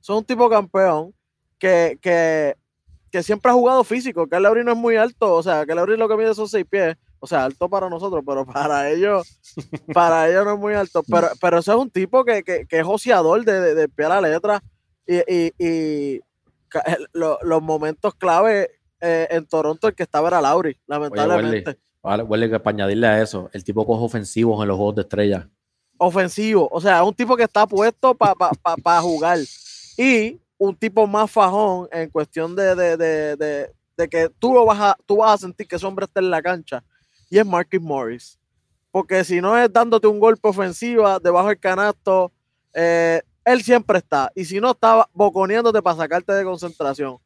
[0.00, 1.14] Son un tipo campeón
[1.58, 2.56] que, que,
[3.10, 4.26] que siempre ha jugado físico.
[4.26, 6.64] Kyle Lowry no es muy alto, o sea, Kyle Lowry lo que mide son seis
[6.68, 9.38] pies, o sea, alto para nosotros, pero para ellos,
[9.94, 11.02] para ellos no es muy alto.
[11.10, 14.06] Pero, pero eso es un tipo que, que, que es joseador de, de, de pie
[14.06, 14.62] a la letra
[15.06, 16.20] y, y, y
[16.68, 18.70] ca- el- lo- los momentos clave
[19.04, 21.78] eh, en Toronto el que estaba era Lauri, lamentablemente.
[22.02, 25.02] Vale, huele que para añadirle a eso, el tipo coge ofensivos en los juegos de
[25.02, 25.48] estrella.
[25.96, 29.38] Ofensivo, o sea, un tipo que está puesto para jugar
[29.96, 34.80] y un tipo más fajón en cuestión de, de, de, de- que tú, lo vas
[34.80, 36.82] a, tú vas a sentir que ese hombre está en la cancha
[37.30, 38.38] y es Marcus Morris.
[38.90, 42.32] Porque si no es dándote un golpe ofensiva debajo del canasto,
[42.74, 44.30] eh, él siempre está.
[44.34, 47.18] Y si no, está boconeándote para sacarte de concentración.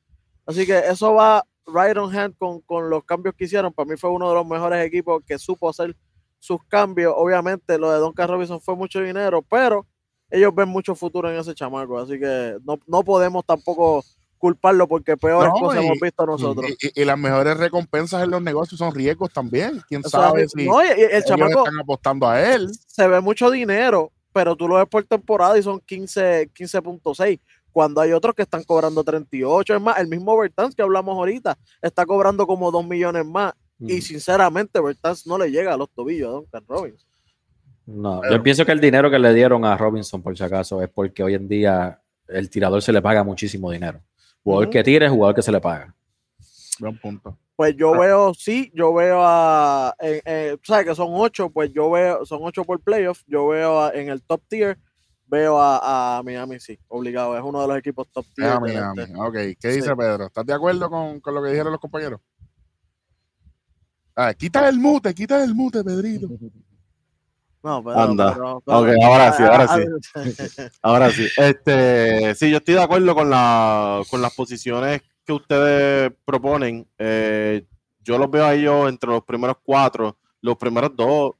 [0.47, 3.73] Así que eso va right on hand con, con los cambios que hicieron.
[3.73, 5.97] Para mí fue uno de los mejores equipos que supo hacer
[6.39, 7.13] sus cambios.
[7.17, 9.87] Obviamente, lo de Duncan Robinson fue mucho dinero, pero
[10.31, 11.99] ellos ven mucho futuro en ese chamaco.
[11.99, 14.05] Así que no, no podemos tampoco
[14.39, 16.67] culparlo porque peores No, cosas y- hemos visto nosotros.
[16.95, 19.83] Y, las mejores recompensas en los negocios son riesgos también.
[19.89, 22.71] ¿Quién sabe si no, el ellos chamaco están apostando a él?
[22.87, 27.41] se ve mucho dinero, pero tú lo ves por temporada y son 15 15.6.
[27.73, 31.57] Cuando hay otros que están cobrando 38, es más, el mismo Bertans que hablamos ahorita
[31.83, 33.53] está cobrando como 2 millones más.
[33.81, 37.09] Y sinceramente, Bertans no le llega a los tobillos a Duncan Robinson.
[37.87, 40.83] No, Pero- yo pienso que el dinero que le dieron a Robinson, por si acaso,
[40.83, 44.01] es porque hoy en día el tirador se le paga muchísimo dinero.
[44.43, 44.73] Jugador Ujú.
[44.73, 45.95] que tire, jugador que se le paga.
[46.81, 47.39] Buen punto.
[47.57, 51.73] Pues yo veo, sí, yo veo a, eh, eh, tú sabes que son ocho, pues
[51.73, 54.79] yo veo, son ocho por playoff, yo veo a- en el top tier,
[55.29, 58.49] veo a, a Miami, sí, obligado, es uno de los equipos top tier.
[58.49, 59.03] Ah, del Miami.
[59.03, 59.15] este.
[59.17, 59.95] Ok, ¿qué dice Sí.
[59.97, 60.27] Pedro?
[60.27, 62.21] ¿Estás de acuerdo con, con lo que dijeron los compañeros?
[64.17, 66.29] Ah, quita el mute, quita el mute, Pedrito.
[67.61, 68.35] No, pero, Anda.
[68.35, 69.79] pero- pero- Ok, ahora sí, ahora ah,
[70.15, 70.63] sí.
[70.81, 76.13] Ahora sí, este, sí, yo estoy de acuerdo con, la, con las posiciones que ustedes
[76.25, 76.87] proponen.
[76.99, 77.67] Eh,
[78.01, 81.33] yo los veo a ellos entre los primeros cuatro, los primeros dos,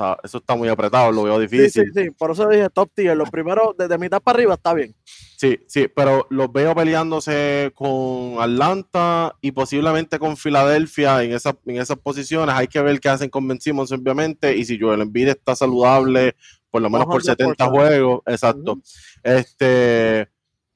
[0.00, 1.92] está- eso está muy apretado, lo veo Sí, sí, difícil.
[1.94, 4.94] sí, por eso dije top tier, los primeros, desde mitad para arriba está bien.
[5.36, 11.78] Sí, sí, pero los veo peleándose con Atlanta y posiblemente con Filadelfia en, esa, en
[11.78, 12.54] esas posiciones.
[12.54, 16.34] Hay que ver qué hacen con Ben Simmons, obviamente, y si Joel Embiid está saludable,
[16.70, 17.70] por lo menos por 70 100%.
[17.70, 18.80] juegos, exacto.
[19.22, 20.28] Este,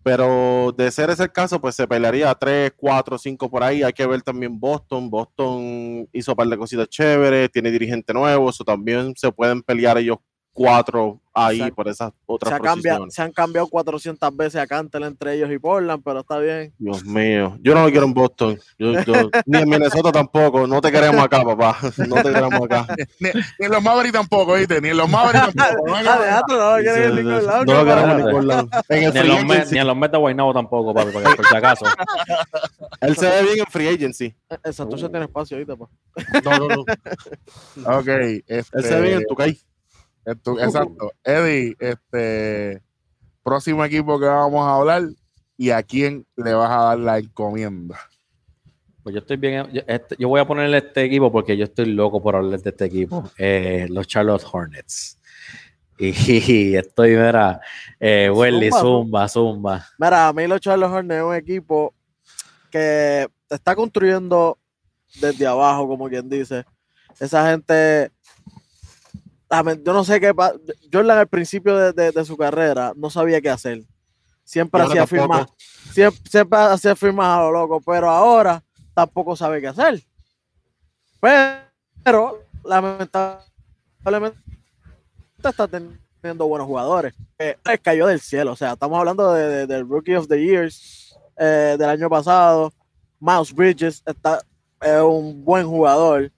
[0.05, 3.82] pero de ser ese el caso, pues se pelearía 3, 4, 5 por ahí.
[3.82, 5.09] Hay que ver también Boston.
[5.09, 9.97] Boston hizo un par de cositas chéveres, tiene dirigente nuevo, eso también se pueden pelear
[9.97, 10.18] ellos
[10.55, 11.74] cuatro ahí Exacto.
[11.74, 13.12] por esas Se, otras posiciones.
[13.14, 16.72] se han cambiado 400 veces a Cantel entre ellos y Portland, pero está bien.
[16.78, 20.81] Dios mío, yo no lo quiero en Boston, Yo- yo- ni en Minnesota tampoco, no
[20.81, 21.76] te queremos acá, papá,
[22.09, 22.86] no te queremos acá.
[23.18, 24.81] Ni, ni en los Mavericks tampoco, ¿viste?
[24.81, 25.89] Ni en los Mavericks tampoco.
[25.89, 27.64] No, Alejandro, no lado.
[27.64, 28.68] No lo ¿qué queremos en ningún lado.
[28.89, 31.28] En el Ni en los, agency, ni en los Mets de Guaynabo tampoco, papi, porque
[31.35, 31.85] por si acaso.
[33.01, 34.35] él se ve bien en free agency.
[34.62, 35.90] El Santurce tiene espacio ahorita, pues.
[36.44, 37.98] No, no, no.
[37.98, 38.06] Ok,
[38.47, 39.51] este, Él se ve bien en tu caí.
[39.51, 39.62] en tu-
[40.26, 41.12] exacto.
[41.22, 42.82] Eddie, este
[43.42, 45.02] próximo equipo que vamos a hablar
[45.56, 47.98] y a quién le vas a dar la encomienda.
[49.02, 49.70] Pues yo estoy bien.
[49.72, 52.70] Yo, este- yo voy a ponerle este equipo porque yo estoy loco por hablar de
[52.70, 53.22] este equipo.
[53.38, 55.18] eh, los Charlotte Hornets.
[55.96, 57.60] Y, estoy, mira,
[58.01, 59.86] eh, Welly, Zumba, zumba, zumba.
[59.96, 61.94] Mira, a mí los Charles Hornets es un equipo
[62.68, 64.59] que está construyendo
[65.20, 66.64] desde abajo, como quien dice.
[67.20, 68.10] Esa gente,
[69.85, 70.32] yo no sé qué,
[70.93, 73.82] Jordan al principio de, de- de su carrera no sabía qué hacer.
[74.44, 75.47] Siempre hacía firmas,
[75.93, 78.62] siempre, siempre hacía firmas a lo loco, pero ahora
[78.94, 80.02] tampoco sabe qué hacer.
[82.05, 84.39] Pero, lamentablemente,
[85.43, 87.14] está teniendo buenos jugadores.
[87.39, 91.16] Eh, cayó del cielo, o sea, estamos hablando de, de- del Rookie of the Years
[91.36, 92.72] eh, del año pasado.
[93.20, 94.40] Miles Bridges está,
[94.81, 96.31] es un buen jugador.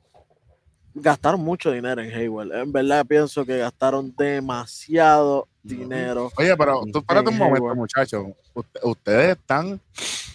[0.99, 2.53] Gastaron mucho dinero en Hayward.
[2.55, 6.31] En verdad pienso que gastaron demasiado dinero.
[6.39, 7.77] Oye, pero tú espérate un En momento, Hayward.
[7.77, 8.25] muchachos.
[8.55, 9.79] Usted- ustedes están,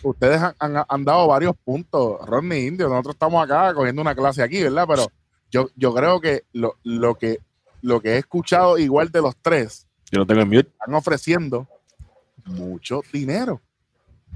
[0.03, 2.19] ustedes han, han- han dado varios puntos.
[2.27, 4.85] Rodney Indio, nosotros estamos acá cogiendo una clase aquí, ¿verdad?
[4.88, 5.07] Pero
[5.49, 7.39] yo, yo creo que lo, lo que
[7.83, 10.69] lo que he escuchado igual de los tres, Yo lo tengo en mute.
[10.69, 11.67] están ofreciendo
[12.45, 13.59] mucho dinero.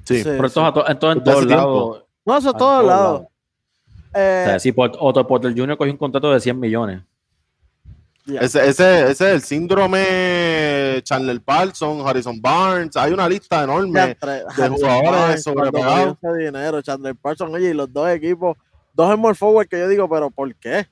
[0.04, 2.04] Sí, Pero esto, es a to- esto es en todos lados.
[2.26, 3.22] No, eso es a todos lados.
[4.16, 5.78] Eh, O sea, si Otto Porter Jr.
[5.78, 7.02] cogió un contrato de 100 millones.
[8.28, 12.96] Ese, ese, ese es el síndrome Chandler Parsons, Harrison Barnes.
[12.98, 14.18] Hay una lista enorme.
[14.20, 16.18] Harrison jugadores sobrepagados.
[16.36, 18.58] dinero, Chandler Parsons, oye, y los dos equipos,
[18.94, 20.88] dos en more forward que yo digo, pero ¿por qué?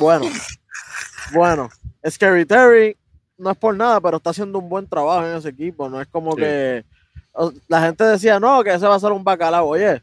[0.00, 0.24] Bueno,
[1.32, 1.68] bueno,
[2.08, 2.96] Scary Terry
[3.38, 5.88] no es por nada, pero está haciendo un buen trabajo en ese equipo.
[5.88, 6.38] No es como Sí.
[6.38, 6.84] que
[7.32, 9.68] o- la gente decía, no, que ese va a ser un bacalao.
[9.68, 10.02] Oye,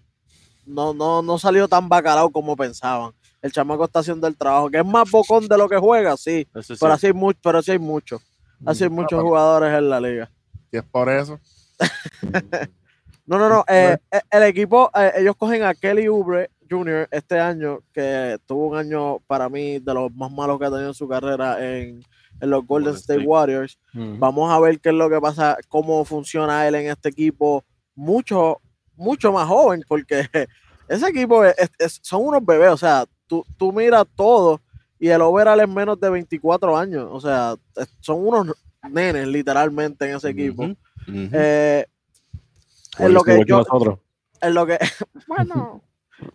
[0.70, 3.12] no, no, no salió tan bacalao como pensaban.
[3.42, 6.48] El chamaco está haciendo el trabajo, que es más bocón de lo que juega, sí,
[6.80, 8.22] pero así hay mucho, pero sí hay mucho.
[8.66, 10.30] Así hay muchos jugadores en la liga.
[10.72, 11.40] Y es por eso.
[13.26, 13.64] No, no, no.
[13.68, 17.08] eh, eh, el equipo, eh, ellos cogen a Kelly Oubre Jr.
[17.12, 20.88] este año, que tuvo un año para mí de los más malos que ha tenido
[20.88, 22.04] en su carrera en,
[22.42, 23.24] en los Golden State.
[23.24, 23.78] Warriors.
[23.94, 24.18] Mm.
[24.18, 27.64] Vamos a ver qué es lo que pasa, cómo funciona él en este equipo,
[27.94, 28.62] mucho,
[29.00, 30.28] mucho más joven, porque
[30.88, 34.62] ese equipo es- son unos bebés, o sea, tú, tú miras todo
[35.00, 38.56] y el overall es menos de 24 años, o sea, es- son unos
[38.90, 40.64] nenes literalmente en ese equipo.
[41.08, 41.86] Eh,
[42.98, 43.64] Por en lo que yo,
[44.42, 44.78] en lo que
[45.28, 45.82] bueno.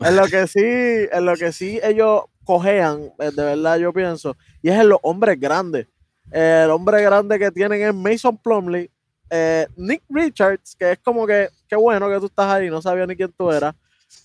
[0.01, 4.37] en lo que sí en lo que sí ellos cojean eh, de verdad yo pienso
[4.63, 5.87] y es en los hombres grandes.
[6.33, 8.91] Eh, el hombre grande que tienen es Mason Plumley
[9.37, 13.07] eh, Nick Richards que es como que qué bueno que tú estás ahí no sabía
[13.07, 13.75] ni quién tú eras.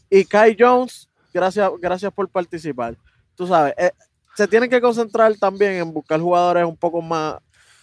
[0.10, 2.96] Y Kai Jones gracias gracias por participar.
[3.36, 3.92] Tú sabes eh,
[4.36, 7.36] se tienen que concentrar también en buscar jugadores un poco más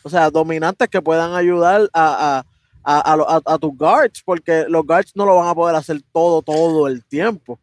[0.03, 2.45] o sea dominantes que puedan ayudar a, a
[2.89, 7.05] a, tus guards, porque los guards no lo van a poder hacer todo, todo el
[7.05, 7.59] tiempo.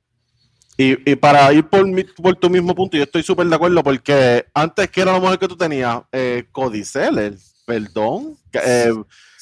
[0.78, 3.82] Y, y para ir por, mi- por tu mismo punto, yo estoy súper de acuerdo
[3.84, 7.36] porque antes que era la mujer que tú tenías, eh, Cody Zeller,
[7.66, 8.92] perdón, eh,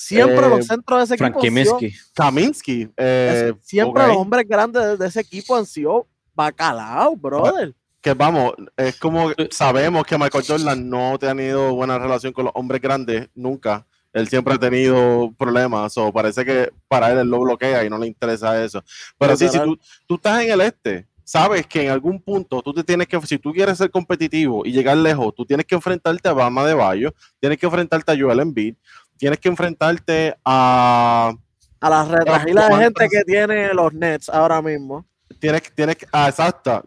[0.03, 1.99] Siempre Eh, los centros de ese Frank equipo sido- Kaminsky.
[2.14, 4.07] Kaminsky, eh, es- siempre ok.
[4.10, 7.73] los hombres grandes de, ese equipo han sido bacalao, brother.
[8.02, 12.53] Que vamos, es como sabemos que Michael Jordan no ha tenido buena relación con los
[12.56, 13.86] hombres grandes nunca.
[14.11, 17.98] Él siempre ha tenido problemas, o parece que para él él lo bloquea y no
[17.99, 18.84] le interesa eso.
[19.19, 22.73] Pero sí, si tú, tú estás en el este, sabes que en algún punto tú
[22.73, 26.28] te tienes que, si tú quieres ser competitivo y llegar lejos, tú tienes que enfrentarte
[26.28, 28.76] a Bama de Bayo, tienes que enfrentarte a Joel Embiid,
[29.22, 31.31] tienes que enfrentarte a...
[31.80, 35.06] A las retragilas de gente que tiene los Nets ahora mismo.
[35.39, 36.84] Tienes, tienes ah, exacto.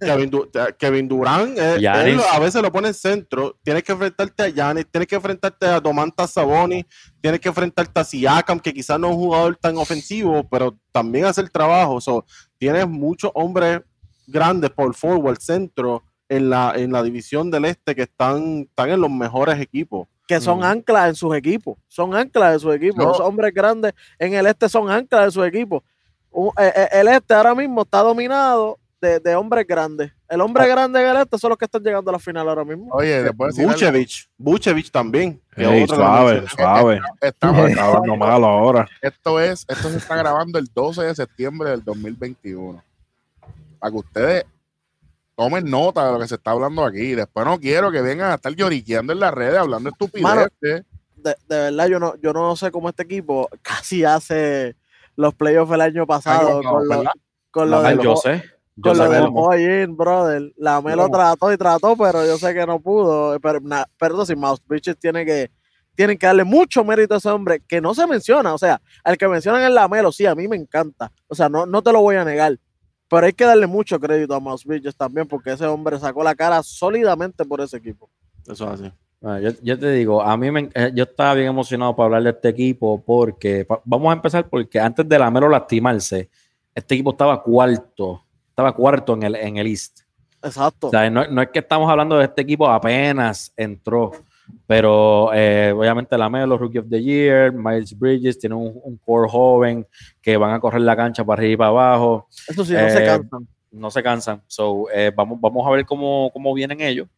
[0.00, 3.58] Kevin, Du- Kevin Durant, eh, él a veces lo pone en centro.
[3.62, 6.86] Tienes que enfrentarte a Giannis, tienes que enfrentarte a Domantas Sabonis,
[7.20, 11.26] tienes que enfrentarte a Siakam, que quizás no es un jugador tan ofensivo, pero también
[11.26, 12.00] hace el trabajo.
[12.00, 12.24] So,
[12.56, 13.82] tienes muchos hombres
[14.26, 19.00] grandes por forward, centro, en la, en la división del este que están, están en
[19.00, 20.08] los mejores equipos.
[20.28, 20.64] Que son Mm.
[20.64, 21.76] anclas en sus equipos.
[21.88, 22.98] Son anclas de sus equipos.
[22.98, 23.04] No.
[23.06, 25.82] Los hombres grandes en el este son anclas de sus equipos.
[26.60, 30.12] Eh, eh, el este ahora mismo está dominado de, de hombres grandes.
[30.28, 30.66] El hombre Ah.
[30.66, 32.88] grande en el este son los que están llegando a la final ahora mismo.
[32.92, 35.40] Oye, después de decir algo, Buchevich, Buchevich también.
[35.56, 37.00] que Ey, otro que suave, suave.
[37.22, 38.86] estamos Estaba no malo ahora.
[39.00, 42.82] Esto es, esto se está grabando el 12 de septiembre del 2021.
[43.78, 44.44] Para que ustedes
[45.38, 47.14] tomen nota de lo que se está hablando aquí.
[47.14, 50.50] Después no quiero que vengan a estar lloriqueando en las redes hablando estupideces.
[51.14, 54.74] De, de verdad, yo no, yo no sé cómo este equipo casi hace
[55.14, 57.04] los playoffs el año pasado Ay, no, con, lo,
[57.52, 58.42] con lo del yo jo- sé.
[58.76, 59.28] Yo con lo del.
[59.32, 60.52] Hoyin, brother.
[60.56, 63.38] La Melo trató y trató, pero yo sé que no pudo.
[63.40, 65.50] Pero, na- pero si Mouse Bridges tiene que,
[65.94, 68.54] tienen que darle mucho mérito a ese hombre que no se menciona.
[68.54, 71.10] O sea, al que mencionan es la Melo, sí, a mí me encanta.
[71.28, 72.56] O sea, no, no te lo voy a negar.
[73.08, 76.34] Pero hay que darle mucho crédito a Mouse Bridges también, porque ese hombre sacó la
[76.34, 78.08] cara sólidamente por ese equipo.
[78.46, 78.92] Eso es así.
[79.22, 82.22] Ah, yo, yo te digo, a mí me, eh, yo estaba bien emocionado para hablar
[82.22, 86.28] de este equipo porque pa- vamos a empezar porque antes de la Melo lastimarse,
[86.72, 90.00] este equipo estaba cuarto, estaba cuarto en el, en el East.
[90.40, 90.86] Exacto.
[90.86, 94.12] O sea, no, no es que estamos hablando de este equipo apenas entró,
[94.66, 99.28] pero eh, obviamente la Melo, Rookie of the Year, Miles Bridges, tiene un, un core
[99.30, 99.86] joven
[100.20, 103.02] que van a correr la cancha para arriba y para abajo Eso sí, no se
[103.02, 103.48] eh, cansan.
[103.72, 104.42] no se cansan.
[104.46, 107.08] So, eh, vamos, vamos a ver cómo, cómo vienen ellos.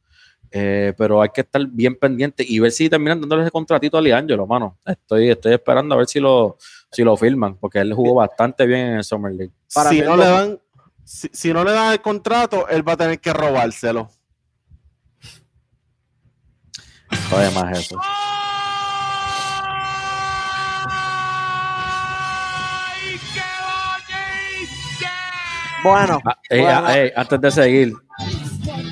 [0.53, 4.01] Eh, pero hay que estar bien pendiente y ver si terminan dándole ese contratito a
[4.03, 4.79] Liangelo, mano.
[4.85, 6.57] Estoy, estoy esperando a ver si lo,
[6.91, 9.53] si lo firman, porque él jugó bastante bien en el Summer League.
[9.73, 10.59] Para si no lo- le dan,
[11.05, 14.09] si, si no le dan el contrato, él va a tener que robárselo.
[17.29, 17.99] Todavía más eso.
[25.83, 26.79] Bueno, Ah, ey, Bueno.
[26.85, 27.93] ah, ey, antes de seguir,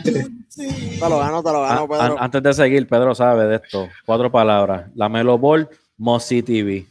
[0.04, 2.16] te lo gano, te lo ah, gano, an- Pedro.
[2.22, 3.88] antes de seguir, Pedro sabe de esto.
[4.06, 4.86] Cuatro palabras.
[4.94, 5.68] La Melo Ball,
[5.98, 6.86] Mossy TV.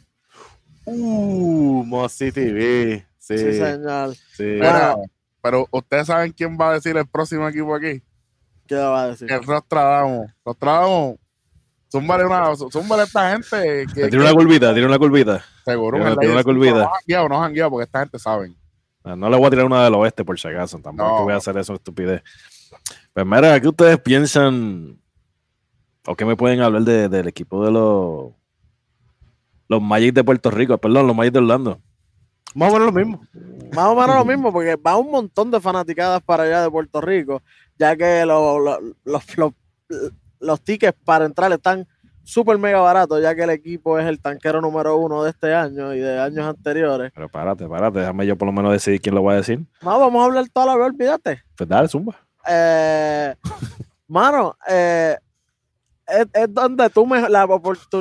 [0.84, 3.04] Uh, Mossy TV.
[3.18, 3.58] Sí, Sí, sí.
[3.58, 4.14] señor.
[5.42, 8.00] Pero ustedes saben quién va a decir el próximo equipo aquí.
[8.68, 9.30] ¿Qué va a decir?
[9.32, 10.26] El Rostradamo.
[10.44, 11.18] Rostradamo.
[11.90, 15.42] Zúmbale una, zúmbale a esta gente que, Tiene una curvita, tiene una curvita.
[15.64, 16.82] seguro tiene- en tiene una curvita.
[16.82, 18.54] No jangueado, no jangueado, porque esta gente saben.
[19.04, 21.24] Ah, No le voy a tirar una del oeste por si acaso, tampoco No.
[21.24, 22.22] voy a hacer eso estupidez.
[23.14, 25.00] Pues mira, ¿qué ustedes piensan?
[26.06, 28.32] ¿O qué me pueden hablar de- del equipo de los
[29.68, 30.76] los Magic de Puerto Rico?
[30.76, 31.80] Perdón, los Magic de Orlando.
[32.54, 33.20] Más o menos lo mismo.
[33.74, 37.00] Más o menos lo mismo, porque va un montón de fanaticadas para allá de Puerto
[37.00, 37.42] Rico,
[37.78, 39.52] ya que lo- lo- los, los,
[40.40, 41.86] los tickets para entrar están
[42.24, 45.94] súper mega baratos, ya que el equipo es el tanquero número uno de este año
[45.94, 47.10] y de años anteriores.
[47.14, 49.60] Pero párate, párate, déjame yo por lo menos decidir quién lo va a decir.
[49.80, 51.42] No, vamos a hablar toda la vez, olvídate.
[51.56, 52.16] Pues dale, zumba.
[52.46, 53.34] Eh,
[54.08, 55.16] mano, eh,
[56.06, 57.46] es, es donde tú me, la,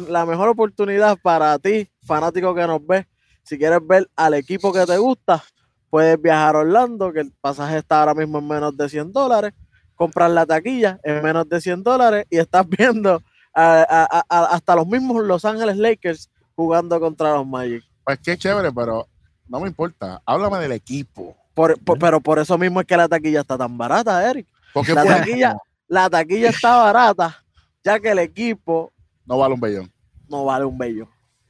[0.09, 3.05] la mejor oportunidad para ti, fanático que nos ves,
[3.43, 5.41] si quieres ver al equipo que te gusta,
[5.89, 9.53] puedes viajar a Orlando, que el pasaje está ahora mismo en menos de 100 dólares,
[9.97, 13.21] comprar la taquilla en menos de 100 dólares y estás viendo
[13.53, 17.83] a- a- a- hasta los mismos Los Ángeles Lakers jugando contra los Magic.
[18.05, 19.05] Pues qué chévere, pero
[19.49, 20.21] no me importa.
[20.25, 21.35] Háblame del equipo.
[21.53, 24.47] Por- por- pero por eso mismo es que la taquilla está tan barata, Eric.
[24.73, 25.57] Porque La pues, taquilla,
[25.87, 27.43] la taquilla está barata,
[27.83, 28.93] ya que el equipo
[29.25, 29.91] no vale un bellón.
[30.29, 30.77] no vale un.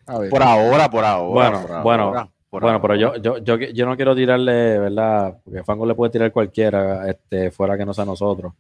[0.05, 0.29] A ver.
[0.29, 1.49] Por ahora, por ahora.
[1.49, 2.17] Bueno, por ahora, bueno, por
[2.49, 5.37] Bueno, pero yo, yo, yo, yo no quiero tirarle, ¿verdad?
[5.43, 8.53] Porque Fango le puede tirar cualquiera, este, fuera que no sea nosotros.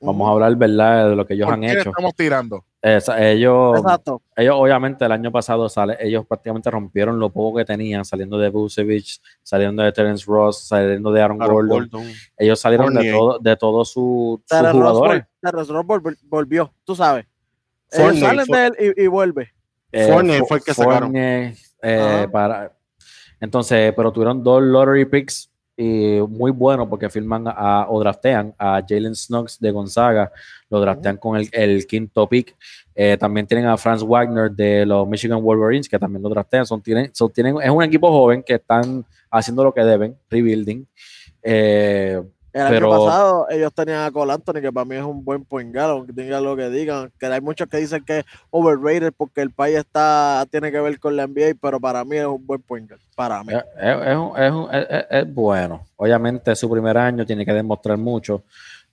[0.00, 1.10] Vamos a hablar, ¿verdad?
[1.10, 1.90] De lo que ellos ¿Por han hecho.
[1.90, 2.64] estamos tirando?
[2.80, 4.22] Esa- ellos, Exacto.
[4.34, 8.48] ellos, obviamente, el año pasado sale, ellos prácticamente rompieron lo poco que tenían, saliendo de
[8.48, 11.88] Busevich, saliendo de Terence Ross, saliendo de Aaron, Aaron Gordon.
[11.90, 12.12] Gordon.
[12.38, 15.24] Ellos salieron de todo, de todos su- sus jugadores.
[15.40, 17.26] Terrence Ross vol- volvió, tú sabes.
[17.88, 19.52] Salen de él y, y vuelve.
[19.92, 21.12] Eh, Fournier fue el que sacaron.
[21.14, 22.30] Eh, Ajá.
[22.30, 22.72] para,
[23.44, 28.80] entonces, pero tuvieron dos lottery picks y muy bueno porque firman a, o draftean a
[28.88, 30.32] Jalen Snugs de Gonzaga,
[30.70, 32.56] lo draftean con el, el quinto pick.
[32.94, 36.64] Eh, también tienen a Franz Wagner de los Michigan Wolverines, que también lo draftean.
[36.64, 40.86] Son, tienen, son, tienen, es un equipo joven que están haciendo lo que deben, rebuilding.
[41.42, 42.22] Eh,
[42.54, 45.44] El Pero- año pasado ellos tenían a Cole Anthony, que para mí es un buen
[45.44, 47.10] point guard, aunque digan lo que digan.
[47.18, 51.00] Que hay muchos que dicen que es overrated porque el país está, tiene que ver
[51.00, 53.00] con la NBA, pero para mí es un buen point guard.
[53.16, 53.52] Para mí.
[53.52, 55.84] Es, es- es un- es un- es- es- es bueno.
[55.96, 58.44] Obviamente es su primer año, tiene que demostrar mucho,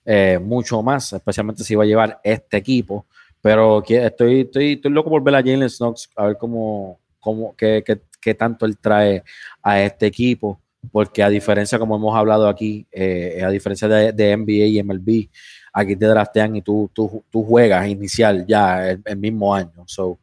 [0.04, 3.06] eh, mucho más, especialmente si va a llevar este equipo.
[3.40, 7.84] Pero estoy, estoy, estoy loco por ver a Jalen Snox, a ver cómo, cómo qué,
[7.86, 9.22] qué- qué tanto él trae
[9.62, 10.58] a este equipo.
[10.90, 15.28] Porque a diferencia, como hemos hablado aquí, eh, a diferencia de, de NBA y MLB,
[15.72, 19.84] aquí te draftean y tú, tú, tú juegas inicial ya el, el mismo año.
[19.86, 20.18] So,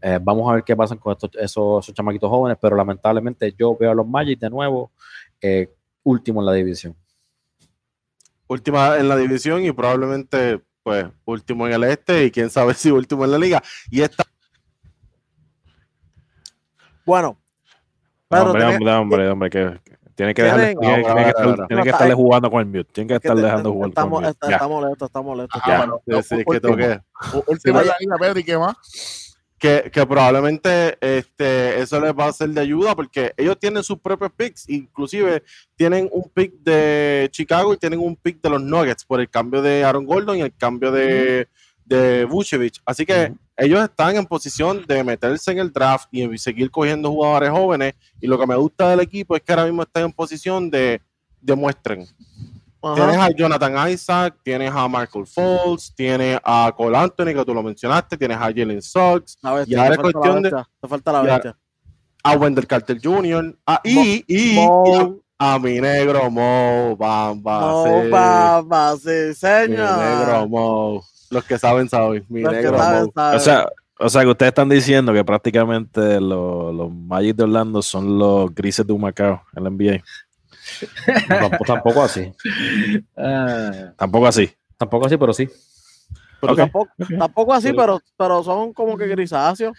[0.00, 3.76] eh, vamos a ver qué pasa con estos, esos, esos chamaquitos jóvenes, pero lamentablemente yo
[3.76, 4.92] veo a los Magic de nuevo
[5.40, 5.68] eh,
[6.04, 6.94] último en la división.
[8.46, 12.90] última en la división y probablemente pues último en el este y quién sabe si
[12.90, 13.62] último en la liga.
[13.90, 14.24] Y esta
[17.04, 17.36] Bueno,
[18.28, 21.30] Pedro, hombre, tenés- hombre, hombre, hombre, que que tiene que Tienen- dejarle, tiene, tiene que
[21.30, 24.22] estar- tiene que estarle jugando con el mute, tiene que estar dejando jugar con estamos,
[24.22, 24.52] el mute.
[24.52, 25.58] está, molesto, está molesto.
[25.58, 25.78] Ajá, Ya.
[25.78, 27.00] bueno, sí, sí, es que último, toque.
[27.46, 28.76] último en Sí, la liga, Pedro, ¿y qué más?
[29.58, 33.98] que, que probablemente este, eso les va a ser de ayuda porque ellos tienen sus
[33.98, 35.42] propios picks, inclusive
[35.74, 39.62] tienen un pick de Chicago y tienen un pick de los Nuggets por el cambio
[39.62, 41.48] de Aaron Gordon y el cambio de,
[41.84, 42.74] de Vucevic.
[42.84, 47.50] Así que ellos están en posición de meterse en el draft y seguir cogiendo jugadores
[47.50, 50.70] jóvenes y lo que me gusta del equipo es que ahora mismo están en posición
[50.70, 51.00] de
[51.40, 52.06] demuestren.
[52.82, 52.94] Ajá.
[52.96, 57.62] Tienes a Jonathan Isaac, tienes a Michael Falls, tienes a Cole Anthony, que tú lo
[57.62, 58.82] mencionaste, tienes a Jalen
[59.54, 60.50] bestia, y ahora es cuestión de-
[60.80, 61.56] Te falta la bestia.
[62.22, 63.56] a Wendell Carter Jr.
[63.66, 64.94] a- y, y, Mo- y
[65.38, 67.60] a, a mi negro Mo Bamba.
[67.60, 68.10] No, sí.
[68.10, 69.98] papá, sí, Mi señor.
[69.98, 71.04] negro Mo.
[71.34, 72.24] Los que saben, saben.
[72.28, 73.12] Mi Los que negro saben, Mo.
[73.14, 73.36] saben.
[73.36, 77.82] O sea, o sea que ustedes están diciendo que prácticamente los, los Magic de Orlando
[77.82, 80.02] son los grises de un Macao en la NBA.
[81.28, 82.32] Tampoco, tampoco así.
[83.16, 84.50] Ah, Tampoco así.
[84.76, 85.48] Tampoco así, pero sí.
[86.40, 89.76] Pero tampoco, tampoco así, pero, pero son como que grisáceos.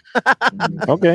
[0.88, 1.06] Ok.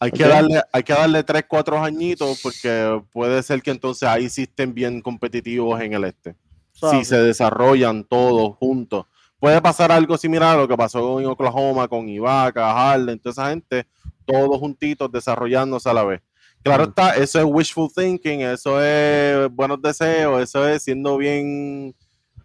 [0.00, 4.28] Hay que, darle, hay que darle 3, 4 añitos porque puede ser que entonces ahí
[4.28, 6.36] sí estén bien competitivos en el este.
[6.72, 9.06] Si se desarrollan todos juntos.
[9.44, 13.50] Puede pasar algo similar a lo que pasó en Oklahoma con Ibaka, Harden, toda esa
[13.50, 13.86] gente,
[14.24, 16.22] todos juntitos desarrollándose a la vez.
[16.62, 21.94] Claro está, eso es wishful thinking, eso es buenos deseos, eso es siendo bien,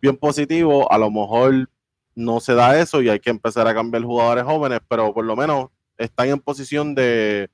[0.02, 0.92] bien positivo.
[0.92, 1.70] A lo mejor
[2.16, 5.38] no se da eso y hay que empezar a cambiar jugadores jóvenes, pero por lo
[5.38, 7.50] menos están en posición de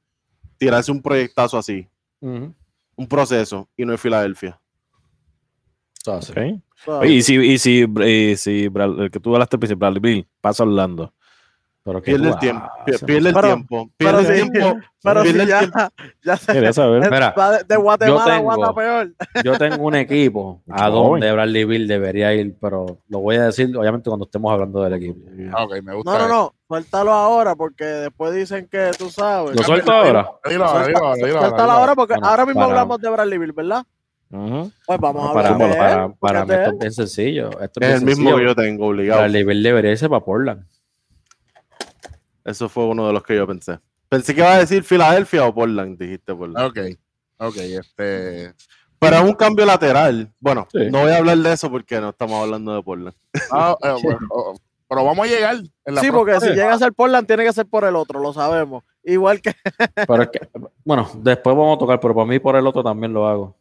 [0.58, 1.88] tirarse un proyectazo así,
[2.20, 4.60] un proceso, y no es Filadelfia.
[7.04, 10.64] Y si, y si, y si el que tú hablaste al principio, Bradley Bill, pasa
[10.64, 11.12] a Orlando.
[11.84, 15.34] Pero que Pierde el tiempo, pierde el Pero- tiempo, pero pierde el tiempo, Pero si
[15.46, 15.80] ya, tiempo.
[16.24, 17.12] ya se Quería saber.
[17.12, 17.36] Mira,
[17.68, 19.12] de, Guatemala a tengo- Guata peor.
[19.44, 23.78] Yo tengo un equipo a donde Bradley Bill debería ir, pero lo voy a decir
[23.78, 25.20] obviamente cuando estemos hablando del equipo.
[25.56, 26.12] Ah, ok, me gusta.
[26.12, 29.56] No, no, no, suéltalo ahora porque después dicen que tú sabes.
[29.56, 30.28] ¿Lo suelto ahora?
[30.50, 33.52] Dilo ahora, dilo ahora, Suéltalo ahora porque Bueno, ahora mismo para- hablamos de Bradley Bill,
[33.52, 33.86] ¿verdad?
[34.86, 37.50] Pues vamos a para, hablar de para, él, para mí de esto es bien sencillo.
[37.62, 38.38] Esto es Es bien el mismo sencillo.
[38.38, 39.20] que yo tengo, obligado.
[39.22, 40.66] Bradley Bill debería irse para Portland.
[42.44, 43.80] Eso fue uno de los que yo pensé.
[44.10, 46.66] Pensé que iba a decir Filadelfia o Portland, dijiste Portland.
[46.68, 46.78] Ok,
[47.38, 48.54] ok, este.
[49.00, 50.32] Pero es un cambio lateral.
[50.40, 50.90] Bueno, Sí.
[50.92, 53.16] no voy a hablar de eso porque no estamos hablando de Portland.
[53.52, 54.56] ah, eh, bueno, oh,
[54.88, 55.56] pero vamos a llegar.
[55.86, 58.20] En la Sí, porque si llega a ser Portland, tiene que ser por el otro,
[58.20, 58.84] lo sabemos.
[59.04, 59.54] Igual que
[60.08, 60.48] Pero es que,
[60.84, 63.56] bueno, después vamos a tocar, pero para mí por el otro también lo hago.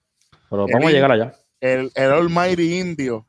[0.51, 1.35] Pero vamos a El- llegar allá.
[1.61, 3.27] el, el Almighty Indio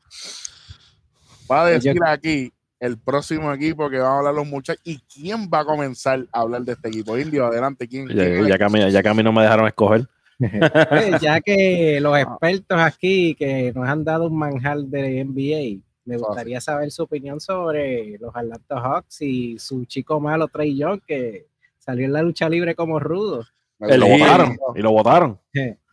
[1.49, 5.49] va a decir aquí el próximo equipo que van a hablar los muchachos y quién
[5.51, 7.17] va a comenzar a hablar de este equipo.
[7.17, 8.07] Indio, adelante, ¿quién?
[8.09, 10.07] Ya, quién- ya que a mí, ya que a mí no me dejaron escoger.
[10.39, 16.17] eh, ya que los expertos aquí que nos han dado un manjar de NBA, me
[16.17, 21.47] gustaría saber su opinión sobre los Atlanta Hawks y su chico malo Trey Young que
[21.79, 23.45] salió en la lucha libre como rudo.
[23.79, 24.57] Y lo votaron.
[24.75, 25.39] Y lo votaron.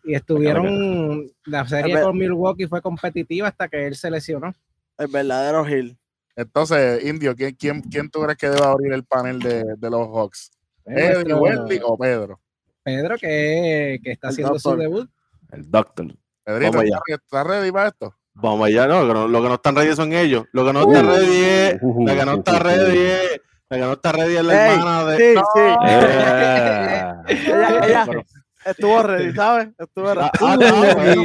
[0.04, 2.04] Y estuvieron, la serie ver.
[2.04, 4.52] con Milwaukee fue competitiva hasta que él se lesionó.
[4.98, 5.96] el verdadero Hill.
[6.34, 10.08] Entonces, Indio, ¿quién, quién, quién tú crees que debe abrir el panel de, de los
[10.08, 10.50] Hawks?
[10.84, 12.40] ¿Eddie, Nuestro Wendy o Pedro?
[12.82, 15.08] Pedro que, que está El haciendo su debut.
[15.52, 16.06] El doctor.
[16.42, 16.98] Pedrito, Vamos allá.
[17.06, 18.14] ¿estás ready para esto?
[18.34, 20.44] Vamos allá, no, que no- lo que no están ready son ellos.
[20.52, 21.78] Lo que no está ready es.
[21.82, 23.40] Uh, La que no está ready es.
[23.68, 25.16] La que no está ready es la hermana de.
[25.18, 25.60] Sí, sí.
[28.64, 29.68] Estuvo ready, ¿sabes?
[29.78, 30.28] Estuvo ready.
[30.28, 31.22] Ah, ah, ah, bueno.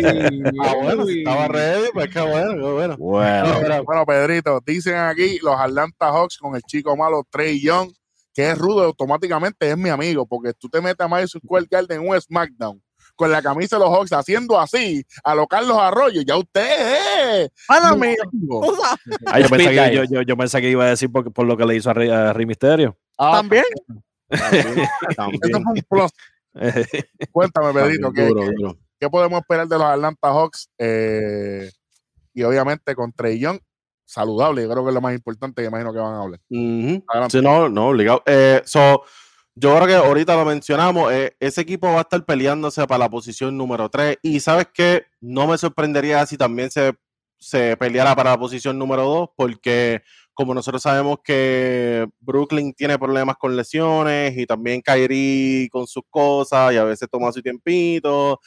[0.64, 2.98] Ah, bueno, si estaba ready, pues qué bueno, qué bueno.
[2.98, 7.92] Bueno, Bueno, Pedrito, dicen aquí los Atlanta Hawks con el chico malo Trey Young,
[8.34, 12.02] que es rudo, automáticamente es mi amigo, porque tú te metes a Madison Square Garden
[12.02, 12.82] en un SmackDown
[13.16, 17.52] con la camisa de los Hawks haciendo así a los Carlos Arroyo, ya usted es.
[17.68, 19.00] Sabes.
[19.26, 20.10] Ah, yo, pensé que, yo, guys.
[20.12, 22.10] yo, yo pensé que iba a decir por, por lo que le hizo a Rey,
[22.10, 22.96] a Rey Misterio.
[23.18, 23.64] Ah, También.
[24.30, 25.40] También, Eso también.
[25.64, 26.12] fue un plus.
[27.32, 28.78] Cuéntame, Pedrito, ¿qué, Duro, qué- duro.
[29.00, 30.70] qué podemos esperar de los Atlanta Hawks?
[30.78, 31.70] Eh,
[32.34, 33.60] y obviamente con Trey Young,
[34.06, 36.40] saludable, yo creo que es lo más importante que imagino que van a hablar.
[36.50, 37.04] Ujú.
[37.08, 37.38] Adelante.
[37.38, 38.24] Sí, no, no, obligado.
[38.26, 39.04] Eh, so,
[39.56, 43.10] yo creo que ahorita lo mencionamos, eh, ese equipo va a estar peleándose para la
[43.10, 46.94] posición número 3 y sabes que no me sorprendería si también se,
[47.40, 50.04] se peleara para la posición número 2 porque
[50.38, 56.74] como nosotros sabemos que Brooklyn tiene problemas con lesiones y también Kyrie con sus cosas
[56.74, 58.40] y a veces toma su tiempito,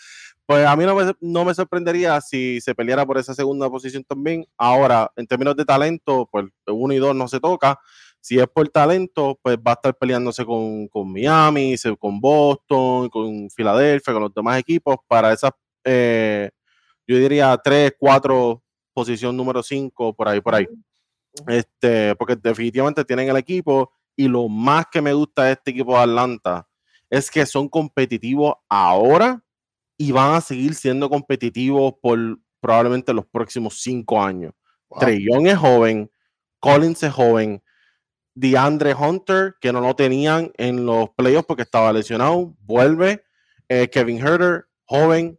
[0.46, 4.04] pues a mí no me, no me sorprendería si se peleara por esa segunda posición
[4.04, 4.46] también.
[4.56, 7.76] Ahora, en términos de talento, pues uno y dos no se toca.
[8.20, 13.50] Si es por talento, pues va a estar peleándose con, con Miami, con Boston, con
[13.50, 15.50] Filadelfia, con los demás equipos para esas,
[15.82, 16.50] eh,
[17.04, 18.62] yo diría, tres, cuatro,
[18.92, 20.68] posición número cinco, por ahí, por ahí.
[21.46, 25.96] Este, porque definitivamente tienen el equipo y lo más que me gusta de este equipo
[25.96, 26.66] de Atlanta
[27.08, 29.42] es que son competitivos ahora
[29.96, 34.52] y van a seguir siendo competitivos por probablemente los próximos cinco años.
[34.88, 35.46] Wow.
[35.46, 36.10] Es joven,
[36.58, 37.62] Collins es joven,
[38.34, 43.24] DeAndre Hunter, que no lo tenían en los playoffs porque estaba lesionado, vuelve,
[43.68, 45.38] eh, Kevin Herter, joven,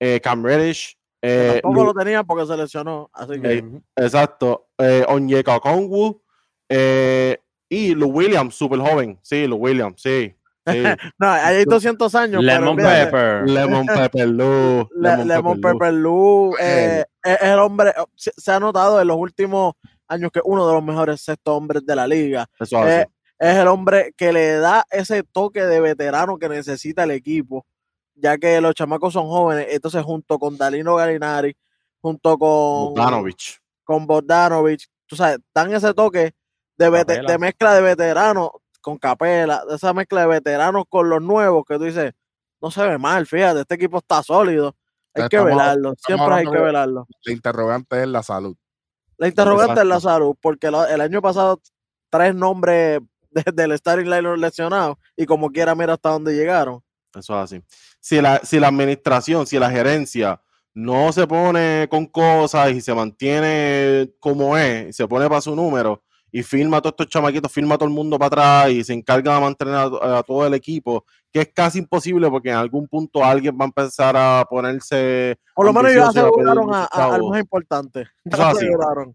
[0.00, 3.08] eh, Cam Reddish, eh, Tampoco Lu- lo tenía porque se lesionó.
[3.12, 3.58] Así que.
[3.58, 3.64] Eh,
[3.96, 6.20] exacto, eh, Onyeka Kongwu,
[6.68, 7.38] eh,
[7.68, 10.34] y Lou Williams, súper joven, sí, Lou Williams, sí,
[10.66, 10.82] sí.
[11.18, 12.42] No, hay 200 años.
[12.42, 13.48] Lemon Pepper.
[13.48, 19.00] Lemon Pepper Lou, Le- Lemon Pepper Lou, eh, es el hombre, se, se ha notado
[19.00, 19.74] en los últimos
[20.08, 22.46] años que es uno de los mejores sextos hombres de la liga.
[22.60, 23.00] Eso hace.
[23.02, 23.06] Eh,
[23.38, 27.64] es el hombre que le da ese toque de veterano que necesita el equipo,
[28.22, 29.66] ya que los chamacos son jóvenes.
[29.70, 31.56] Entonces, junto con Dalino Galinari,
[32.00, 33.58] junto con Bogdanovich.
[33.84, 36.34] con Bogdanovich, tú sabes, dan ese toque
[36.76, 38.50] de, vete- de mezcla de veteranos
[38.80, 42.12] con Capela, de esa mezcla de veteranos con los nuevos que tú dices,
[42.60, 44.74] no se ve mal, fíjate, este equipo está sólido.
[45.14, 47.06] Hay que Estamos- velarlo, siempre hay que velarlo.
[47.24, 48.56] La interrogante es la salud.
[49.18, 51.60] La interrogante es la salud, porque lo- el año pasado
[52.08, 53.00] tres nombres
[53.30, 56.82] de- del starting line lesionados y como quiera, mira hasta dónde llegaron.
[57.14, 57.62] Eso es así.
[58.04, 60.40] Si la, si la administración, si la gerencia
[60.74, 65.54] no se pone con cosas y se mantiene como es, y se pone para su
[65.54, 66.02] número
[66.32, 68.26] y firma a todos estos chamaquitos, firma a todo el mundo para
[68.62, 72.28] atrás y se encarga de mantener a, a todo el equipo, que es casi imposible
[72.30, 76.08] porque en algún punto alguien va a empezar a ponerse Por lo menos ellos a
[76.08, 77.30] aseguraron a, a- al chavos.
[77.30, 78.06] más importante.
[78.32, 79.14] Aseguraron.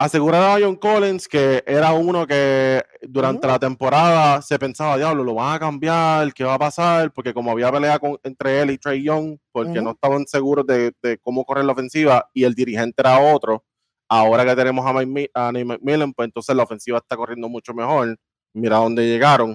[0.00, 5.34] Asegurar a John Collins, que era uno que durante la temporada se pensaba, diablo, lo
[5.34, 7.12] van a cambiar, ¿qué va a pasar?
[7.12, 10.92] Porque como había pelea con- entre él y Trey Young, porque no estaban seguros de,
[11.02, 13.62] de cómo correr la ofensiva y el dirigente era otro,
[14.08, 17.48] ahora que tenemos a, Mike Mi- a Nate McMillan, pues entonces la ofensiva está corriendo
[17.50, 18.16] mucho mejor.
[18.54, 19.54] Mira dónde llegaron.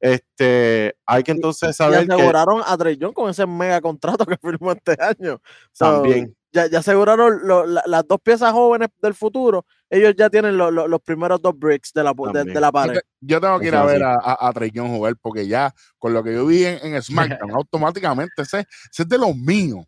[0.00, 4.24] Este, hay que entonces Y saber que aseguraron a Trey Young con ese mega contrato
[4.26, 5.40] que firmó este año.
[5.72, 9.64] So, también, ya, ya aseguraron lo- la- las dos piezas jóvenes del futuro.
[9.88, 13.00] Ellos ya tienen lo- lo- los primeros dos bricks de la, de, de pared.
[13.20, 16.22] yo tengo que ir a ver a, a, a Trey jugar porque ya con lo
[16.22, 18.60] que yo vi en, en SmackDown, automáticamente ese,
[18.90, 19.84] ese es de los míos.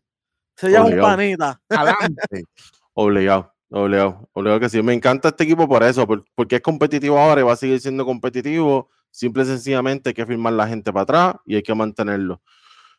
[0.56, 1.60] Se llama un panita.
[1.68, 2.44] Adelante.
[2.92, 4.82] Obligado, obligado, obligado que sí.
[4.82, 7.80] Me encanta este equipo por eso, por- porque es competitivo ahora y va a seguir
[7.80, 8.88] siendo competitivo.
[9.10, 12.42] Simple y sencillamente hay que firmar la gente para atrás y hay que mantenerlo.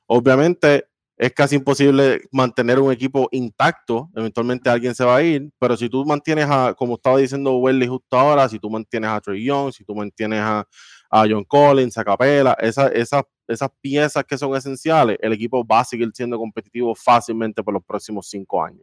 [0.08, 0.88] Obviamente
[1.18, 4.10] es casi imposible mantener un equipo intacto.
[4.16, 7.88] Eventualmente alguien se va a ir, pero si tú mantienes a, como estaba diciendo Welly
[7.88, 10.68] justo ahora, si tú mantienes a Trey Young, si tú mantienes a,
[11.10, 15.82] a John Collins, a Capela, esa- esas esas piezas que son esenciales, el equipo va
[15.82, 18.82] a seguir siendo competitivo fácilmente por los próximos cinco años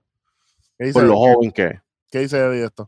[0.79, 1.81] ¿Qué dice, por lo joven que es.
[2.11, 2.87] ¿Qué dice de esto?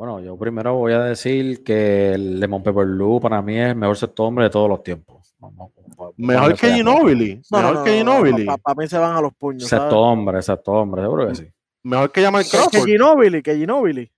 [0.00, 3.76] Bueno, yo primero voy a decir que el Lemon Pepper Lou para mí es el
[3.76, 5.34] mejor sexto hombre de todos los tiempos.
[5.38, 7.42] Vamos, vamos, Mejor que Ginobili.
[7.50, 8.46] Mejor que Ginobili.
[8.46, 9.68] Para mí se van a los puños.
[9.68, 11.52] Sexto hombre, sexto hombre, seguro que sí.
[11.82, 12.88] Mejor que Jamal Que, que Crawford.
[12.88, 14.10] Ginobili, que Ginobili.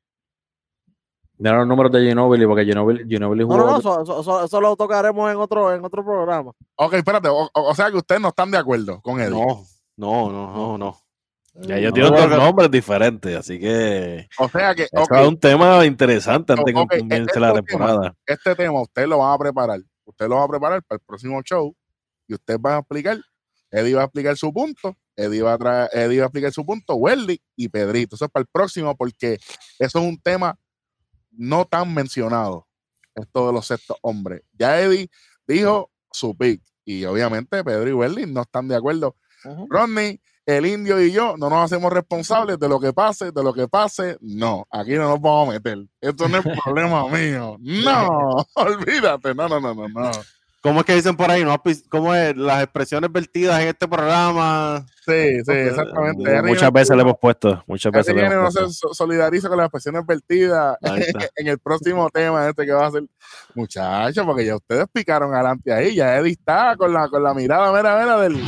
[1.38, 3.58] Mira los números de Ginobili, porque Ginobili, Ginobili No, jugó.
[3.58, 6.52] no, no, eso, eso- eso- eso lo tocaremos en otro, en otro programa.
[6.76, 7.26] Ok, espérate.
[7.28, 9.30] O, o- o sea que ustedes no están de acuerdo con él.
[9.32, 9.64] No,
[9.96, 10.96] no, no, no, no.
[11.54, 16.54] Ya creo dos que- nombres diferentes, así que O sea que, es un tema interesante
[16.54, 18.14] antes de Ok, que comience la este tema- temporada.
[18.26, 19.80] este tema ustedes lo van a preparar.
[20.04, 21.76] Ustedes lo van a preparar para el próximo show
[22.26, 23.18] y ustedes van a explicar
[23.70, 26.64] Eddie va a explicar su punto, Eddie va a, traer, Eddie va a explicar su
[26.66, 28.16] punto, Welly y Pedrito.
[28.16, 29.34] Eso es para el próximo porque
[29.78, 30.58] eso es un tema
[31.30, 32.66] no tan mencionado,
[33.14, 34.42] esto de los sextos hombres.
[34.52, 35.08] Ya Eddie
[35.46, 39.16] dijo su pick y obviamente Pedro y Welly no están de acuerdo.
[39.70, 40.20] Rodney,
[40.58, 43.68] el indio y yo no nos hacemos responsables de lo que pase, de lo que
[43.68, 44.16] pase.
[44.20, 45.78] No, aquí no nos vamos a meter.
[46.00, 47.56] Esto no es problema mío.
[47.60, 49.34] No, olvídate.
[49.34, 50.10] No, no, no, no, no.
[50.62, 51.44] ¿Cómo es que dicen por ahí?
[51.44, 51.60] ¿no?
[51.88, 52.36] ¿Cómo es?
[52.36, 54.86] Las expresiones vertidas en este programa.
[55.04, 56.40] Sí, sí, exactamente.
[56.42, 57.64] muchas veces le hemos puesto.
[57.66, 58.60] Muchas veces le hemos puesto.
[58.62, 60.76] No se solidariza con las expresiones vertidas
[61.36, 63.02] en el próximo tema este que va a ser.
[63.56, 65.96] Muchachos, porque ya ustedes picaron adelante ahí.
[65.96, 68.40] Ya Eddie está con la, con la mirada mera, mera del.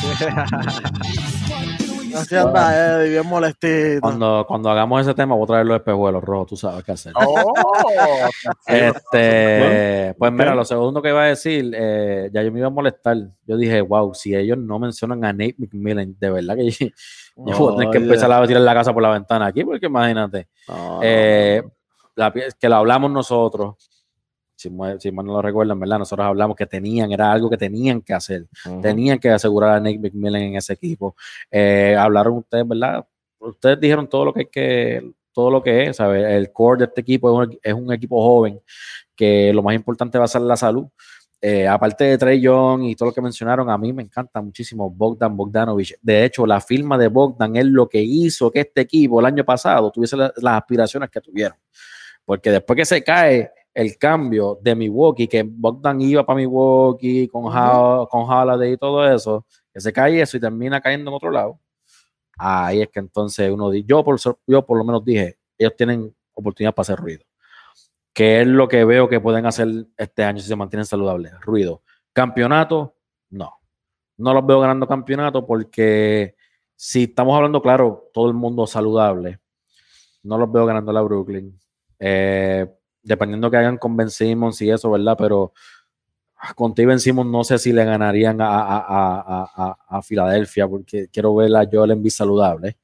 [2.30, 4.00] Anda, Eddie, bien molestito.
[4.00, 7.12] Cuando, cuando hagamos ese tema, voy a traer los espejuelos rojos, tú sabes qué hacer.
[7.14, 7.52] Oh,
[8.66, 12.70] este, pues mira, lo segundo que iba a decir, eh, ya yo me iba a
[12.70, 13.16] molestar.
[13.46, 16.70] Yo dije, wow, si ellos no mencionan a Nate McMillan, de verdad que
[17.36, 19.86] yo, voy a tener que empezar a tirar la casa por la ventana aquí, porque
[19.86, 20.48] imagínate,
[21.02, 21.62] eh,
[22.58, 23.89] que lo hablamos nosotros,
[24.60, 26.00] si, si mal no lo recuerdan, ¿verdad?
[26.00, 28.46] Nosotros hablamos que tenían, era algo que tenían que hacer,
[28.82, 31.16] tenían que asegurar a Nick McMillan en ese equipo.
[31.50, 33.06] Eh, hablaron ustedes, ¿verdad?
[33.38, 36.24] Ustedes dijeron todo lo que que, todo lo que es, ¿sabes?
[36.26, 38.60] El core de este equipo es un, equipo joven,
[39.16, 40.86] que lo más importante va a ser la salud.
[41.40, 44.90] Eh, aparte de Trey Young y todo lo que mencionaron, a mí me encanta muchísimo
[44.90, 45.96] Bogdan Bogdanovich.
[46.02, 49.42] De hecho, la firma de Bogdan es lo que hizo que este equipo el año
[49.42, 51.56] pasado tuviese las aspiraciones que tuvieron.
[52.26, 57.44] Porque después que se cae el cambio de Milwaukee, que Bogdan iba para Milwaukee con,
[57.44, 61.60] con Holiday y todo eso, que se cae eso y termina cayendo en otro lado.
[62.38, 66.14] Ahí es que entonces uno dice, yo por, yo por lo menos dije, ellos tienen
[66.32, 67.24] oportunidad para hacer ruido.
[68.12, 71.32] ¿Qué es lo que veo que pueden hacer este año si se mantienen saludables?
[71.40, 71.82] Ruido.
[72.12, 72.96] Campeonato,
[73.30, 73.60] no.
[74.16, 76.34] No los veo ganando campeonato porque
[76.74, 79.38] si estamos hablando, claro, todo el mundo saludable,
[80.22, 81.58] no los veo ganando la Brooklyn.
[81.98, 82.66] Eh,
[83.02, 85.16] dependiendo que hagan con Ben Simmons y eso, ¿verdad?
[85.18, 85.52] Pero
[86.54, 91.92] con Steven Simmons no sé si le ganarían a, Filadelfia, porque quiero ver a Joel
[91.92, 92.78] Embiid saludable.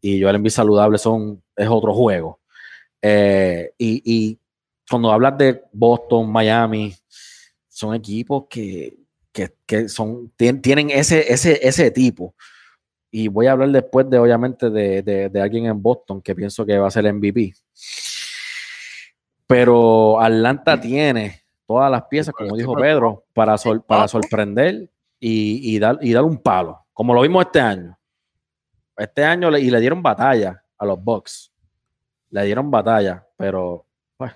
[0.00, 2.40] Y Joel Embiid saludable son, es otro juego.
[3.00, 4.38] Eh, y,
[4.88, 6.94] cuando hablas de Boston, Miami,
[7.68, 8.98] son equipos que,
[9.88, 12.34] son, tienen ese, ese, ese tipo.
[13.10, 16.76] Y voy a hablar después de, obviamente, de, de alguien en Boston que pienso que
[16.76, 17.54] va a ser MVP.
[19.46, 23.56] Pero Atlanta tiene todas las piezas, como dijo Pedro, para,
[23.86, 27.98] para sorprender y, dar, y dar un palo, como lo vimos este año.
[28.96, 31.52] Este año le, y le dieron batalla a los Bucks.
[32.30, 34.32] Le dieron batalla, pero pues.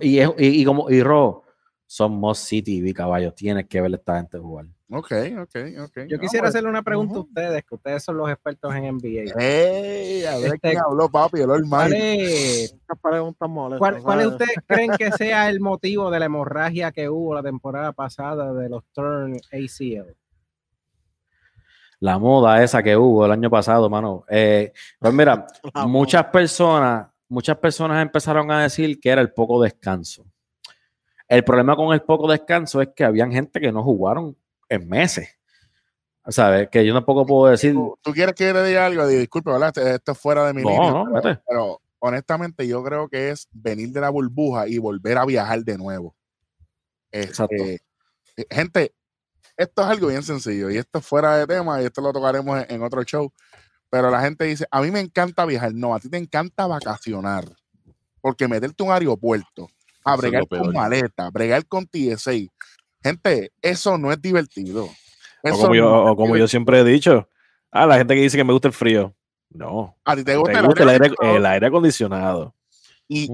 [0.00, 1.44] y, y, como y Ro,
[1.86, 3.34] son City y caballos.
[3.34, 4.66] Tienes que ver esta gente jugar.
[4.90, 5.12] Ok,
[5.42, 5.98] ok, ok.
[6.08, 9.38] Yo quisiera pues, hacerle una pregunta a ustedes, que ustedes son los expertos en NBA.
[9.38, 10.24] ¡Ey!
[10.24, 12.74] A ver este, quién habló, papi, el ¿Cuál, es,
[13.78, 17.92] ¿Cuál, ¿Cuál ustedes creen que sea el motivo de la hemorragia que hubo la temporada
[17.92, 20.16] pasada de los Turn ACL?
[22.00, 24.24] La moda esa que hubo el año pasado, mano.
[24.26, 25.46] Eh, pues mira,
[25.86, 30.24] muchas personas, muchas personas empezaron a decir que era el poco descanso.
[31.26, 34.34] El problema con el poco descanso es que habían gente que no jugaron
[34.68, 35.28] en meses.
[36.28, 36.68] ¿Sabes?
[36.70, 37.74] Que yo tampoco puedo decir.
[37.74, 39.06] ¿Tú, quieres que le diga algo?
[39.06, 39.76] Disculpe, ¿verdad?
[39.76, 44.00] Esto es fuera de mi no, no, pero, honestamente yo creo que es venir de
[44.00, 46.14] la burbuja y volver a viajar de nuevo.
[47.10, 47.56] Exacto.
[47.56, 47.82] Este,
[48.36, 48.94] eh, gente,
[49.56, 52.64] esto es algo bien sencillo y esto es fuera de tema y esto lo tocaremos
[52.68, 53.32] en, otro show.
[53.90, 55.74] Pero la gente dice, a mí me encanta viajar.
[55.74, 57.44] No, a ti te encanta vacacionar.
[58.20, 59.68] Porque meterte un aeropuerto,
[60.04, 62.32] a bregar con maleta, bregar con TSA,
[63.02, 64.88] Gente, eso no es divertido.
[65.42, 67.28] o como, yo, como yo siempre he dicho,
[67.70, 69.14] a la gente que dice que me gusta el frío.
[69.50, 69.96] No.
[70.04, 72.54] A ti te gusta, el, aire, acondicionado.
[73.06, 73.30] Y,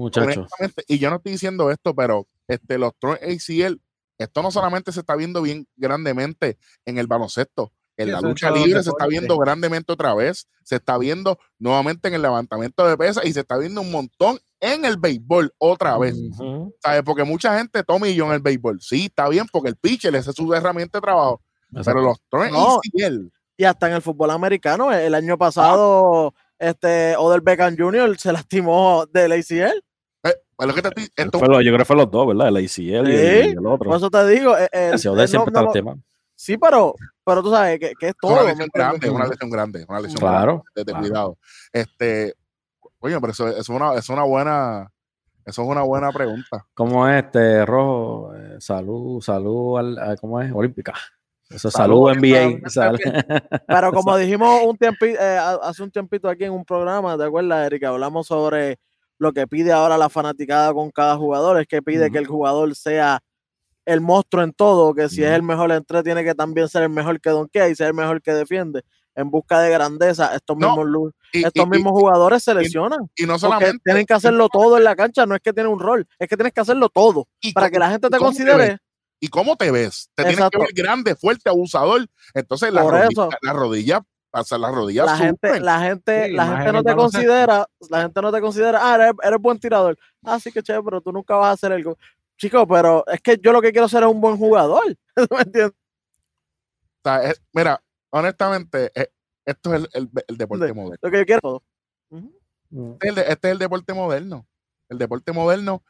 [0.87, 3.81] y yo no estoy diciendo esto, pero este, los Troy ACL,
[4.17, 8.83] esto no solamente se está viendo bien grandemente en el baloncesto, en la lucha libre
[8.83, 13.25] se está viendo grandemente otra vez, se está viendo nuevamente en el levantamiento de pesas
[13.25, 16.15] y se está viendo un montón en el béisbol otra vez.
[16.81, 17.03] ¿Sabes?
[17.03, 18.81] Porque mucha gente toma y yo en el béisbol.
[18.81, 21.41] Sí, está bien, porque el pitcher es su herramienta de trabajo.
[21.83, 22.51] Pero los tres
[23.57, 28.17] y hasta en el fútbol americano, el año pasado, este Odell Beckham Jr.
[28.17, 29.81] se lastimó del ACL.
[30.23, 30.33] Eh,
[30.73, 32.49] que te, yo creo que fue los dos, ¿verdad?
[32.49, 33.15] El ACL y,
[33.51, 33.89] el, otro.
[33.89, 34.57] Por eso te digo.
[34.57, 35.97] El, el, siempre está el tema.
[36.35, 36.93] Sí, pero,
[37.23, 38.33] pero tú sabes que, que es todo.
[38.33, 41.37] Una lesión grande, una lesión grande, una lesión claro, grande, de, cuidado.
[41.71, 42.35] Este,
[43.05, 44.91] Oye, pero eso, es, una, es una buena,
[45.45, 46.65] eso es una buena pregunta.
[46.73, 48.33] ¿Cómo es este rojo?
[48.35, 50.51] Eh, salud, salud, al, ¿cómo es?
[50.51, 50.91] Olímpica.
[51.47, 52.61] Eso saludo NBA.
[53.67, 57.67] Pero como dijimos un tiempito, eh, hace un tiempito aquí en un programa, ¿te acuerdas,
[57.67, 57.89] Erika?
[57.89, 58.79] Hablamos sobre
[59.19, 62.75] lo que pide ahora la fanaticada con cada jugador, es que pide que el jugador
[62.75, 63.19] sea
[63.85, 66.83] el monstruo en todo, que si es el mejor en tres, tiene que también ser
[66.83, 68.83] el mejor que donkea y ser el mejor que defiende.
[69.15, 73.09] En busca de grandeza, estos mismos, estos mismos jugadores se lesionan.
[73.15, 73.77] Y, no solamente.
[73.83, 76.35] Tienen que hacerlo todo en la cancha, no es que tienen un rol, es que
[76.35, 78.77] tienes que hacerlo todo para que la gente te considere.
[79.21, 80.09] ¿Y cómo te ves?
[80.15, 82.05] Te tienes que ver grande, fuerte, abusador.
[82.33, 84.01] Entonces, la rodilla, la rodilla
[84.35, 85.05] pasa las rodillas.
[85.05, 88.95] La gente, la gente, la gente no te considera, la gente no te considera, ah,
[88.95, 89.97] eres, eres buen tirador.
[90.25, 91.97] Ah, sí que chévere, pero tú nunca vas a hacer algo.
[92.37, 94.97] Chico, pero es que yo lo que quiero ser es un buen jugador.
[95.31, 95.73] ¿Me entiendes?
[97.53, 99.09] mira, honestamente, eh,
[99.45, 100.97] esto es el, deporte moderno.
[101.01, 101.63] Lo que yo quiero.
[103.01, 104.47] este, es el, deporte moderno.
[104.89, 105.83] El deporte moderno,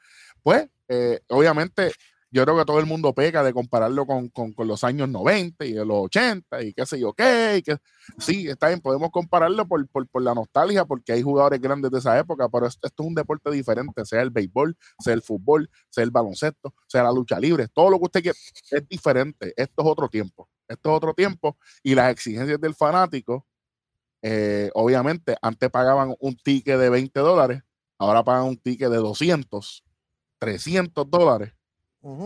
[0.43, 1.93] pues, eh, obviamente,
[2.35, 5.85] yo creo que todo el mundo peca de compararlo con, los años 90 y de
[5.85, 7.63] los 80 y qué sé yo qué.
[7.65, 7.77] que,
[8.19, 9.87] sí, está bien, podemos compararlo por,
[10.21, 14.03] la nostalgia porque hay jugadores grandes de esa época, pero esto, es un deporte diferente,
[14.03, 17.99] sea el béisbol, sea el fútbol, sea el baloncesto, sea la lucha libre, todo lo
[17.99, 18.37] que usted quiera
[18.71, 19.53] es diferente.
[19.55, 23.47] Esto es otro tiempo, esto es otro tiempo y las exigencias del fanático,
[24.21, 27.63] eh, obviamente, antes pagaban un ticket de 20 dólares,
[27.97, 29.85] ahora pagan un ticket de 200,
[30.39, 31.53] 300 dólares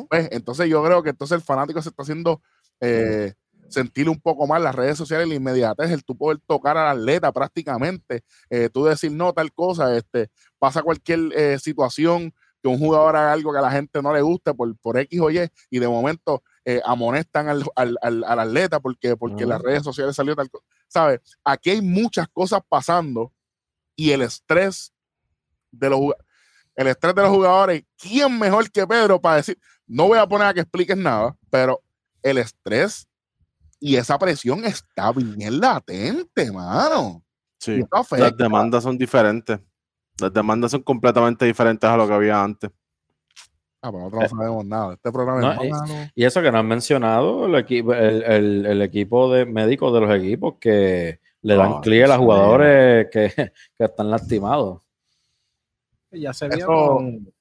[0.09, 2.41] pues, entonces yo creo que entonces el fanático se está haciendo
[2.81, 3.33] eh,
[3.69, 7.31] sentir un poco más las redes sociales, la inmediatez, el tú poder tocar al atleta
[7.31, 13.15] prácticamente, eh, tú decir no tal cosa, este, pasa cualquier eh, situación que un jugador
[13.15, 15.79] haga algo que a la gente no le guste por, por X o Y y
[15.79, 16.43] de momento
[16.83, 20.63] amonestan al, al, atleta porque, porque las redes sociales salió tal cosa.
[20.87, 21.21] ¿Sabes?
[21.43, 23.33] Aquí hay muchas cosas pasando
[23.95, 24.93] y el estrés
[25.71, 25.99] de los
[26.79, 27.83] el estrés de los jugadores.
[27.97, 29.59] ¿Quién mejor que Pedro para decir?
[29.85, 31.81] No voy a poner a que expliques nada, pero
[32.23, 33.05] el estrés
[33.81, 37.21] y esa presión está bien latente, mano.
[37.59, 37.81] Sí,
[38.17, 39.59] las demandas son diferentes.
[40.21, 42.71] Las demandas son completamente diferentes a lo que había antes.
[43.81, 44.93] Ah, pero nosotros no eh, sabemos nada.
[44.93, 45.57] Este programa
[46.15, 50.55] y, eso que no han mencionado, el equipo, el, equipo de médicos de los equipos
[50.61, 53.33] que le dan ah, clic a los jugadores que,
[53.77, 54.81] que, están lastimados.
[56.11, 57.33] Ya se vio con...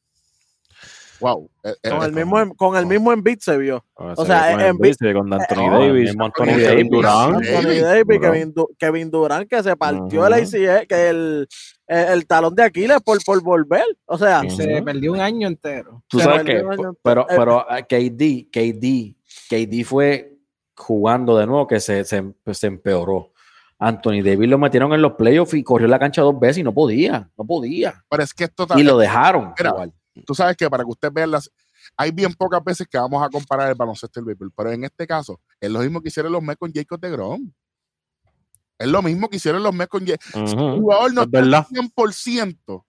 [1.21, 1.51] Wow.
[1.65, 3.85] Eh, eh, con, el mismo, con el mismo Embiid se vio.
[3.95, 9.49] o sea, en Embiid, con Anthony eh, Davis, Anthony Davis, Anthony Davis, Kevin, Kevin Durant
[9.49, 11.49] que se partió el ACL, que el,
[11.89, 13.85] el, talón de Aquiles por, por volver.
[14.07, 16.05] O sea, se perdió un año entero.
[16.07, 16.65] Tú sabes que,
[17.03, 19.17] pero, pero KD, KD,
[19.51, 20.39] KD fue
[20.77, 22.23] jugando de nuevo que se, se,
[22.53, 23.33] se empeoró.
[23.79, 26.75] Anthony Davis lo metieron en los playoffs y corrió la cancha dos veces y no
[26.75, 28.05] podía, no podía.
[28.09, 29.55] Pero es que esto Y lo dejaron.
[30.27, 31.51] tú sabes que para que usted vea las.
[31.97, 34.85] Hay bien pocas veces que vamos a comparar el baloncesto y el béisbol, pero en
[34.85, 37.53] este caso es lo mismo que hicieron los Mets con Jacob de Grom.
[38.79, 40.49] Es lo mismo que hicieron los Mets con Jacob.
[40.49, 42.85] si un jugador no está 100%,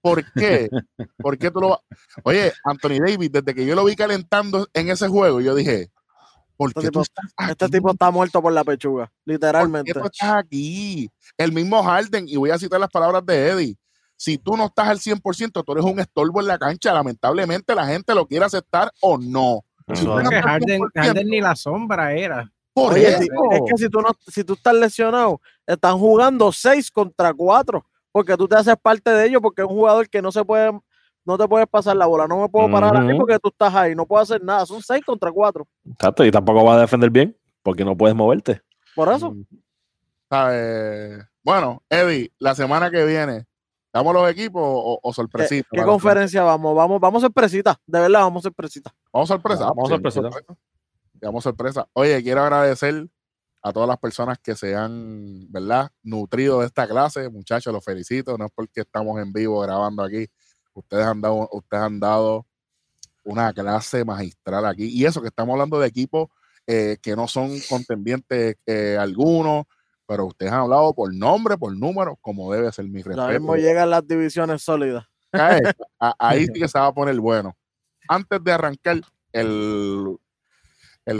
[0.00, 0.68] ¿por qué?
[1.18, 1.82] ¿Por qué tú lo
[2.24, 5.90] Oye, Anthony Davis, desde que yo lo vi calentando en ese juego, yo dije,
[6.58, 7.00] este,
[7.50, 9.92] este tipo, está muerto por la pechuga, literalmente.
[9.92, 11.10] ¿Por qué estás aquí?
[11.36, 13.76] El mismo Harden, y voy a citar las palabras de Eddie.
[14.16, 16.92] Si tú no estás al 100%, tú eres un estorbo en la cancha.
[16.92, 19.64] Lamentablemente, la gente lo quiere aceptar o no.
[19.86, 22.50] Harden, ni la sombra era.
[22.72, 27.84] Por es que si tú, no, si tú estás lesionado, están jugando 6 contra 4,
[28.10, 30.72] porque tú te haces parte de ellos, porque es un jugador que no se puede
[31.24, 33.94] no te puedes pasar la bola, no me puedo parar aquí porque tú estás ahí,
[33.94, 35.66] no puedo hacer nada, son seis contra cuatro.
[35.90, 38.60] Exacto, y tampoco vas a defender bien porque no puedes moverte.
[38.94, 39.32] Por eso.
[39.32, 39.44] Mm.
[41.42, 43.46] Bueno, Eddie, la semana que viene,
[43.92, 45.68] ¿damos los equipos o, o sorpresita?
[45.70, 46.74] ¿Qué, conferencia vamos?
[46.74, 48.94] Vamos, vamos sorpresita, de verdad, vamos sorpresita.
[49.12, 49.66] Vamos sorpresa.
[49.66, 50.30] Vamos sorpresita.
[51.22, 51.88] Vamos sorpresa.
[51.92, 53.08] Oye, quiero agradecer
[53.62, 55.90] a todas las personas que se han, ¿verdad?
[56.02, 57.30] Nutrido de esta clase.
[57.30, 58.36] Muchachos, los felicito.
[58.36, 60.26] No es porque estamos en vivo grabando aquí
[60.74, 62.46] Ustedes han dado, ustedes han dado
[63.24, 64.86] una clase magistral aquí.
[64.86, 66.28] Y eso que estamos hablando de equipos
[66.66, 69.66] eh, que no son contendientes eh, algunos,
[70.06, 73.26] pero ustedes han hablado por nombre, por número, como debe ser mi respeto.
[73.26, 75.04] Ya mismo llegan las divisiones sólidas.
[76.18, 77.54] ahí sí que se va a poner bueno.
[78.08, 79.00] Antes de arrancar
[79.32, 80.16] el,
[81.04, 81.18] el,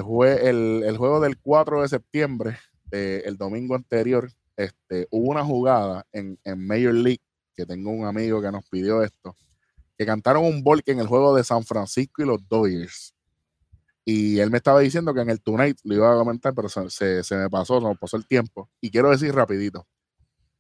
[0.85, 2.59] el, juego del 4 de septiembre,
[2.91, 7.23] el domingo anterior, este, hubo una jugada en, en Major League,
[7.55, 9.37] que tengo un amigo que nos pidió esto,
[9.97, 13.15] que cantaron un volque en el juego de San Francisco y los Dodgers.
[14.05, 16.81] Y él me estaba diciendo que en el Tonight lo iba a comentar, pero se,
[16.83, 16.89] me
[17.49, 18.69] pasó, se me pasó el tiempo.
[18.81, 19.87] Y quiero decir rapidito.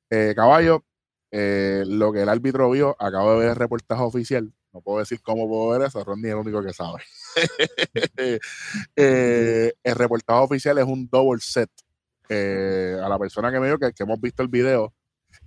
[0.09, 0.85] Eh, caballo,
[1.31, 5.21] eh, lo que el árbitro vio, acabo de ver el reportaje oficial, No puedo decir
[5.23, 7.03] cómo puedo ver eso, Rodney es el único que sabe.
[8.97, 11.71] Eh, el reportaje oficial es un double set.
[12.31, 14.95] A la persona que me dio, que, que, hemos visto el video,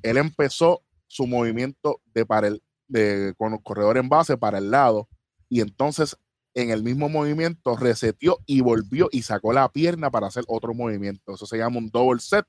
[0.04, 4.72] él empezó su movimiento de, para el, de con el corredor en base para el
[4.72, 5.10] lado
[5.50, 6.18] y entonces
[6.54, 11.36] en el mismo movimiento reseteó y volvió y sacó la pierna para hacer otro movimiento.
[11.36, 12.48] Eso se llama un double set.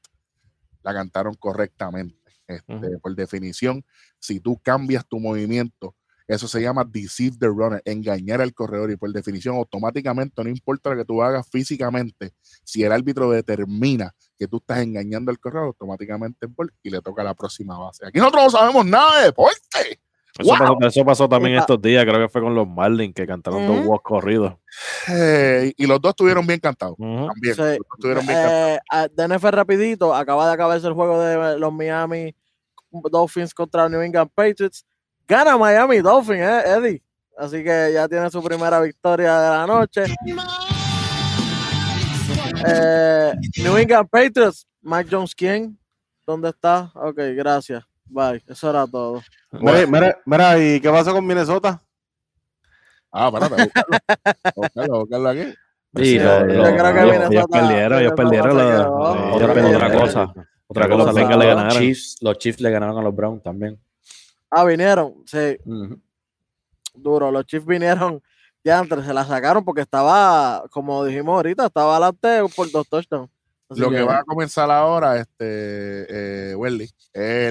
[0.82, 2.16] La cantaron correctamente.
[2.46, 3.84] Este, Por definición,
[4.18, 5.94] si tú cambias tu movimiento,
[6.28, 10.90] eso se llama deceive the runner, engañar al corredor y por definición automáticamente, no importa
[10.90, 12.32] lo que tú hagas físicamente,
[12.62, 16.52] si el árbitro determina que tú estás engañando al corredor, automáticamente es
[16.82, 18.06] y le toca la próxima base.
[18.06, 20.00] Aquí nosotros no sabemos nada de deporte.
[20.38, 24.04] Eso, pasó, también estos días, creo que fue con los Marlins que cantaron dos walks
[24.04, 24.54] corridos.
[25.08, 26.96] Eh, y los dos estuvieron bien cantados.
[26.96, 27.56] También.
[27.92, 28.78] estuvieron bien eh,
[29.12, 32.34] DNF rapidito, acaba de acabarse el juego de los Miami
[32.90, 34.84] Dolphins contra New England Patriots.
[35.28, 37.02] Gana Miami Dolphins, eh, Eddie.
[37.36, 40.04] Así que ya tiene su primera victoria de la noche.
[42.66, 43.32] Eh,
[43.62, 45.78] New England Patriots, Mike Jones, ¿quién?
[46.26, 46.90] ¿Dónde está?
[46.94, 47.84] Ok, gracias.
[48.06, 49.22] Bye, eso era todo.
[49.52, 51.80] Mira, mira, ¿y qué pasó con Minnesota?
[53.12, 53.70] Ah, espérate,
[54.56, 55.54] buscarlo, buscarlo aquí.
[55.96, 57.28] Sí, yo creo que Minnesota.
[57.30, 58.60] Ellos perdieron, ellos perdieron.
[59.32, 60.34] Otra cosa.
[60.66, 61.64] Otra cosa, le ganaron.
[61.64, 63.78] Los Chiefs, los Chiefs le ganaron a los Browns también.
[64.50, 65.56] Ah, vinieron, sí.
[66.94, 68.22] Duro, los Chiefs vinieron
[68.64, 73.30] ya antes, se la sacaron porque estaba, como dijimos ahorita, estaba adelante por dos touchdowns.
[73.70, 76.88] Lo que, va a comenzar ahora, este, eh, Welly,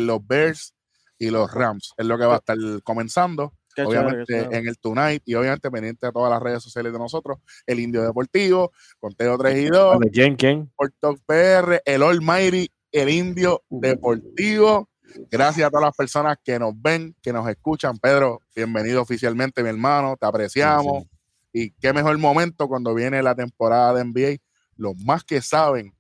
[0.02, 0.74] los Bears
[1.20, 1.94] y los Rams.
[1.96, 3.54] Es lo que va a estar comenzando.
[3.78, 7.38] obviamente en el Tonight y obviamente pendiente de todas las redes sociales de nosotros,
[7.68, 10.72] el Indio Deportivo, Conteo 3 y 2, ¿Quién, quién?
[11.00, 14.90] Talk PR, el Almighty, el Indio Deportivo.
[15.30, 17.98] Gracias a todas las personas que nos ven, que nos escuchan.
[17.98, 21.06] Pedro, bienvenido oficialmente, mi hermano, te apreciamos.
[21.54, 24.44] Y qué mejor momento cuando viene la temporada de NBA.
[24.76, 25.94] Los más que saben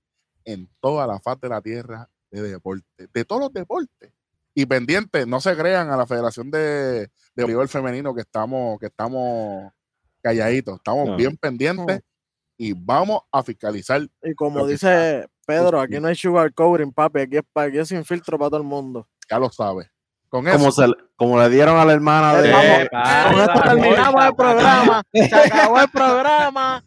[0.45, 4.11] en toda la faz de la tierra de deporte, de todos los deportes.
[4.53, 6.59] Y pendientes, no se crean a la Federación de,
[6.99, 7.09] de
[7.43, 9.71] Voleibol Femenino que estamos, que estamos
[10.21, 12.01] calladitos, estamos bien pendientes
[12.57, 14.01] y vamos a fiscalizar.
[14.23, 18.03] Y como dice Pedro, aquí no hay sugar covering, papi, aquí es, aquí es sin
[18.03, 19.07] filtro para todo el mundo.
[19.29, 19.89] Ya lo sabes.
[20.29, 20.85] Con como, se,
[21.15, 22.51] como le dieron a la hermana de...
[22.51, 25.03] con esto terminamos el programa.
[25.13, 26.83] Se acabó el programa.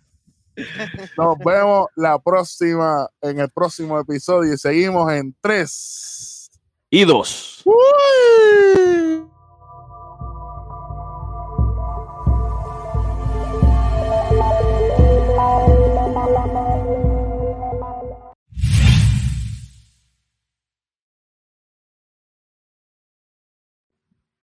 [1.17, 6.51] Nos vemos la próxima, en el próximo episodio y seguimos en 3
[6.91, 7.65] y 2.